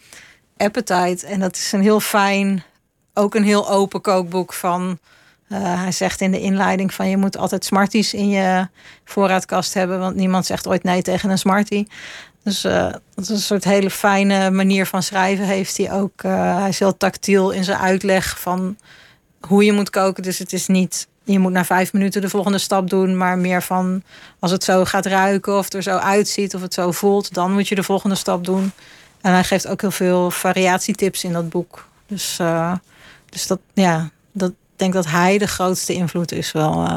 Appetite. 0.57 1.25
En 1.27 1.39
dat 1.39 1.55
is 1.55 1.71
een 1.71 1.81
heel 1.81 1.99
fijn, 1.99 2.63
ook 3.13 3.35
een 3.35 3.43
heel 3.43 3.69
open 3.69 4.01
kookboek 4.01 4.53
van... 4.53 4.99
Uh, 5.49 5.59
hij 5.81 5.91
zegt 5.91 6.21
in 6.21 6.31
de 6.31 6.39
inleiding 6.39 6.93
van 6.93 7.09
je 7.09 7.17
moet 7.17 7.37
altijd 7.37 7.65
Smarties 7.65 8.13
in 8.13 8.29
je 8.29 8.67
voorraadkast 9.05 9.73
hebben, 9.73 9.99
want 9.99 10.15
niemand 10.15 10.45
zegt 10.45 10.67
ooit 10.67 10.83
nee 10.83 11.01
tegen 11.01 11.29
een 11.29 11.37
Smartie. 11.37 11.87
Dus 12.43 12.65
uh, 12.65 12.91
dat 13.15 13.23
is 13.23 13.29
een 13.29 13.39
soort 13.39 13.63
hele 13.63 13.89
fijne 13.89 14.51
manier 14.51 14.85
van 14.85 15.03
schrijven 15.03 15.45
heeft 15.45 15.77
hij 15.77 15.91
ook. 15.91 16.23
Uh, 16.23 16.57
hij 16.57 16.69
is 16.69 16.79
heel 16.79 16.97
tactiel 16.97 17.51
in 17.51 17.63
zijn 17.63 17.77
uitleg 17.77 18.39
van 18.39 18.77
hoe 19.39 19.65
je 19.65 19.73
moet 19.73 19.89
koken. 19.89 20.23
Dus 20.23 20.39
het 20.39 20.53
is 20.53 20.67
niet, 20.67 21.07
je 21.23 21.39
moet 21.39 21.51
na 21.51 21.65
vijf 21.65 21.93
minuten 21.93 22.21
de 22.21 22.29
volgende 22.29 22.57
stap 22.57 22.89
doen, 22.89 23.17
maar 23.17 23.37
meer 23.37 23.63
van 23.63 24.03
als 24.39 24.51
het 24.51 24.63
zo 24.63 24.85
gaat 24.85 25.05
ruiken 25.05 25.57
of 25.57 25.73
er 25.73 25.83
zo 25.83 25.97
uitziet 25.97 26.55
of 26.55 26.61
het 26.61 26.73
zo 26.73 26.91
voelt, 26.91 27.33
dan 27.33 27.51
moet 27.51 27.67
je 27.67 27.75
de 27.75 27.83
volgende 27.83 28.15
stap 28.15 28.45
doen. 28.45 28.71
En 29.21 29.31
hij 29.31 29.43
geeft 29.43 29.67
ook 29.67 29.81
heel 29.81 29.91
veel 29.91 30.31
variatietips 30.31 31.23
in 31.23 31.33
dat 31.33 31.49
boek. 31.49 31.87
Dus, 32.07 32.39
dus 33.33 33.47
dat, 33.47 33.59
ja, 33.73 34.09
dat, 34.31 34.49
ik 34.49 34.55
denk 34.75 34.93
dat 34.93 35.07
hij 35.07 35.37
de 35.37 35.47
grootste 35.47 35.93
invloed 35.93 36.31
is 36.31 36.51
wel. 36.51 36.87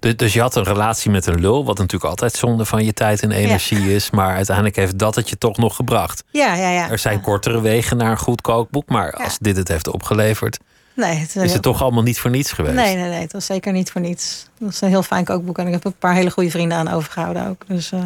Dus, 0.00 0.16
dus 0.16 0.32
je 0.32 0.40
had 0.40 0.56
een 0.56 0.62
relatie 0.62 1.10
met 1.10 1.26
een 1.26 1.40
lul, 1.40 1.64
wat 1.64 1.78
natuurlijk 1.78 2.10
altijd 2.10 2.32
zonde 2.32 2.64
van 2.64 2.84
je 2.84 2.92
tijd 2.92 3.22
en 3.22 3.30
energie 3.30 3.94
is. 3.94 4.10
Maar 4.10 4.34
uiteindelijk 4.34 4.76
heeft 4.76 4.98
dat 4.98 5.14
het 5.14 5.28
je 5.28 5.38
toch 5.38 5.56
nog 5.56 5.76
gebracht. 5.76 6.24
Ja, 6.30 6.54
ja, 6.54 6.70
ja. 6.70 6.90
Er 6.90 6.98
zijn 6.98 7.20
kortere 7.20 7.60
wegen 7.60 7.96
naar 7.96 8.10
een 8.10 8.18
goed 8.18 8.40
kookboek. 8.40 8.88
Maar 8.88 9.12
als 9.12 9.38
dit 9.38 9.56
het 9.56 9.68
heeft 9.68 9.88
opgeleverd, 9.88 10.58
nee, 10.94 11.16
het 11.16 11.36
is 11.36 11.52
het 11.52 11.62
toch 11.62 11.82
allemaal 11.82 12.02
niet 12.02 12.18
voor 12.18 12.30
niets 12.30 12.52
geweest? 12.52 12.74
Nee, 12.74 12.96
nee, 12.96 13.08
nee. 13.08 13.20
Het 13.20 13.32
was 13.32 13.46
zeker 13.46 13.72
niet 13.72 13.90
voor 13.90 14.00
niets. 14.00 14.46
Het 14.58 14.66
was 14.66 14.80
een 14.80 14.88
heel 14.88 15.02
fijn 15.02 15.24
kookboek. 15.24 15.58
En 15.58 15.66
ik 15.66 15.72
heb 15.72 15.84
een 15.84 15.98
paar 15.98 16.14
hele 16.14 16.30
goede 16.30 16.50
vrienden 16.50 16.78
aan 16.78 16.88
overgehouden 16.88 17.48
ook. 17.48 17.62
Dus, 17.66 17.92
uh... 17.92 18.00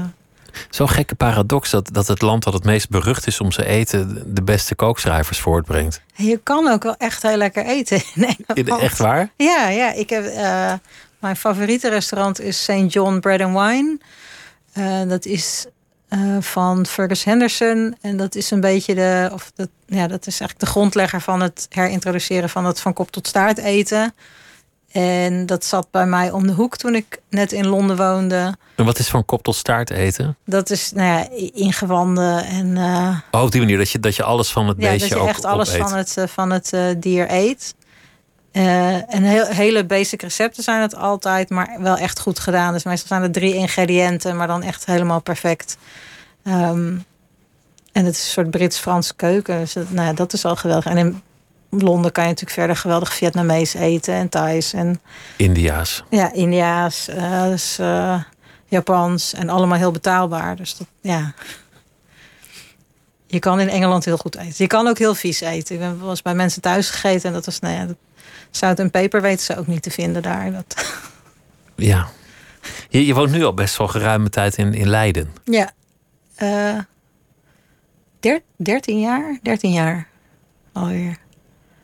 Zo'n 0.71 0.89
gekke 0.89 1.15
paradox 1.15 1.71
dat, 1.71 1.89
dat 1.93 2.07
het 2.07 2.23
land 2.23 2.45
dat 2.45 2.53
het 2.53 2.65
meest 2.65 2.89
berucht 2.89 3.27
is 3.27 3.41
om 3.41 3.53
zijn 3.53 3.67
eten 3.67 4.35
de 4.35 4.43
beste 4.43 4.75
kookschrijvers 4.75 5.41
voortbrengt. 5.41 6.01
Je 6.15 6.41
kan 6.43 6.69
ook 6.69 6.83
wel 6.83 6.97
echt 6.97 7.23
heel 7.23 7.37
lekker 7.37 7.65
eten. 7.65 8.03
Nee, 8.15 8.37
echt 8.81 8.99
waar? 8.99 9.31
Ja, 9.37 9.69
ja. 9.69 9.93
Ik 9.93 10.11
heb. 10.11 10.25
Uh, 10.25 10.73
mijn 11.19 11.37
favoriete 11.37 11.89
restaurant 11.89 12.41
is 12.41 12.63
St. 12.63 12.93
John 12.93 13.19
Bread 13.19 13.41
and 13.41 13.59
Wine. 13.59 13.99
Uh, 14.79 15.09
dat 15.09 15.25
is 15.25 15.67
uh, 16.11 16.37
van 16.41 16.87
Fergus 16.87 17.25
Henderson. 17.25 17.97
En 18.01 18.17
dat 18.17 18.35
is 18.35 18.51
een 18.51 18.61
beetje 18.61 18.95
de. 18.95 19.31
Of 19.33 19.53
dat, 19.55 19.69
ja, 19.87 20.07
dat 20.07 20.27
is 20.27 20.41
eigenlijk 20.41 20.61
de 20.61 20.67
grondlegger 20.67 21.21
van 21.21 21.41
het 21.41 21.67
herintroduceren 21.69 22.49
van 22.49 22.65
het 22.65 22.81
van 22.81 22.93
kop 22.93 23.11
tot 23.11 23.27
staart 23.27 23.59
eten. 23.59 24.15
En 24.93 25.47
dat 25.47 25.65
zat 25.65 25.87
bij 25.91 26.07
mij 26.07 26.31
om 26.31 26.47
de 26.47 26.53
hoek 26.53 26.77
toen 26.77 26.95
ik 26.95 27.21
net 27.29 27.53
in 27.53 27.67
Londen 27.67 27.97
woonde. 27.97 28.57
En 28.75 28.85
wat 28.85 28.99
is 28.99 29.09
van 29.09 29.25
kop 29.25 29.43
tot 29.43 29.55
staart 29.55 29.91
eten? 29.91 30.37
Dat 30.45 30.71
is 30.71 30.93
nou 30.93 31.09
ja, 31.09 31.29
ingewanden 31.53 32.45
en. 32.45 32.67
Uh, 32.77 33.19
oh, 33.31 33.43
op 33.43 33.51
die 33.51 33.61
manier 33.61 33.79
dat 33.79 33.91
je, 33.91 34.01
dat 34.01 34.17
je 34.17 34.23
alles 34.23 34.51
van 34.51 34.69
het 34.69 34.77
ja, 34.81 34.91
beestje 34.91 35.15
dat 35.15 35.23
je 35.23 35.29
echt 35.29 35.45
alles 35.45 35.71
van 35.71 35.97
het, 35.97 36.17
van 36.27 36.51
het 36.51 36.75
dier 36.99 37.33
eet. 37.33 37.75
Uh, 38.53 39.15
en 39.15 39.23
heel, 39.23 39.47
hele 39.47 39.85
basic 39.85 40.23
recepten 40.23 40.63
zijn 40.63 40.81
het 40.81 40.95
altijd, 40.95 41.51
maar 41.51 41.77
wel 41.79 41.97
echt 41.97 42.21
goed 42.21 42.39
gedaan. 42.39 42.73
Dus 42.73 42.85
meestal 42.85 43.09
zijn 43.09 43.23
er 43.23 43.33
drie 43.33 43.55
ingrediënten, 43.55 44.37
maar 44.37 44.47
dan 44.47 44.63
echt 44.63 44.87
helemaal 44.87 45.21
perfect. 45.21 45.77
Um, 46.45 47.05
en 47.93 48.05
het 48.05 48.15
is 48.15 48.21
een 48.21 48.31
soort 48.31 48.51
Brits-Franse 48.51 49.15
keuken. 49.15 49.59
Dus 49.59 49.73
dat, 49.73 49.91
nou 49.91 50.07
ja, 50.07 50.13
dat 50.13 50.33
is 50.33 50.45
al 50.45 50.57
geweldig. 50.57 50.87
En 50.87 50.99
in 50.99 51.23
Londen 51.71 52.13
kan 52.13 52.23
je 52.23 52.29
natuurlijk 52.29 52.59
verder 52.59 52.77
geweldig 52.77 53.15
Vietnamees 53.15 53.75
eten 53.75 54.15
en 54.15 54.29
Thais. 54.29 54.73
En, 54.73 55.01
India's. 55.37 56.05
Ja, 56.11 56.33
India's, 56.33 57.09
uh, 57.09 57.45
dus, 57.45 57.79
uh, 57.81 58.23
Japans 58.65 59.35
en 59.35 59.49
allemaal 59.49 59.79
heel 59.79 59.91
betaalbaar. 59.91 60.57
Dus 60.57 60.77
dat, 60.77 60.87
ja. 61.01 61.35
Je 63.27 63.39
kan 63.39 63.61
in 63.61 63.69
Engeland 63.69 64.05
heel 64.05 64.17
goed 64.17 64.37
eten. 64.37 64.55
Je 64.57 64.67
kan 64.67 64.87
ook 64.87 64.99
heel 64.99 65.15
vies 65.15 65.41
eten. 65.41 65.75
Ik 65.75 65.81
ben 65.81 66.01
wel 66.01 66.11
eens 66.11 66.23
bij 66.23 66.35
mensen 66.35 66.63
thuis 66.63 66.91
gegeten 66.91 67.29
en 67.29 67.33
dat 67.33 67.45
was, 67.45 67.61
nou 67.61 67.75
ja, 67.75 67.87
dat, 67.87 67.97
Zout 68.51 68.79
en 68.79 68.91
peper 68.91 69.23
weten 69.23 69.45
ze 69.45 69.57
ook 69.57 69.67
niet 69.67 69.83
te 69.83 69.91
vinden 69.91 70.23
daar. 70.23 70.53
Dat... 70.53 70.75
Ja. 71.77 72.09
Je, 72.89 73.07
je 73.07 73.15
woont 73.15 73.31
nu 73.31 73.45
al 73.45 73.55
best 73.55 73.77
wel 73.77 73.89
geruime 73.89 74.29
tijd 74.29 74.57
in, 74.57 74.75
in 74.75 74.89
Leiden. 74.89 75.33
Ja. 75.45 75.71
Uh, 76.39 76.79
der, 78.21 78.43
13 78.57 79.01
jaar? 79.01 79.39
13 79.43 79.73
jaar 79.73 80.09
alweer. 80.73 81.17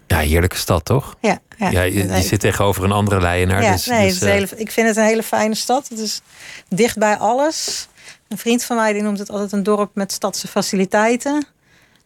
Ja, 0.07 0.19
heerlijke 0.19 0.57
stad, 0.57 0.85
toch? 0.85 1.17
Ja. 1.21 1.39
ja, 1.57 1.71
ja 1.71 1.83
je, 1.83 2.07
je 2.07 2.23
zit 2.23 2.41
tegenover 2.41 2.85
een 2.85 2.93
andere 2.93 3.21
Leidenaar. 3.21 3.63
Ja, 3.63 3.73
dus, 3.73 3.87
nee, 3.87 4.09
dus, 4.09 4.23
uh... 4.23 4.29
hele, 4.29 4.49
ik 4.57 4.71
vind 4.71 4.89
het 4.89 4.97
een 4.97 5.05
hele 5.05 5.23
fijne 5.23 5.55
stad. 5.55 5.89
Het 5.89 5.99
is 5.99 6.21
dicht 6.69 6.99
bij 6.99 7.17
alles. 7.17 7.89
Een 8.29 8.39
vriend 8.39 8.65
van 8.65 8.77
mij 8.77 8.93
die 8.93 9.03
noemt 9.03 9.19
het 9.19 9.31
altijd 9.31 9.53
een 9.53 9.63
dorp 9.63 9.91
met 9.95 10.13
stadse 10.13 10.49
faciliteiten. 10.49 11.47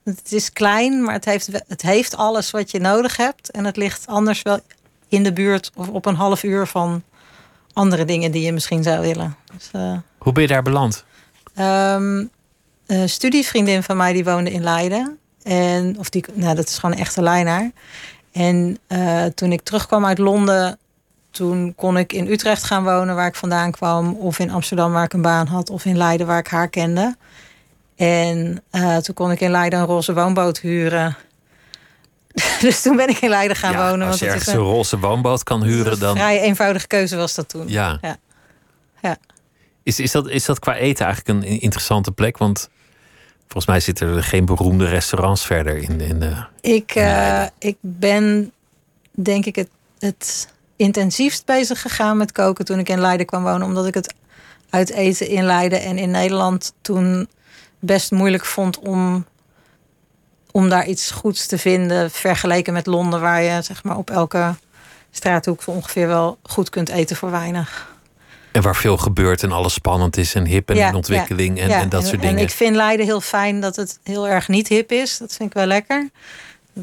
Het 0.04 0.32
is 0.32 0.52
klein, 0.52 1.02
maar 1.02 1.14
het 1.14 1.24
heeft, 1.24 1.48
het 1.68 1.82
heeft 1.82 2.16
alles 2.16 2.50
wat 2.50 2.70
je 2.70 2.80
nodig 2.80 3.16
hebt. 3.16 3.50
En 3.50 3.64
het 3.64 3.76
ligt 3.76 4.06
anders 4.06 4.42
wel 4.42 4.60
in 5.08 5.22
de 5.22 5.32
buurt 5.32 5.70
of 5.74 5.88
op 5.88 6.06
een 6.06 6.14
half 6.14 6.42
uur 6.42 6.66
van 6.66 7.02
andere 7.72 8.04
dingen 8.04 8.30
die 8.30 8.42
je 8.42 8.52
misschien 8.52 8.82
zou 8.82 9.00
willen. 9.00 9.36
Dus, 9.52 9.70
uh, 9.76 9.96
Hoe 10.18 10.32
ben 10.32 10.42
je 10.42 10.48
daar 10.48 10.62
beland? 10.62 11.04
Um, 11.58 12.30
een 12.86 13.08
studievriendin 13.08 13.82
van 13.82 13.96
mij 13.96 14.12
die 14.12 14.24
woonde 14.24 14.50
in 14.50 14.62
Leiden. 14.62 15.18
En, 15.50 15.98
of 15.98 16.08
die, 16.08 16.24
nou, 16.32 16.54
dat 16.54 16.68
is 16.68 16.78
gewoon 16.78 16.94
een 16.96 17.02
echte 17.02 17.22
Leinaar. 17.22 17.70
En 18.32 18.78
uh, 18.88 19.24
toen 19.24 19.52
ik 19.52 19.60
terugkwam 19.62 20.06
uit 20.06 20.18
Londen, 20.18 20.78
toen 21.30 21.74
kon 21.76 21.96
ik 21.98 22.12
in 22.12 22.26
Utrecht 22.26 22.64
gaan 22.64 22.84
wonen, 22.84 23.14
waar 23.14 23.26
ik 23.26 23.34
vandaan 23.34 23.70
kwam. 23.70 24.14
Of 24.14 24.38
in 24.38 24.50
Amsterdam, 24.50 24.92
waar 24.92 25.04
ik 25.04 25.12
een 25.12 25.22
baan 25.22 25.46
had. 25.46 25.70
Of 25.70 25.84
in 25.84 25.96
Leiden, 25.96 26.26
waar 26.26 26.38
ik 26.38 26.46
haar 26.46 26.68
kende. 26.68 27.16
En 27.96 28.62
uh, 28.72 28.96
toen 28.96 29.14
kon 29.14 29.30
ik 29.30 29.40
in 29.40 29.50
Leiden 29.50 29.78
een 29.78 29.86
roze 29.86 30.14
woonboot 30.14 30.58
huren. 30.58 31.16
dus 32.60 32.82
toen 32.82 32.96
ben 32.96 33.08
ik 33.08 33.18
in 33.18 33.28
Leiden 33.28 33.56
gaan 33.56 33.72
ja, 33.72 33.90
wonen. 33.90 34.06
Als 34.06 34.18
je 34.18 34.26
ergens 34.26 34.46
een, 34.46 34.54
een 34.54 34.60
roze 34.60 34.98
woonboot 34.98 35.42
kan 35.42 35.62
huren, 35.62 35.98
dan. 35.98 36.10
Een 36.10 36.16
vrij 36.16 36.40
eenvoudige 36.40 36.86
keuze 36.86 37.16
was 37.16 37.34
dat 37.34 37.48
toen. 37.48 37.68
Ja. 37.68 37.98
ja. 38.00 38.16
ja. 39.02 39.16
Is, 39.82 40.00
is, 40.00 40.10
dat, 40.10 40.28
is 40.28 40.44
dat 40.44 40.58
qua 40.58 40.76
eten 40.76 41.06
eigenlijk 41.06 41.44
een 41.44 41.60
interessante 41.60 42.12
plek? 42.12 42.38
Want 42.38 42.68
volgens 43.50 43.66
mij 43.66 43.80
zitten 43.80 44.16
er 44.16 44.22
geen 44.22 44.44
beroemde 44.44 44.86
restaurants 44.86 45.46
verder 45.46 45.76
in, 45.76 46.00
in 46.00 46.20
de. 46.20 46.44
Ik, 46.60 46.94
uh, 46.94 47.44
ik 47.58 47.76
ben 47.80 48.52
denk 49.10 49.46
ik 49.46 49.56
het, 49.56 49.68
het 49.98 50.48
intensiefst 50.76 51.44
bezig 51.44 51.80
gegaan 51.80 52.16
met 52.16 52.32
koken 52.32 52.64
toen 52.64 52.78
ik 52.78 52.88
in 52.88 53.00
Leiden 53.00 53.26
kwam 53.26 53.42
wonen. 53.42 53.66
Omdat 53.66 53.86
ik 53.86 53.94
het 53.94 54.14
uit 54.70 54.90
eten 54.90 55.28
in 55.28 55.44
Leiden 55.44 55.82
en 55.82 55.98
in 55.98 56.10
Nederland 56.10 56.72
toen 56.80 57.28
best 57.78 58.10
moeilijk 58.10 58.44
vond 58.44 58.78
om, 58.78 59.26
om 60.50 60.68
daar 60.68 60.86
iets 60.86 61.10
goeds 61.10 61.46
te 61.46 61.58
vinden. 61.58 62.10
Vergeleken 62.10 62.72
met 62.72 62.86
Londen, 62.86 63.20
waar 63.20 63.42
je 63.42 63.62
zeg 63.62 63.84
maar, 63.84 63.96
op 63.96 64.10
elke 64.10 64.54
straathoek 65.10 65.62
ongeveer 65.66 66.06
wel 66.06 66.38
goed 66.42 66.70
kunt 66.70 66.88
eten 66.88 67.16
voor 67.16 67.30
weinig. 67.30 67.89
En 68.52 68.62
waar 68.62 68.76
veel 68.76 68.96
gebeurt 68.96 69.42
en 69.42 69.52
alles 69.52 69.72
spannend 69.72 70.16
is 70.16 70.34
en 70.34 70.46
hip 70.46 70.70
en 70.70 70.76
ja, 70.76 70.88
in 70.88 70.94
ontwikkeling 70.94 71.56
ja, 71.56 71.62
en, 71.62 71.68
ja. 71.68 71.80
en, 71.80 71.88
dat 71.88 72.02
en, 72.02 72.08
soort 72.08 72.20
dingen. 72.20 72.36
En 72.36 72.42
ik 72.42 72.50
vind 72.50 72.76
Leiden 72.76 73.06
heel 73.06 73.20
fijn 73.20 73.60
dat 73.60 73.76
het 73.76 74.00
heel 74.02 74.28
erg 74.28 74.48
niet 74.48 74.68
hip 74.68 74.92
is. 74.92 75.18
Dat 75.18 75.34
vind 75.34 75.48
ik 75.48 75.54
wel 75.54 75.66
lekker. 75.66 76.10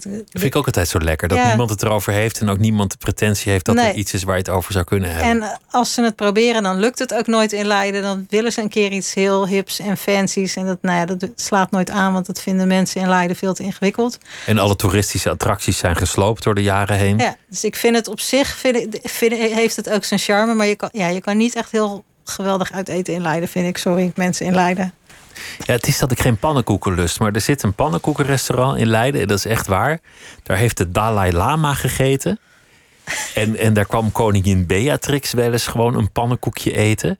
Dat 0.03 0.23
vind 0.31 0.43
ik 0.43 0.55
ook 0.55 0.65
altijd 0.65 0.87
zo 0.87 0.99
lekker. 0.99 1.27
Dat 1.27 1.37
Ja. 1.37 1.47
niemand 1.47 1.69
het 1.69 1.83
erover 1.83 2.13
heeft 2.13 2.39
en 2.39 2.49
ook 2.49 2.57
niemand 2.57 2.91
de 2.91 2.97
pretentie 2.97 3.51
heeft 3.51 3.65
dat 3.65 3.75
Nee. 3.75 3.85
het 3.87 3.95
iets 3.95 4.13
is 4.13 4.23
waar 4.23 4.33
je 4.35 4.41
het 4.41 4.49
over 4.49 4.71
zou 4.73 4.85
kunnen 4.85 5.09
hebben. 5.15 5.41
En 5.43 5.59
als 5.71 5.93
ze 5.93 6.01
het 6.03 6.15
proberen, 6.15 6.63
dan 6.63 6.79
lukt 6.79 6.99
het 6.99 7.13
ook 7.13 7.27
nooit 7.27 7.51
in 7.53 7.65
Leiden. 7.65 8.01
Dan 8.01 8.25
willen 8.29 8.51
ze 8.51 8.61
een 8.61 8.69
keer 8.69 8.91
iets 8.91 9.13
heel 9.13 9.47
hips 9.47 9.79
en 9.79 9.97
fancies. 9.97 10.55
En 10.55 10.65
dat, 10.65 10.77
nou 10.81 10.97
ja, 10.97 11.05
dat 11.15 11.29
slaat 11.35 11.71
nooit 11.71 11.89
aan, 11.89 12.13
want 12.13 12.25
dat 12.25 12.41
vinden 12.41 12.67
mensen 12.67 13.01
in 13.01 13.09
Leiden 13.09 13.35
veel 13.35 13.53
te 13.53 13.63
ingewikkeld. 13.63 14.17
En 14.45 14.57
alle 14.57 14.75
toeristische 14.75 15.29
attracties 15.29 15.77
zijn 15.77 15.95
gesloopt 15.95 16.43
door 16.43 16.55
de 16.55 16.63
jaren 16.63 16.97
heen. 16.97 17.17
Ja, 17.17 17.35
dus 17.49 17.63
ik 17.63 17.75
vind 17.75 17.95
het 17.95 18.07
op 18.07 18.19
zich, 18.19 18.47
vind, 18.55 18.99
vind, 19.03 19.33
heeft 19.33 19.75
het 19.75 19.89
ook 19.89 20.03
zijn 20.03 20.19
charme. 20.19 20.53
Maar 20.53 20.67
je 20.67 20.75
kan, 20.75 20.89
ja, 20.91 21.07
je 21.07 21.21
kan 21.21 21.37
niet 21.37 21.55
echt 21.55 21.71
heel 21.71 22.03
geweldig 22.23 22.71
uit 22.71 22.89
eten 22.89 23.13
in 23.13 23.21
Leiden, 23.21 23.49
vind 23.49 23.67
ik. 23.67 23.77
Sorry, 23.77 24.11
mensen 24.15 24.45
in 24.45 24.53
Leiden. 24.53 24.93
Ja, 25.65 25.73
het 25.73 25.87
is 25.87 25.99
dat 25.99 26.11
ik 26.11 26.19
geen 26.19 26.37
pannenkoeken 26.37 26.93
lust, 26.93 27.19
maar 27.19 27.31
er 27.31 27.41
zit 27.41 27.63
een 27.63 27.73
pannenkoekenrestaurant 27.73 28.77
in 28.79 28.87
Leiden, 28.87 29.21
en 29.21 29.27
dat 29.27 29.37
is 29.37 29.45
echt 29.45 29.67
waar. 29.67 29.99
Daar 30.43 30.57
heeft 30.57 30.77
de 30.77 30.91
Dalai 30.91 31.31
Lama 31.31 31.73
gegeten. 31.73 32.39
En, 33.35 33.57
en 33.57 33.73
daar 33.73 33.85
kwam 33.85 34.11
koningin 34.11 34.65
Beatrix 34.65 35.33
wel 35.33 35.51
eens 35.51 35.67
gewoon 35.67 35.95
een 35.95 36.11
pannenkoekje 36.11 36.77
eten. 36.77 37.19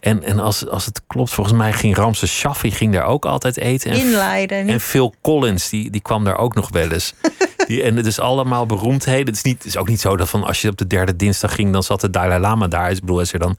En, 0.00 0.22
en 0.22 0.38
als, 0.38 0.68
als 0.68 0.86
het 0.86 1.02
klopt, 1.06 1.30
volgens 1.30 1.56
mij 1.56 1.72
ging 1.72 1.96
Ramses 1.96 2.32
Shaffi 2.32 2.70
ging 2.70 2.92
daar 2.92 3.04
ook 3.04 3.24
altijd 3.24 3.56
eten. 3.56 3.90
En, 3.90 3.98
In 3.98 4.10
Leiden. 4.10 4.68
en 4.68 4.80
Phil 4.80 5.14
Collins, 5.22 5.68
die, 5.68 5.90
die 5.90 6.00
kwam 6.00 6.24
daar 6.24 6.38
ook 6.38 6.54
nog 6.54 6.68
wel 6.68 6.90
eens. 6.90 7.14
Die, 7.66 7.82
en 7.82 7.96
het 7.96 8.06
is 8.06 8.18
allemaal 8.20 8.66
beroemdheden. 8.66 9.26
Het 9.26 9.36
is, 9.36 9.42
niet, 9.42 9.56
het 9.56 9.66
is 9.66 9.76
ook 9.76 9.88
niet 9.88 10.00
zo 10.00 10.16
dat 10.16 10.28
van 10.28 10.44
als 10.44 10.62
je 10.62 10.68
op 10.68 10.76
de 10.76 10.86
derde 10.86 11.16
dinsdag 11.16 11.54
ging, 11.54 11.72
dan 11.72 11.82
zat 11.82 12.00
de 12.00 12.10
Dalai 12.10 12.40
Lama 12.40 12.68
daar. 12.68 12.90
Ik 12.90 13.00
bedoel, 13.00 13.20
is 13.20 13.32
er 13.32 13.38
dan 13.38 13.58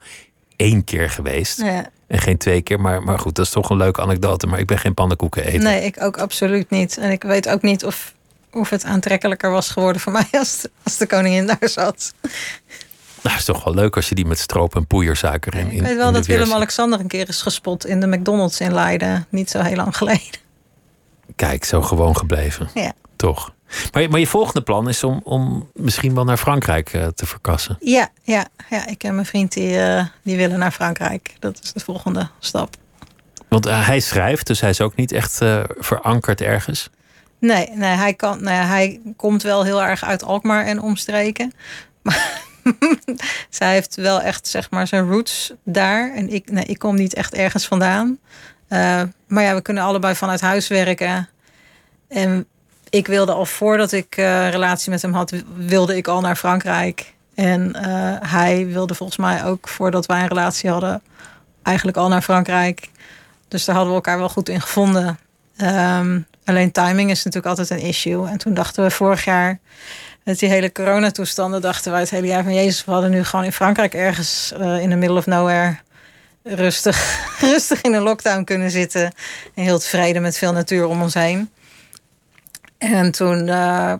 één 0.56 0.84
keer 0.84 1.10
geweest. 1.10 1.60
ja, 1.62 1.90
En 2.08 2.18
geen 2.18 2.36
twee 2.38 2.62
keer. 2.62 2.80
Maar, 2.80 3.02
maar 3.02 3.18
goed, 3.18 3.34
dat 3.34 3.44
is 3.46 3.50
toch 3.52 3.70
een 3.70 3.76
leuke 3.76 4.00
anekdote. 4.00 4.46
Maar 4.46 4.58
ik 4.58 4.66
ben 4.66 4.78
geen 4.78 4.94
pannenkoeken 4.94 5.44
eten. 5.44 5.62
nee, 5.62 5.84
ik 5.84 6.02
ook 6.02 6.18
absoluut 6.18 6.70
niet. 6.70 6.98
En 6.98 7.10
ik 7.10 7.22
weet 7.22 7.48
ook 7.48 7.62
niet 7.62 7.84
of, 7.84 8.14
of 8.52 8.70
het 8.70 8.84
aantrekkelijker 8.84 9.50
was 9.50 9.70
geworden 9.70 10.00
voor 10.00 10.12
mij 10.22 10.26
als, 10.32 10.60
de- 10.60 10.70
als 10.82 10.96
de 10.96 11.06
koningin 11.06 11.46
daar 11.46 11.68
zat. 11.68 12.14
Nou, 13.22 13.36
is 13.36 13.44
toch 13.44 13.64
wel 13.64 13.74
leuk 13.74 13.96
als 13.96 14.08
je 14.08 14.14
die 14.14 14.26
met 14.26 14.38
stroop 14.38 14.74
en 14.76 14.86
poeiersuiker 14.86 15.54
in, 15.54 15.70
Ik 15.70 15.80
weet 15.82 15.96
wel 15.96 16.12
dat 16.12 16.26
Willem-Alexander 16.26 17.00
een 17.00 17.06
keer 17.08 17.28
is 17.28 17.42
gespot 17.42 17.86
in 17.86 18.00
de 18.00 18.06
McDonald's 18.06 18.60
in 18.60 18.74
Leiden. 18.74 19.26
Niet 19.28 19.50
zo 19.50 19.60
heel 19.60 19.76
lang 19.76 19.96
geleden. 19.96 20.40
Kijk, 21.36 21.64
zo 21.64 21.82
gewoon 21.82 22.16
gebleven. 22.16 22.68
Ja. 22.74 22.92
Toch. 23.16 23.52
Maar, 23.92 24.02
je- 24.02 24.08
maar 24.08 24.20
je 24.20 24.26
volgende 24.26 24.60
plan 24.62 24.88
is 24.88 25.04
om, 25.04 25.20
om 25.24 25.70
misschien 25.74 26.14
wel 26.14 26.24
naar 26.24 26.36
Frankrijk 26.36 26.92
eh, 26.92 27.06
te 27.06 27.26
verkassen. 27.26 27.76
Ja, 27.80 28.08
ja, 28.22 28.46
ja, 28.70 28.86
ik 28.86 29.04
en 29.04 29.14
mijn 29.14 29.26
vriend 29.26 29.52
die, 29.52 29.78
eh, 29.78 30.04
die 30.22 30.36
willen 30.36 30.58
naar 30.58 30.72
Frankrijk. 30.72 31.34
Dat 31.38 31.58
is 31.62 31.72
de 31.72 31.80
volgende 31.80 32.28
stap. 32.38 32.76
Want 33.48 33.66
eh, 33.66 33.86
hij 33.86 34.00
schrijft, 34.00 34.46
dus 34.46 34.60
hij 34.60 34.70
is 34.70 34.80
ook 34.80 34.94
niet 34.96 35.12
echt 35.12 35.40
verankerd 35.78 36.40
ergens. 36.40 36.90
Nee, 37.40 37.70
nee, 37.74 37.94
hij, 37.94 38.14
kan, 38.14 38.42
nou 38.42 38.56
ja, 38.56 38.64
hij 38.66 39.00
komt 39.16 39.42
wel 39.42 39.64
heel 39.64 39.82
erg 39.82 40.04
uit 40.04 40.22
Alkmaar 40.24 40.64
en 40.64 40.80
omstreken. 40.80 41.52
Maar 42.02 42.40
zij 43.50 43.72
heeft 43.72 43.94
wel 43.94 44.20
echt 44.20 44.46
zeg 44.46 44.70
maar 44.70 44.86
zijn 44.86 45.08
roots 45.10 45.52
daar. 45.64 46.14
En 46.14 46.32
ik, 46.32 46.50
nee, 46.50 46.64
ik 46.64 46.78
kom 46.78 46.94
niet 46.94 47.14
echt 47.14 47.34
ergens 47.34 47.66
vandaan. 47.66 48.18
Maar 49.26 49.42
ja, 49.42 49.54
we 49.54 49.62
kunnen 49.62 49.82
allebei 49.82 50.14
vanuit 50.14 50.40
huis 50.40 50.68
werken. 50.68 51.28
En 52.08 52.46
ik 52.90 53.06
wilde 53.06 53.32
al 53.32 53.46
voordat 53.46 53.92
ik 53.92 54.16
eh, 54.16 54.44
een 54.44 54.50
relatie 54.50 54.90
met 54.90 55.02
hem 55.02 55.12
had, 55.12 55.32
wilde 55.56 55.96
ik 55.96 56.08
al 56.08 56.20
naar 56.20 56.36
Frankrijk. 56.36 57.14
En 57.34 57.74
eh, 57.74 58.30
hij 58.30 58.66
wilde 58.66 58.94
volgens 58.94 59.18
mij 59.18 59.44
ook 59.44 59.68
voordat 59.68 60.06
wij 60.06 60.20
een 60.20 60.28
relatie 60.28 60.70
hadden, 60.70 61.02
eigenlijk 61.62 61.96
al 61.96 62.08
naar 62.08 62.22
Frankrijk. 62.22 62.90
Dus 63.48 63.64
daar 63.64 63.74
hadden 63.74 63.94
we 63.94 64.00
elkaar 64.00 64.18
wel 64.18 64.28
goed 64.28 64.48
in 64.48 64.60
gevonden. 64.60 65.18
Ehm, 65.56 66.20
alleen 66.44 66.72
timing 66.72 67.10
is 67.10 67.24
natuurlijk 67.24 67.58
altijd 67.58 67.70
een 67.70 67.86
issue. 67.86 68.28
En 68.28 68.38
toen 68.38 68.54
dachten 68.54 68.84
we 68.84 68.90
vorig 68.90 69.24
jaar, 69.24 69.58
met 70.24 70.38
die 70.38 70.48
hele 70.48 70.72
coronatoestanden, 70.72 71.60
dachten 71.60 71.92
wij 71.92 72.00
het 72.00 72.10
hele 72.10 72.26
jaar 72.26 72.42
van 72.42 72.54
Jezus, 72.54 72.84
we 72.84 72.90
hadden 72.90 73.10
nu 73.10 73.24
gewoon 73.24 73.44
in 73.44 73.52
Frankrijk 73.52 73.94
ergens 73.94 74.52
eh, 74.52 74.80
in 74.80 74.90
the 74.90 74.96
middle 74.96 75.18
of 75.18 75.26
nowhere 75.26 75.76
rustig, 76.42 77.20
rustig 77.40 77.80
in 77.80 77.94
een 77.94 78.02
lockdown 78.02 78.44
kunnen 78.44 78.70
zitten. 78.70 79.02
En 79.54 79.62
heel 79.62 79.78
tevreden 79.78 80.22
met 80.22 80.38
veel 80.38 80.52
natuur 80.52 80.86
om 80.86 81.02
ons 81.02 81.14
heen. 81.14 81.50
En 82.78 83.12
toen 83.12 83.48
eh, 83.48 83.92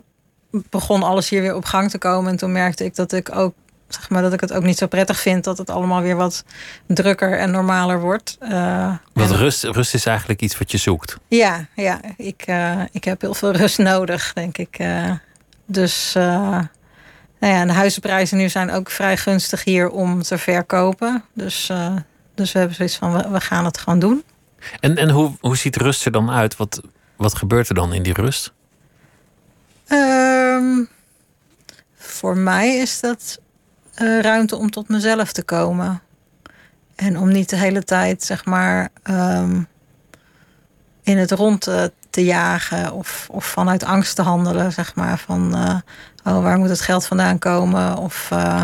begon 0.69 1.03
alles 1.03 1.29
hier 1.29 1.41
weer 1.41 1.55
op 1.55 1.65
gang 1.65 1.89
te 1.89 1.97
komen. 1.97 2.31
En 2.31 2.37
toen 2.37 2.51
merkte 2.51 2.85
ik 2.85 2.95
dat 2.95 3.11
ik 3.11 3.35
ook, 3.35 3.53
zeg 3.87 4.09
maar, 4.09 4.21
dat 4.21 4.33
ik 4.33 4.41
het 4.41 4.53
ook 4.53 4.63
niet 4.63 4.77
zo 4.77 4.87
prettig 4.87 5.19
vind 5.19 5.43
dat 5.43 5.57
het 5.57 5.69
allemaal 5.69 6.01
weer 6.01 6.15
wat 6.15 6.43
drukker 6.87 7.37
en 7.37 7.51
normaler 7.51 8.01
wordt. 8.01 8.37
Eh, 8.39 8.93
Want 9.13 9.31
rust, 9.31 9.63
rust 9.63 9.93
is 9.93 10.05
eigenlijk 10.05 10.41
iets 10.41 10.57
wat 10.57 10.71
je 10.71 10.77
zoekt. 10.77 11.17
ja, 11.27 11.65
ja 11.75 11.99
ik, 12.17 12.41
eh, 12.45 12.81
ik 12.91 13.03
heb 13.03 13.21
heel 13.21 13.33
veel 13.33 13.51
rust 13.51 13.77
nodig, 13.93 14.33
denk 14.33 14.57
ik. 14.57 14.77
dus 15.65 16.13
nou 17.39 17.53
ja, 17.53 17.65
de 17.65 17.73
huizenprijzen 17.73 18.37
nu 18.37 18.49
zijn 18.49 18.71
ook 18.71 18.89
vrij 18.89 19.17
gunstig 19.17 19.63
hier 19.63 19.89
om 19.89 20.21
te 20.21 20.37
verkopen. 20.37 21.23
Dus, 21.33 21.71
dus 22.35 22.51
we 22.51 22.59
hebben 22.59 22.75
zoiets 22.75 22.95
van, 22.95 23.13
we, 23.13 23.29
we 23.29 23.41
gaan 23.41 23.65
het 23.65 23.77
gewoon 23.77 23.99
doen. 23.99 24.23
En, 24.79 24.97
en 24.97 25.09
hoe, 25.09 25.31
hoe 25.39 25.57
ziet 25.57 25.75
rust 25.75 26.05
er 26.05 26.11
dan 26.11 26.31
uit? 26.31 26.57
Wat, 26.57 26.81
wat 27.15 27.35
gebeurt 27.35 27.69
er 27.69 27.75
dan 27.75 27.93
in 27.93 28.03
die 28.03 28.13
rust? 28.13 28.53
Ehm, 29.89 30.83
voor 31.97 32.37
mij 32.37 32.77
is 32.77 32.99
dat 32.99 33.39
eh, 33.93 34.19
ruimte 34.19 34.55
om 34.55 34.71
tot 34.71 34.87
mezelf 34.87 35.31
te 35.31 35.43
komen. 35.43 36.01
En 36.95 37.17
om 37.17 37.31
niet 37.31 37.49
de 37.49 37.55
hele 37.55 37.83
tijd, 37.83 38.23
zeg 38.23 38.45
maar, 38.45 38.89
ehm, 39.03 39.61
in 41.03 41.17
het 41.17 41.31
rond 41.31 41.61
te, 41.61 41.91
te 42.09 42.25
jagen 42.25 42.91
of, 42.93 43.27
of 43.31 43.45
vanuit 43.45 43.83
angst 43.83 44.15
te 44.15 44.21
handelen, 44.21 44.71
zeg 44.71 44.95
maar. 44.95 45.17
Van, 45.17 45.55
eh, 45.55 46.33
oh, 46.33 46.43
waar 46.43 46.57
moet 46.57 46.69
het 46.69 46.81
geld 46.81 47.05
vandaan 47.05 47.39
komen? 47.39 47.97
Of 47.97 48.27
eh, 48.31 48.63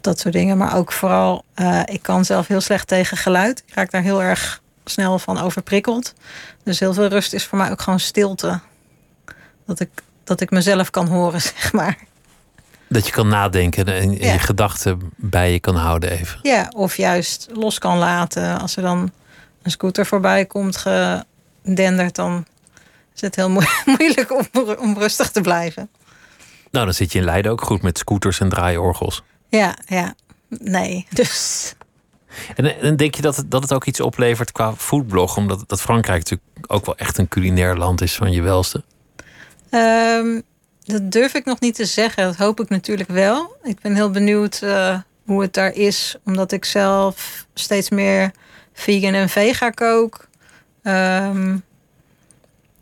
dat 0.00 0.18
soort 0.18 0.34
dingen. 0.34 0.56
Maar 0.56 0.76
ook 0.76 0.92
vooral, 0.92 1.44
eh, 1.54 1.80
ik 1.84 2.02
kan 2.02 2.24
zelf 2.24 2.46
heel 2.46 2.60
slecht 2.60 2.88
tegen 2.88 3.16
geluid. 3.16 3.62
Ik 3.66 3.74
raak 3.74 3.90
daar 3.90 4.02
heel 4.02 4.22
erg 4.22 4.62
snel 4.84 5.18
van 5.18 5.38
overprikkeld. 5.38 6.14
Dus 6.62 6.80
heel 6.80 6.94
veel 6.94 7.08
rust 7.08 7.32
is 7.32 7.46
voor 7.46 7.58
mij 7.58 7.70
ook 7.70 7.80
gewoon 7.80 8.00
stilte 8.00 8.60
dat 9.70 9.80
ik, 9.80 10.02
dat 10.24 10.40
ik 10.40 10.50
mezelf 10.50 10.90
kan 10.90 11.06
horen, 11.08 11.40
zeg 11.56 11.72
maar. 11.72 11.98
Dat 12.88 13.06
je 13.06 13.12
kan 13.12 13.28
nadenken 13.28 13.86
en, 13.86 14.12
Ja. 14.12 14.32
je 14.32 14.38
gedachten 14.38 15.12
bij 15.16 15.52
je 15.52 15.60
kan 15.60 15.76
houden 15.76 16.10
even. 16.10 16.38
Ja, 16.42 16.68
of 16.76 16.96
juist 16.96 17.48
los 17.52 17.78
kan 17.78 17.98
laten. 17.98 18.60
Als 18.60 18.76
er 18.76 18.82
dan 18.82 19.12
een 19.62 19.70
scooter 19.70 20.06
voorbij 20.06 20.46
komt 20.46 20.76
gedenderd, 20.76 22.14
dan 22.14 22.46
is 23.14 23.20
het 23.20 23.36
heel 23.36 23.50
moe- 23.50 23.68
moeilijk 23.98 24.32
om, 24.32 24.48
om 24.78 24.98
rustig 24.98 25.30
te 25.30 25.40
blijven. 25.40 25.90
Nou, 26.70 26.84
dan 26.84 26.94
zit 26.94 27.12
je 27.12 27.18
in 27.18 27.24
Leiden 27.24 27.52
ook 27.52 27.62
goed 27.62 27.82
met 27.82 27.98
scooters 27.98 28.40
en 28.40 28.48
draaiorgels. 28.48 29.22
Ja, 29.48 29.76
ja. 29.86 30.14
Nee, 30.48 31.06
dus... 31.10 31.74
En, 32.56 32.80
en 32.80 32.96
denk 32.96 33.14
je 33.14 33.22
dat 33.22 33.36
het, 33.36 33.50
dat 33.50 33.62
het 33.62 33.72
ook 33.72 33.84
iets 33.84 34.00
oplevert 34.00 34.52
qua 34.52 34.74
foodblog? 34.76 35.36
Omdat 35.36 35.64
dat 35.66 35.80
Frankrijk 35.80 36.18
natuurlijk 36.18 36.70
ook 36.72 36.86
wel 36.86 36.96
echt 36.96 37.18
een 37.18 37.28
culinair 37.28 37.76
land 37.76 38.00
is 38.00 38.14
van 38.14 38.32
je 38.32 38.42
welste. 38.42 38.82
Ehm, 39.70 40.40
dat 40.84 41.12
durf 41.12 41.34
ik 41.34 41.44
nog 41.44 41.60
niet 41.60 41.74
te 41.74 41.84
zeggen. 41.84 42.24
Dat 42.24 42.36
hoop 42.36 42.60
ik 42.60 42.68
natuurlijk 42.68 43.08
wel. 43.08 43.56
Ik 43.62 43.80
ben 43.80 43.94
heel 43.94 44.10
benieuwd 44.10 44.62
eh, 44.62 44.98
hoe 45.24 45.42
het 45.42 45.54
daar 45.54 45.74
is. 45.74 46.16
Omdat 46.24 46.52
ik 46.52 46.64
zelf 46.64 47.46
steeds 47.54 47.90
meer 47.90 48.30
vegan 48.72 49.14
en 49.14 49.28
vega 49.28 49.70
kook. 49.70 50.28
Ehm, 50.82 51.56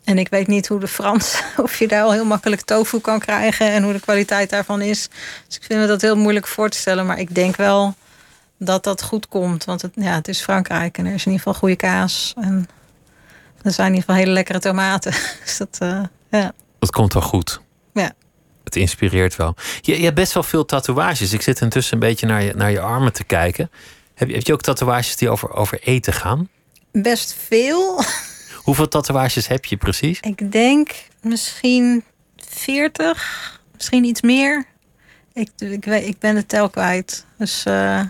en 0.04 0.18
ik 0.18 0.28
weet 0.28 0.46
niet 0.46 0.68
hoe 0.68 0.80
de 0.80 0.88
Frans... 0.88 1.42
of 1.56 1.78
je 1.78 1.88
daar 1.88 2.02
al 2.02 2.12
heel 2.12 2.24
makkelijk 2.24 2.60
tofu 2.60 2.98
kan 3.00 3.18
krijgen... 3.18 3.66
en 3.66 3.82
hoe 3.82 3.92
de 3.92 4.00
kwaliteit 4.00 4.50
daarvan 4.50 4.80
is. 4.80 5.08
Dus 5.46 5.56
ik 5.56 5.62
vind 5.62 5.80
me 5.80 5.86
dat 5.86 6.00
heel 6.00 6.16
moeilijk 6.16 6.46
voor 6.46 6.68
te 6.68 6.78
stellen. 6.78 7.06
Maar 7.06 7.18
ik 7.18 7.34
denk 7.34 7.56
wel 7.56 7.94
dat 8.58 8.84
dat 8.84 9.02
goed 9.02 9.28
komt. 9.28 9.64
Want 9.64 9.82
het, 9.82 9.92
ja, 9.94 10.14
het 10.14 10.28
is 10.28 10.40
Frankrijk 10.40 10.98
en 10.98 11.06
er 11.06 11.14
is 11.14 11.26
in 11.26 11.32
ieder 11.32 11.46
geval 11.46 11.60
goede 11.60 11.76
kaas. 11.76 12.34
En 12.36 12.68
er 13.62 13.72
zijn 13.72 13.88
in 13.88 13.94
ieder 13.94 14.08
geval 14.08 14.14
hele 14.14 14.32
lekkere 14.32 14.58
tomaten. 14.58 15.12
Dus 15.44 15.56
dat, 15.56 15.76
eh, 15.78 16.02
ja. 16.30 16.52
Dat 16.78 16.90
komt 16.90 17.12
wel 17.12 17.22
goed. 17.22 17.60
Ja. 17.94 18.12
Het 18.64 18.76
inspireert 18.76 19.36
wel. 19.36 19.54
Je, 19.80 19.96
je 19.96 20.04
hebt 20.04 20.14
best 20.14 20.32
wel 20.32 20.42
veel 20.42 20.64
tatoeages. 20.64 21.32
Ik 21.32 21.42
zit 21.42 21.60
intussen 21.60 21.94
een 21.94 22.08
beetje 22.08 22.26
naar 22.26 22.42
je, 22.42 22.52
naar 22.54 22.70
je 22.70 22.80
armen 22.80 23.12
te 23.12 23.24
kijken. 23.24 23.70
Heb 24.14 24.28
je, 24.28 24.34
heb 24.34 24.46
je 24.46 24.52
ook 24.52 24.62
tatoeages 24.62 25.16
die 25.16 25.30
over, 25.30 25.52
over 25.52 25.78
eten 25.82 26.12
gaan? 26.12 26.48
Best 26.92 27.36
veel. 27.46 28.02
Hoeveel 28.64 28.88
tatoeages 28.88 29.46
heb 29.46 29.64
je 29.64 29.76
precies? 29.76 30.20
Ik 30.20 30.52
denk 30.52 30.94
misschien 31.20 32.04
40, 32.36 33.60
misschien 33.74 34.04
iets 34.04 34.20
meer. 34.20 34.66
Ik, 35.32 35.50
ik, 35.56 35.84
weet, 35.84 36.06
ik 36.06 36.18
ben 36.18 36.34
de 36.34 36.46
tel 36.46 36.70
kwijt. 36.70 37.24
Dus, 37.38 37.64
eh, 37.64 38.00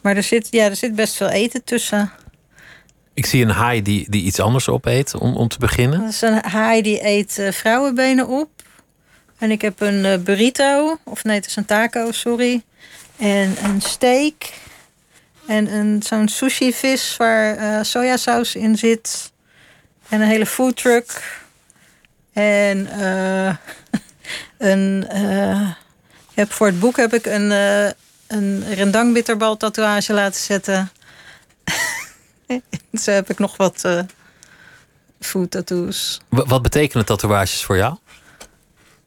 maar 0.00 0.16
er 0.16 0.22
zit, 0.22 0.48
ja, 0.50 0.64
er 0.64 0.76
zit 0.76 0.94
best 0.94 1.14
veel 1.14 1.28
eten 1.28 1.64
tussen. 1.64 2.12
Ik 3.18 3.26
zie 3.26 3.42
een 3.42 3.50
haai 3.50 3.82
die, 3.82 4.06
die 4.10 4.22
iets 4.22 4.40
anders 4.40 4.68
opeet 4.68 5.14
om, 5.14 5.36
om 5.36 5.48
te 5.48 5.58
beginnen. 5.58 6.00
Dat 6.00 6.08
is 6.08 6.20
een 6.20 6.42
haai 6.44 6.82
die 6.82 7.06
eet 7.06 7.38
eh, 7.38 7.52
vrouwenbenen 7.52 8.28
op. 8.28 8.50
En 9.38 9.50
ik 9.50 9.62
heb 9.62 9.80
een 9.80 10.04
eh, 10.04 10.18
burrito. 10.18 10.98
Of 11.04 11.24
nee, 11.24 11.36
het 11.36 11.46
is 11.46 11.56
een 11.56 11.64
taco, 11.64 12.12
sorry. 12.12 12.62
En 13.16 13.56
een 13.64 13.80
steak. 13.80 14.52
En 15.46 15.72
een, 15.72 16.02
zo'n 16.02 16.28
sushi 16.28 16.72
vis 16.72 17.16
waar 17.16 17.56
eh 17.56 17.82
sojasaus 17.82 18.54
in 18.54 18.76
zit. 18.76 19.32
En 20.08 20.20
een 20.20 20.28
hele 20.28 20.46
foodtruck. 20.46 21.40
En 22.32 22.88
een, 24.58 25.06
heb 26.34 26.52
voor 26.52 26.66
het 26.66 26.80
boek 26.80 26.96
heb 26.96 27.14
ik 27.14 27.26
een, 27.26 27.50
een 28.26 28.74
rendang 28.74 29.24
tatoeage 29.58 30.12
laten 30.12 30.40
zetten. 30.40 30.90
Zo 32.92 33.10
heb 33.20 33.30
ik 33.30 33.38
nog 33.38 33.56
wat 33.56 33.82
uh, 33.86 34.00
food 35.20 35.50
tattoos. 35.50 36.20
Wat 36.28 36.62
betekenen 36.62 37.06
tatoeages 37.06 37.64
voor 37.64 37.76
jou? 37.76 37.96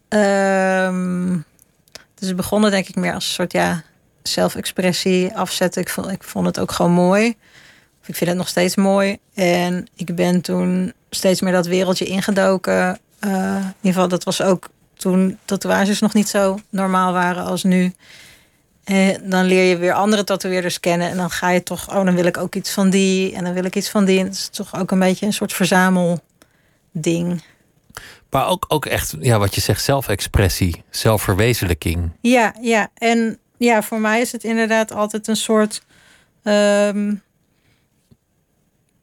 Um, 0.09 1.45
dus 2.15 2.35
begonnen 2.35 2.71
denk 2.71 2.87
ik 2.87 2.95
meer 2.95 3.13
als 3.13 3.25
een 3.25 3.33
soort 3.33 3.51
ja, 3.51 3.83
zelfexpressie 4.23 5.35
afzetten. 5.35 5.81
Ik 5.81 5.89
vond, 5.89 6.11
ik 6.11 6.23
vond 6.23 6.45
het 6.45 6.59
ook 6.59 6.71
gewoon 6.71 6.91
mooi. 6.91 7.27
Ik 8.05 8.15
vind 8.15 8.29
het 8.29 8.39
nog 8.39 8.47
steeds 8.47 8.75
mooi. 8.75 9.17
En 9.33 9.87
ik 9.95 10.15
ben 10.15 10.41
toen 10.41 10.93
steeds 11.09 11.41
meer 11.41 11.53
dat 11.53 11.65
wereldje 11.65 12.05
ingedoken. 12.05 12.99
Uh, 13.25 13.55
in 13.55 13.75
ieder 13.81 13.93
geval, 13.93 14.07
dat 14.07 14.23
was 14.23 14.41
ook 14.41 14.69
toen 14.93 15.37
tatoeages 15.45 15.99
nog 15.99 16.13
niet 16.13 16.29
zo 16.29 16.59
normaal 16.69 17.13
waren 17.13 17.43
als 17.43 17.63
nu. 17.63 17.93
En 18.91 19.29
dan 19.29 19.45
leer 19.45 19.63
je 19.63 19.77
weer 19.77 19.93
andere 19.93 20.23
tatoeëerders 20.23 20.79
kennen. 20.79 21.09
En 21.09 21.17
dan 21.17 21.29
ga 21.29 21.49
je 21.49 21.63
toch, 21.63 21.89
oh, 21.89 22.05
dan 22.05 22.15
wil 22.15 22.25
ik 22.25 22.37
ook 22.37 22.55
iets 22.55 22.71
van 22.71 22.89
die. 22.89 23.35
En 23.35 23.43
dan 23.43 23.53
wil 23.53 23.63
ik 23.63 23.75
iets 23.75 23.89
van 23.89 24.05
die. 24.05 24.19
En 24.19 24.25
het 24.25 24.33
is 24.33 24.47
toch 24.47 24.75
ook 24.79 24.91
een 24.91 24.99
beetje 24.99 25.25
een 25.25 25.33
soort 25.33 25.53
verzamelding. 25.53 27.43
Maar 28.29 28.47
ook, 28.47 28.65
ook 28.67 28.85
echt, 28.85 29.15
ja, 29.19 29.39
wat 29.39 29.55
je 29.55 29.61
zegt, 29.61 29.83
zelfexpressie, 29.83 30.83
zelfverwezenlijking. 30.89 32.11
Ja, 32.21 32.55
ja. 32.61 32.89
En 32.93 33.39
ja, 33.57 33.81
voor 33.81 33.99
mij 33.99 34.21
is 34.21 34.31
het 34.31 34.43
inderdaad 34.43 34.93
altijd 34.93 35.27
een 35.27 35.35
soort 35.35 35.81
um, 36.43 37.21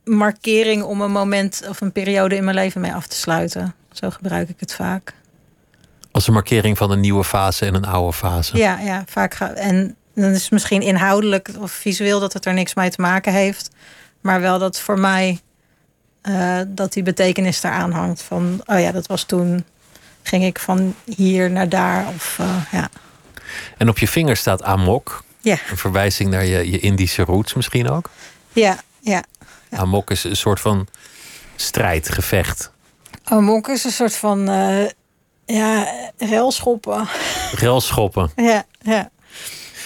markering 0.04 0.82
om 0.82 1.00
een 1.00 1.12
moment 1.12 1.62
of 1.68 1.80
een 1.80 1.92
periode 1.92 2.36
in 2.36 2.44
mijn 2.44 2.56
leven 2.56 2.80
mee 2.80 2.94
af 2.94 3.06
te 3.06 3.16
sluiten. 3.16 3.74
Zo 3.92 4.10
gebruik 4.10 4.48
ik 4.48 4.60
het 4.60 4.74
vaak. 4.74 5.14
Als 6.18 6.26
een 6.26 6.32
markering 6.32 6.76
van 6.76 6.90
een 6.90 7.00
nieuwe 7.00 7.24
fase 7.24 7.66
en 7.66 7.74
een 7.74 7.84
oude 7.84 8.12
fase. 8.12 8.56
Ja, 8.56 8.78
ja 8.78 9.04
vaak. 9.08 9.34
Ga, 9.34 9.52
en 9.52 9.96
dan 10.14 10.30
is 10.30 10.42
het 10.42 10.50
misschien 10.50 10.82
inhoudelijk 10.82 11.50
of 11.58 11.70
visueel 11.70 12.20
dat 12.20 12.32
het 12.32 12.44
er 12.44 12.54
niks 12.54 12.74
mee 12.74 12.90
te 12.90 13.00
maken 13.00 13.32
heeft. 13.32 13.70
Maar 14.20 14.40
wel 14.40 14.58
dat 14.58 14.80
voor 14.80 14.98
mij 14.98 15.40
uh, 16.22 16.60
dat 16.68 16.92
die 16.92 17.02
betekenis 17.02 17.62
eraan 17.62 17.92
hangt. 17.92 18.22
Van, 18.22 18.62
oh 18.64 18.80
ja, 18.80 18.92
dat 18.92 19.06
was 19.06 19.22
toen, 19.22 19.64
ging 20.22 20.44
ik 20.44 20.58
van 20.58 20.94
hier 21.04 21.50
naar 21.50 21.68
daar. 21.68 22.06
Of, 22.14 22.38
uh, 22.40 22.62
ja. 22.72 22.88
En 23.76 23.88
op 23.88 23.98
je 23.98 24.08
vinger 24.08 24.36
staat 24.36 24.62
Amok. 24.62 25.24
Ja. 25.40 25.58
Een 25.70 25.76
verwijzing 25.76 26.30
naar 26.30 26.44
je, 26.44 26.70
je 26.70 26.78
Indische 26.78 27.22
roots 27.22 27.54
misschien 27.54 27.88
ook. 27.88 28.10
Ja, 28.52 28.78
ja. 29.00 29.22
ja. 29.70 29.78
Amok 29.78 30.10
is 30.10 30.24
een 30.24 30.36
soort 30.36 30.60
van 30.60 30.86
strijd, 31.56 32.08
gevecht. 32.08 32.70
Amok 33.24 33.68
is 33.68 33.84
een 33.84 33.90
soort 33.90 34.16
van, 34.16 34.50
uh, 34.50 34.84
ja, 35.56 35.88
relschoppen. 36.16 37.08
Relschoppen. 37.52 38.30
ja, 38.50 38.64
ja. 38.80 39.10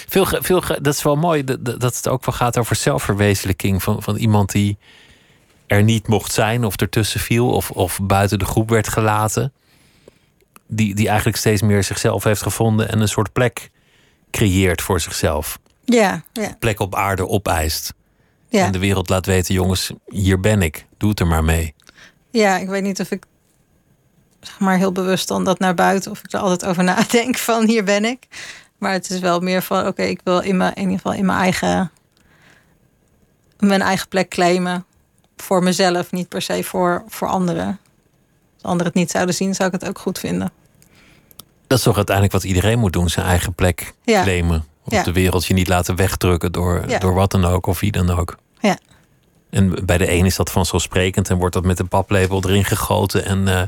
Veel, 0.08 0.26
veel, 0.26 0.60
dat 0.60 0.94
is 0.94 1.02
wel 1.02 1.16
mooi 1.16 1.44
dat, 1.44 1.64
dat 1.64 1.96
het 1.96 2.08
ook 2.08 2.24
wel 2.24 2.34
gaat 2.34 2.58
over 2.58 2.76
zelfverwezenlijking 2.76 3.82
van, 3.82 4.02
van 4.02 4.16
iemand 4.16 4.52
die 4.52 4.78
er 5.66 5.82
niet 5.82 6.08
mocht 6.08 6.32
zijn 6.32 6.64
of 6.64 6.76
ertussen 6.76 7.20
viel 7.20 7.50
of, 7.50 7.70
of 7.70 7.98
buiten 8.02 8.38
de 8.38 8.44
groep 8.44 8.68
werd 8.68 8.88
gelaten. 8.88 9.52
Die, 10.66 10.94
die 10.94 11.08
eigenlijk 11.08 11.38
steeds 11.38 11.62
meer 11.62 11.84
zichzelf 11.84 12.24
heeft 12.24 12.42
gevonden 12.42 12.88
en 12.88 13.00
een 13.00 13.08
soort 13.08 13.32
plek 13.32 13.70
creëert 14.30 14.82
voor 14.82 15.00
zichzelf. 15.00 15.58
Ja, 15.84 16.22
ja. 16.32 16.56
Plek 16.58 16.80
op 16.80 16.94
aarde 16.94 17.28
opeist. 17.28 17.94
Ja. 18.48 18.64
En 18.64 18.72
de 18.72 18.78
wereld 18.78 19.08
laat 19.08 19.26
weten, 19.26 19.54
jongens, 19.54 19.92
hier 20.06 20.40
ben 20.40 20.62
ik. 20.62 20.86
Doe 20.98 21.10
het 21.10 21.20
er 21.20 21.26
maar 21.26 21.44
mee. 21.44 21.74
Ja, 22.30 22.58
ik 22.58 22.68
weet 22.68 22.82
niet 22.82 23.00
of 23.00 23.10
ik 23.10 23.24
zeg 24.42 24.58
maar 24.58 24.76
heel 24.76 24.92
bewust 24.92 25.28
dan 25.28 25.44
dat 25.44 25.58
naar 25.58 25.74
buiten 25.74 26.10
of 26.10 26.18
ik 26.18 26.32
er 26.32 26.40
altijd 26.40 26.64
over 26.64 26.84
nadenk 26.94 27.38
van 27.38 27.66
hier 27.66 27.84
ben 27.84 28.04
ik. 28.04 28.26
Maar 28.78 28.92
het 28.92 29.10
is 29.10 29.18
wel 29.18 29.40
meer 29.40 29.62
van 29.62 29.86
oké, 29.86 30.02
ik 30.02 30.20
wil 30.24 30.40
in, 30.40 30.56
mijn, 30.56 30.74
in 30.74 30.82
ieder 30.82 30.96
geval 30.96 31.12
in 31.12 31.26
mijn 31.26 31.38
eigen 31.38 31.90
mijn 33.58 33.82
eigen 33.82 34.08
plek 34.08 34.28
claimen 34.28 34.84
voor 35.36 35.62
mezelf, 35.62 36.12
niet 36.12 36.28
per 36.28 36.42
se 36.42 36.64
voor, 36.64 37.02
voor 37.08 37.28
anderen. 37.28 37.78
Als 38.54 38.62
anderen 38.62 38.86
het 38.86 38.94
niet 38.94 39.10
zouden 39.10 39.34
zien, 39.34 39.54
zou 39.54 39.68
ik 39.68 39.80
het 39.80 39.88
ook 39.88 39.98
goed 39.98 40.18
vinden. 40.18 40.52
Dat 41.66 41.78
is 41.78 41.84
toch 41.84 41.96
uiteindelijk 41.96 42.34
wat 42.34 42.44
iedereen 42.44 42.78
moet 42.78 42.92
doen, 42.92 43.08
zijn 43.08 43.26
eigen 43.26 43.54
plek 43.54 43.94
ja. 44.04 44.22
claimen. 44.22 44.64
Op 44.84 44.92
Ja. 44.92 45.02
de 45.02 45.12
wereld 45.12 45.46
je 45.46 45.54
niet 45.54 45.68
laten 45.68 45.96
wegdrukken 45.96 46.52
door, 46.52 46.84
Ja. 46.88 46.98
door 46.98 47.14
wat 47.14 47.30
dan 47.30 47.44
ook 47.44 47.66
of 47.66 47.80
wie 47.80 47.92
dan 47.92 48.10
ook. 48.10 48.36
Ja. 48.60 48.78
En 49.50 49.86
bij 49.86 49.98
de 49.98 50.10
een 50.10 50.24
is 50.26 50.36
dat 50.36 50.50
vanzelfsprekend 50.50 51.30
en 51.30 51.36
wordt 51.36 51.54
dat 51.54 51.64
met 51.64 51.78
een 51.78 51.88
paplepel 51.88 52.42
erin 52.44 52.64
gegoten. 52.64 53.24
En, 53.24 53.48
eh, 53.48 53.62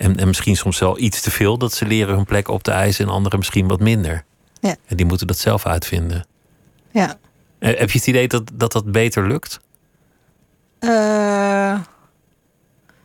en, 0.00 0.16
en 0.16 0.26
misschien 0.26 0.56
soms 0.56 0.78
wel 0.78 0.98
iets 0.98 1.20
te 1.20 1.30
veel 1.30 1.58
dat 1.58 1.72
ze 1.72 1.86
leren 1.86 2.14
hun 2.14 2.24
plek 2.24 2.48
op 2.48 2.62
te 2.62 2.70
eisen 2.70 3.06
en 3.06 3.12
anderen 3.12 3.38
misschien 3.38 3.68
wat 3.68 3.80
minder. 3.80 4.24
Ja. 4.60 4.76
En 4.86 4.96
die 4.96 5.06
moeten 5.06 5.26
dat 5.26 5.38
zelf 5.38 5.66
uitvinden. 5.66 6.26
Ja. 6.90 7.18
Eh, 7.58 7.78
Heb 7.78 7.90
je 7.90 7.98
het 7.98 8.06
idee 8.06 8.28
dat 8.28 8.50
dat, 8.54 8.72
dat 8.72 8.92
beter 8.92 9.26
lukt? 9.26 9.60
Eh, 10.78 11.80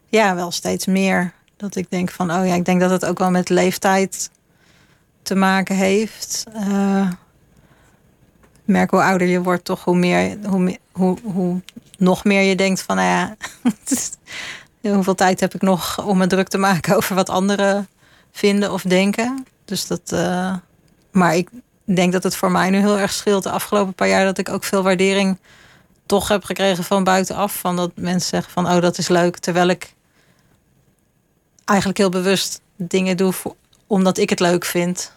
ja, 0.08 0.36
wel 0.36 0.52
steeds 0.52 0.86
meer. 0.86 1.34
Dat 1.58 1.76
ik 1.76 1.90
denk 1.90 2.12
van, 2.12 2.32
oh 2.32 2.46
ja, 2.48 2.54
ik 2.54 2.66
denk 2.66 2.80
dat 2.80 2.90
het 2.90 3.06
ook 3.06 3.20
wel 3.20 3.32
met 3.32 3.50
leeftijd 3.50 4.30
te 5.22 5.36
maken 5.36 5.76
heeft. 5.76 6.44
Eh, 6.54 7.10
ik 8.54 8.74
merk 8.74 8.92
hoe 8.92 9.04
ouder 9.04 9.28
je 9.28 9.42
wordt, 9.42 9.66
toch 9.66 9.84
hoe 9.84 9.98
meer, 9.98 10.38
hoe, 10.46 10.78
hoe, 10.92 11.18
hoe 11.24 11.62
nog 11.98 12.24
meer 12.24 12.42
je 12.42 12.56
denkt 12.56 12.82
van, 12.82 12.96
nou 12.96 13.08
ja, 13.08 13.36
hoeveel 14.94 15.16
tijd 15.16 15.40
heb 15.40 15.54
ik 15.54 15.62
nog 15.62 16.06
om 16.06 16.18
me 16.18 16.28
druk 16.28 16.48
te 16.48 16.58
maken 16.58 16.96
over 16.98 17.16
wat 17.16 17.30
anderen 17.30 17.88
vinden 18.32 18.72
of 18.72 18.82
denken. 18.82 19.46
Dus 19.66 19.88
dat, 19.88 20.12
eh, 20.12 20.56
maar 21.12 21.36
ik 21.36 21.50
denk 21.84 22.12
dat 22.12 22.24
het 22.24 22.36
voor 22.36 22.52
mij 22.52 22.70
nu 22.70 22.78
heel 22.78 22.98
erg 23.00 23.14
scheelt 23.14 23.44
de 23.44 23.50
afgelopen 23.50 23.94
paar 23.94 24.08
jaar 24.08 24.26
dat 24.26 24.38
ik 24.38 24.50
ook 24.50 24.64
veel 24.64 24.84
waardering 24.84 25.40
toch 26.06 26.28
heb 26.28 26.44
gekregen 26.44 26.84
van 26.84 27.04
buitenaf. 27.04 27.56
Van 27.60 27.76
dat 27.76 27.92
mensen 27.96 28.30
zeggen 28.30 28.52
van 28.52 28.68
oh, 28.68 28.82
dat 28.82 28.98
is 28.98 29.08
leuk. 29.08 29.38
Terwijl 29.38 29.68
ik 29.68 29.94
eigenlijk 31.66 31.98
heel 32.00 32.10
bewust 32.10 32.62
dingen 32.76 33.18
doe 33.18 33.32
voor, 33.34 33.56
omdat 33.88 34.18
ik 34.18 34.30
het 34.30 34.40
leuk 34.40 34.66
vind. 34.66 35.12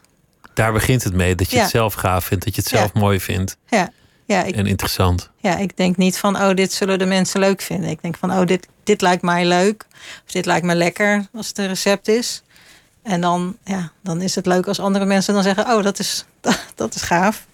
Daar 0.55 0.73
begint 0.73 1.05
het 1.05 1.15
mee. 1.15 1.35
Dat 1.35 1.51
je 1.51 1.57
Ja. 1.57 1.63
het 1.63 1.71
zelf 1.71 1.95
gaaf 1.95 2.25
vindt, 2.25 2.45
dat 2.45 2.55
je 2.55 2.61
het 2.61 2.71
Ja. 2.71 2.77
zelf 2.79 2.93
mooi 2.93 3.21
vindt 3.21 3.57
Ja, 3.69 3.91
ja, 4.29 4.43
ik, 4.45 4.55
en 4.55 4.67
interessant. 4.67 5.31
ja, 5.37 5.57
ik 5.57 5.77
denk 5.77 5.97
niet 5.97 6.19
van 6.19 6.37
oh, 6.37 6.55
dit 6.55 6.73
zullen 6.73 6.99
de 6.99 7.05
mensen 7.07 7.41
leuk 7.41 7.61
vinden. 7.63 7.91
Ik 7.91 8.03
denk 8.03 8.17
van 8.17 8.31
oh, 8.31 8.47
dit, 8.47 8.69
dit 8.85 9.01
lijkt 9.01 9.23
mij 9.23 9.47
leuk. 9.47 9.87
Of 10.27 10.33
dit 10.33 10.47
lijkt 10.47 10.67
me 10.67 10.75
lekker 10.75 11.27
als 11.35 11.49
het 11.49 11.59
een 11.59 11.67
recept 11.67 12.09
is. 12.09 12.43
En 13.03 13.21
dan, 13.21 13.57
ja, 13.65 13.93
dan 14.03 14.21
is 14.23 14.35
het 14.35 14.47
leuk 14.47 14.67
als 14.67 14.81
andere 14.81 15.05
mensen 15.05 15.35
dan 15.35 15.43
zeggen: 15.43 15.67
Oh, 15.67 15.83
dat 15.83 15.99
is, 15.99 16.25
dat 16.75 16.95
is 16.95 17.03
gaaf. 17.03 17.47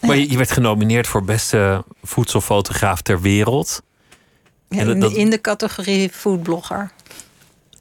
Maar 0.00 0.16
je, 0.16 0.30
je 0.30 0.36
werd 0.36 0.50
genomineerd 0.50 1.06
voor 1.06 1.24
beste 1.24 1.84
voedselfotograaf 2.02 3.00
ter 3.02 3.20
wereld. 3.20 3.82
Ja, 4.68 4.80
in, 4.82 5.00
dat- 5.00 5.12
in 5.12 5.30
de 5.30 5.40
categorie 5.40 6.10
foodblogger. 6.10 6.90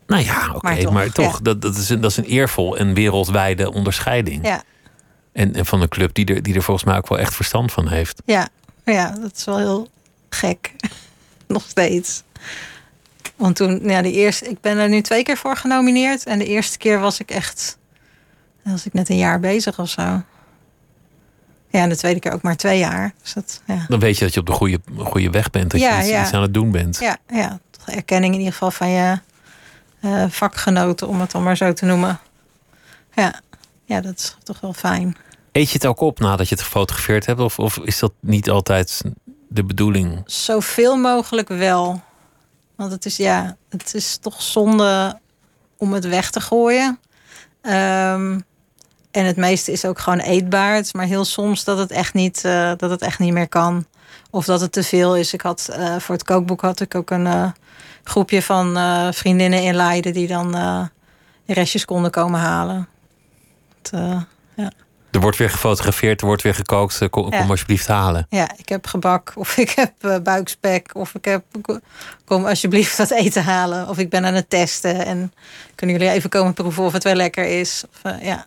Nou 0.08 0.24
ja, 0.24 0.52
oké, 0.56 0.62
maar 0.84 0.94
Maar 0.94 1.12
toch, 1.12 1.26
toch, 1.26 1.42
dat, 1.42 1.62
dat, 1.62 1.76
is 1.76 1.90
een, 1.90 2.02
dat 2.02 2.12
is 2.12 2.18
een 2.18 2.24
eervol 2.26 2.78
en 2.78 2.94
wereldwijde 2.94 3.72
onderscheiding. 3.74 4.46
Ja, 4.46 4.64
En, 5.34 5.56
en 5.56 5.66
van 5.66 5.82
een 5.82 5.90
club 5.90 6.14
die 6.14 6.26
er, 6.26 6.44
die 6.44 6.56
er 6.56 6.64
volgens 6.64 6.86
mij 6.86 6.98
ook 6.98 7.08
wel 7.08 7.20
echt 7.20 7.36
verstand 7.36 7.72
van 7.72 7.88
heeft. 7.88 8.22
Ja, 8.26 8.48
ja, 8.86 9.10
dat 9.22 9.32
is 9.36 9.46
wel 9.46 9.58
heel 9.58 9.90
gek. 10.30 10.72
Nog 11.48 11.64
steeds. 11.68 12.24
Want 13.36 13.56
toen, 13.56 13.80
ja, 13.90 14.02
de 14.02 14.12
eerste, 14.12 14.50
ik 14.50 14.62
ben 14.62 14.78
er 14.78 14.90
nu 14.90 15.02
twee 15.02 15.24
keer 15.24 15.38
voor 15.38 15.56
genomineerd. 15.58 16.26
En 16.26 16.40
de 16.40 16.46
eerste 16.46 16.78
keer 16.78 17.00
was 17.00 17.20
ik 17.20 17.32
echt, 17.32 17.78
was 18.62 18.86
ik 18.86 18.94
net 18.94 19.10
een 19.10 19.18
jaar 19.18 19.40
bezig 19.40 19.80
of 19.80 19.90
zo. 19.90 20.02
Ja, 21.70 21.82
en 21.82 21.90
de 21.90 21.98
tweede 21.98 22.20
keer 22.20 22.32
ook 22.34 22.42
maar 22.42 22.56
twee 22.56 22.80
jaar. 22.80 23.14
Dus 23.22 23.34
dat, 23.34 23.62
ja. 23.68 23.86
Dan 23.88 24.00
weet 24.00 24.18
je 24.18 24.24
dat 24.24 24.34
je 24.34 24.40
op 24.40 24.46
de 24.46 24.52
goede, 24.52 24.80
goede 24.98 25.30
weg 25.30 25.50
bent. 25.50 25.72
Dat 25.72 25.80
Ja, 25.82 25.96
je 25.96 26.02
iets, 26.02 26.10
ja. 26.10 26.22
iets 26.22 26.34
aan 26.34 26.42
het 26.42 26.54
doen 26.54 26.72
bent. 26.72 27.00
Ja, 27.00 27.18
ja, 27.30 27.60
erkenning 27.86 28.34
in 28.34 28.40
ieder 28.40 28.54
geval 28.54 28.72
van 28.72 28.90
je 28.90 29.20
eh, 30.00 30.26
vakgenoten, 30.30 31.08
om 31.08 31.20
het 31.22 31.32
dan 31.32 31.44
maar 31.44 31.58
zo 31.58 31.74
te 31.74 31.86
noemen. 31.86 32.20
Ja, 33.14 33.42
ja, 33.86 34.02
dat 34.02 34.18
is 34.18 34.36
toch 34.44 34.60
wel 34.60 34.74
fijn. 34.74 35.18
Eet 35.52 35.68
je 35.68 35.74
het 35.74 35.86
ook 35.86 36.00
op 36.00 36.20
nadat 36.20 36.50
je 36.50 36.56
het 36.56 36.64
gefotografeerd 36.64 37.26
hebt? 37.26 37.40
Of, 37.40 37.60
of 37.60 37.78
is 37.78 38.00
dat 38.00 38.14
niet 38.20 38.50
altijd 38.50 39.02
de 39.48 39.64
bedoeling? 39.64 40.22
Zoveel 40.26 40.98
mogelijk 40.98 41.48
wel. 41.48 42.02
Want 42.76 42.92
het 42.92 43.06
is, 43.06 43.18
ja, 43.18 43.58
het 43.70 43.94
is 43.94 44.18
toch 44.18 44.42
zonde 44.42 45.20
om 45.78 45.94
het 45.94 46.06
weg 46.06 46.32
te 46.32 46.42
gooien. 46.42 47.00
Ehm, 47.62 48.40
en 49.12 49.26
het 49.26 49.36
meeste 49.36 49.72
is 49.72 49.86
ook 49.86 50.00
gewoon 50.00 50.20
eetbaar. 50.20 50.76
Het 50.76 50.86
is 50.86 50.94
maar 50.94 51.06
heel 51.06 51.26
soms 51.26 51.64
dat 51.64 51.78
het 51.78 51.92
echt 51.92 52.14
niet, 52.14 52.46
eh, 52.46 52.72
dat 52.78 52.90
het 52.90 53.02
echt 53.02 53.20
niet 53.20 53.34
meer 53.34 53.50
kan. 53.50 53.86
Of 54.30 54.46
dat 54.46 54.62
het 54.62 54.72
te 54.72 54.84
veel 54.84 55.16
is. 55.16 55.34
Ik 55.34 55.42
had, 55.42 55.70
eh, 55.72 55.96
voor 56.00 56.16
het 56.16 56.24
kookboek 56.24 56.62
had 56.62 56.80
ik 56.80 56.96
ook 56.96 57.10
een 57.10 57.28
eh, 57.28 57.52
groepje 58.04 58.42
van 58.42 58.78
vriendinnen 59.14 59.64
in 59.64 59.76
Leiden... 59.76 60.14
die 60.14 60.28
dan 60.28 60.56
restjes 61.46 61.86
konden 61.86 62.12
komen 62.12 62.40
halen. 62.40 62.88
Eh, 63.92 64.22
ja. 64.56 64.72
Er 65.12 65.20
wordt 65.20 65.38
weer 65.38 65.50
gefotografeerd, 65.50 66.22
er 66.22 66.28
wordt 66.28 66.42
weer 66.42 66.56
gekookt. 66.56 67.02
Eh, 67.02 67.10
Kom, 67.10 67.32
Ja. 67.32 67.40
kom 67.40 67.50
alsjeblieft 67.50 67.88
halen. 67.88 68.26
Ja, 68.30 68.50
ik 68.58 68.70
heb 68.70 68.88
gebak 68.88 69.32
of 69.36 69.58
ik 69.58 69.70
heb 69.70 69.92
eh, 70.00 70.18
buikspek 70.24 70.90
of 70.94 71.16
ik 71.16 71.26
heb... 71.26 71.44
Kom 72.26 72.46
alsjeblieft 72.46 72.98
wat 72.98 73.12
eten 73.12 73.44
halen. 73.44 73.88
Of 73.90 73.98
ik 73.98 74.10
ben 74.10 74.26
aan 74.26 74.34
het 74.34 74.50
testen 74.50 75.06
en 75.06 75.34
kunnen 75.76 75.98
jullie 75.98 76.12
even 76.14 76.30
komen 76.30 76.54
proeven 76.54 76.84
of 76.84 76.94
het 76.94 77.04
wel 77.04 77.16
lekker 77.16 77.46
is. 77.60 77.84
Of, 77.90 78.12
ja. 78.22 78.46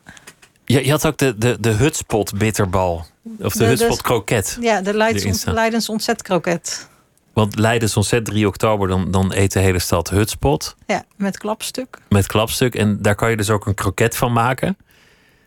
Je, 0.65 0.85
je 0.85 0.91
had 0.91 1.07
ook 1.07 1.17
de, 1.19 1.39
de, 1.39 1.57
de 1.61 1.71
hutspot 1.71 2.39
bitterbal. 2.39 3.07
Of 3.41 3.53
de, 3.53 3.59
De- 3.59 3.65
hutspot 3.65 4.03
kroket. 4.03 4.57
ja, 4.61 4.81
de 4.81 4.95
Leidens. 4.95 5.45
Leidens 5.45 5.89
ontzetkroket. 5.89 6.89
Want 7.33 7.59
Leiden 7.59 7.89
is 7.89 7.97
ontzettend 7.97 8.31
3 8.35 8.47
oktober. 8.47 8.89
Dan, 8.89 9.11
dan 9.11 9.33
eet 9.35 9.53
de 9.53 9.59
hele 9.61 9.79
stad 9.79 10.11
hutspot. 10.11 10.77
Ja, 10.87 11.05
met 11.17 11.39
klapstuk. 11.39 11.99
met 12.09 12.27
klapstuk. 12.27 12.75
En 12.75 13.03
daar 13.03 13.15
kan 13.15 13.31
je 13.31 13.37
dus 13.37 13.51
ook 13.51 13.67
een 13.67 13.75
kroket 13.75 14.17
van 14.17 14.33
maken. 14.33 14.77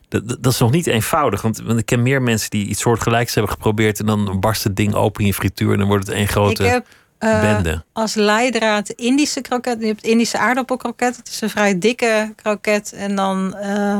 Dat, 0.09 0.27
dat 0.27 0.53
is 0.53 0.59
nog 0.59 0.71
niet 0.71 0.87
eenvoudig. 0.87 1.41
Want, 1.41 1.61
want 1.61 1.79
ik 1.79 1.85
ken 1.85 2.01
meer 2.01 2.21
mensen 2.21 2.49
die 2.49 2.67
iets 2.67 2.81
soortgelijks 2.81 3.33
hebben 3.33 3.51
geprobeerd. 3.51 3.99
En 3.99 4.05
dan 4.05 4.39
barst 4.39 4.63
het 4.63 4.75
ding 4.75 4.93
open 4.93 5.21
in 5.21 5.27
je 5.27 5.33
frituur. 5.33 5.71
En 5.71 5.77
dan 5.77 5.87
wordt 5.87 6.07
het 6.07 6.15
één 6.15 6.27
grote 6.27 6.63
ik 6.63 6.69
heb 6.69 6.85
eh, 7.17 7.41
bende. 7.41 7.83
als 7.93 8.13
leidraad 8.15 8.89
Indische 8.89 9.41
kroket. 9.41 9.79
Je 9.79 9.85
hebt 9.85 10.03
Indische 10.03 10.37
aardappelkroket. 10.37 11.15
Het 11.15 11.27
is 11.27 11.41
een 11.41 11.49
vrij 11.49 11.79
dikke 11.79 12.33
kroket. 12.35 12.93
En 12.93 13.15
dan 13.15 13.55
eh, 13.55 13.99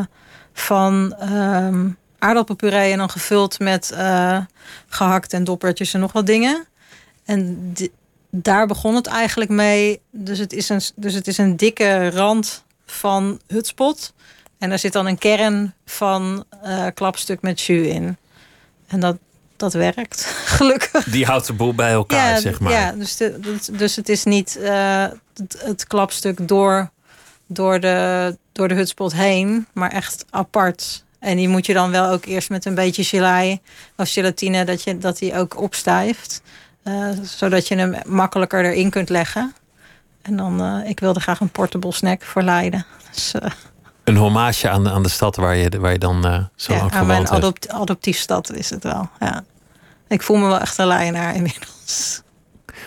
van 0.54 1.16
ehm, 1.20 1.88
aardappelpuree 2.20 2.92
en 2.92 2.98
dan 2.98 3.10
gevuld 3.10 3.60
met 3.60 3.92
eh, 3.92 4.38
gehakt 4.88 5.34
en 5.34 5.44
doppertjes 5.44 5.94
en 5.94 6.00
nog 6.00 6.12
wat 6.12 6.26
dingen. 6.26 6.68
En 7.26 7.74
daar 8.30 8.68
begon 8.68 8.96
het 8.96 9.08
eigenlijk 9.08 9.50
mee. 9.50 10.02
Dus 10.12 10.40
het 10.40 10.54
is 10.54 10.70
een, 10.70 10.82
dus 10.96 11.14
het 11.14 11.28
is 11.28 11.38
een 11.38 11.58
dikke 11.58 12.10
rand 12.10 12.64
van 12.86 13.40
hutspot. 13.48 14.14
En 14.60 14.70
daar 14.70 14.80
zit 14.80 14.94
dan 14.94 15.06
een 15.06 15.18
kern 15.18 15.74
van 15.86 16.46
eh, 16.62 16.86
klapstuk 16.94 17.42
met 17.42 17.62
jus 17.62 17.88
in. 17.88 18.18
En 18.88 19.00
dat, 19.00 19.18
dat 19.58 19.74
werkt, 19.74 20.24
gelukkig. 20.58 21.04
Die 21.04 21.26
houdt 21.26 21.48
de 21.48 21.54
boel 21.54 21.74
bij 21.76 21.92
elkaar, 21.92 22.40
zeg 22.40 22.60
maar. 22.60 22.72
Ja, 22.72 22.92
dus, 22.92 23.16
de, 23.16 23.58
dus 23.72 23.96
het 23.96 24.10
is 24.10 24.24
niet 24.24 24.56
eh, 24.58 25.06
het, 25.34 25.62
het 25.64 25.88
klapstuk 25.88 26.48
door, 26.48 26.90
door, 27.48 27.80
de, 27.80 28.38
door 28.52 28.68
de 28.68 28.74
hutspot 28.74 29.14
heen, 29.14 29.68
maar 29.74 29.92
echt 29.92 30.26
apart. 30.30 31.04
En 31.20 31.38
die 31.38 31.48
moet 31.48 31.66
je 31.66 31.74
dan 31.74 31.92
wel 31.92 32.10
ook 32.12 32.26
eerst 32.26 32.50
met 32.50 32.66
een 32.66 32.76
beetje 32.76 33.04
gelei 33.04 33.60
of 33.96 34.12
gelatine, 34.12 34.66
dat, 34.66 34.84
je, 34.84 34.98
dat 34.98 35.18
die 35.18 35.36
ook 35.36 35.62
opstijft. 35.62 36.42
eh, 36.84 37.10
zodat 37.24 37.68
je 37.68 37.76
hem 37.76 37.96
makkelijker 38.06 38.66
erin 38.66 38.90
kunt 38.90 39.10
leggen. 39.10 39.54
En 40.22 40.36
dan, 40.38 40.82
ik 40.86 41.00
wilde 41.00 41.20
graag 41.20 41.40
een 41.40 41.50
portable 41.50 41.92
snack 41.94 42.22
voor 42.24 42.42
Leiden. 42.42 42.86
Dus, 43.14 43.34
Een 44.10 44.16
hommage 44.16 44.70
aan, 44.70 44.90
aan 44.90 45.04
de 45.04 45.10
stad 45.10 45.36
waar 45.36 45.56
je, 45.56 45.80
waar 45.80 45.92
je 45.92 45.98
dan 45.98 46.26
eh, 46.26 46.44
zo 46.56 46.74
ja, 46.74 46.80
lang 46.80 46.92
aan 46.92 47.06
mijn 47.06 47.28
adopt, 47.28 47.70
adoptiefstad 47.70 48.52
is 48.54 48.70
het 48.70 48.84
wel. 48.84 49.10
Ja. 49.20 49.44
Ik 50.08 50.22
voel 50.22 50.38
me 50.38 50.48
wel 50.48 50.60
echt 50.60 50.78
een 50.78 50.88
Leidenaar 50.88 51.36
inmiddels. 51.36 52.22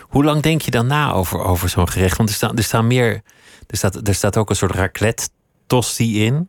Hoe 0.01 0.25
lang 0.25 0.43
denk 0.43 0.63
je 0.63 0.71
dan 0.71 0.87
na 0.87 1.13
over, 1.13 1.41
over 1.45 1.69
zo'n 1.69 1.89
gerecht? 1.89 2.17
Want 2.17 2.29
er 2.29 2.35
staan, 2.35 2.57
er 2.57 2.63
staan 2.63 2.87
meer. 2.87 3.23
Er 3.67 3.77
staat, 3.77 4.09
er 4.09 4.15
staat 4.15 4.37
ook 4.37 4.51
een 4.51 4.57
soort 4.57 4.75
raclette 4.75 5.29
tosti 5.67 6.25
in. 6.25 6.49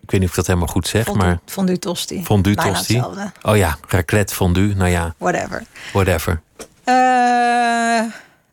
Ik 0.00 0.10
weet 0.10 0.20
niet 0.20 0.22
of 0.22 0.28
ik 0.28 0.34
dat 0.34 0.46
helemaal 0.46 0.68
goed 0.68 0.86
zeg, 0.86 1.04
Fondue, 1.04 1.26
maar 1.26 1.38
fondue 1.46 1.78
tosti. 1.78 2.24
fondue 2.24 2.54
tosti. 2.54 2.94
hetzelfde. 2.96 3.32
Oh 3.42 3.56
ja, 3.56 3.78
raclette 3.88 4.34
fondue. 4.34 4.74
Nou 4.74 4.90
ja, 4.90 5.14
Whatever. 5.18 5.64
whatever. 5.92 6.42
Eh, 6.84 8.02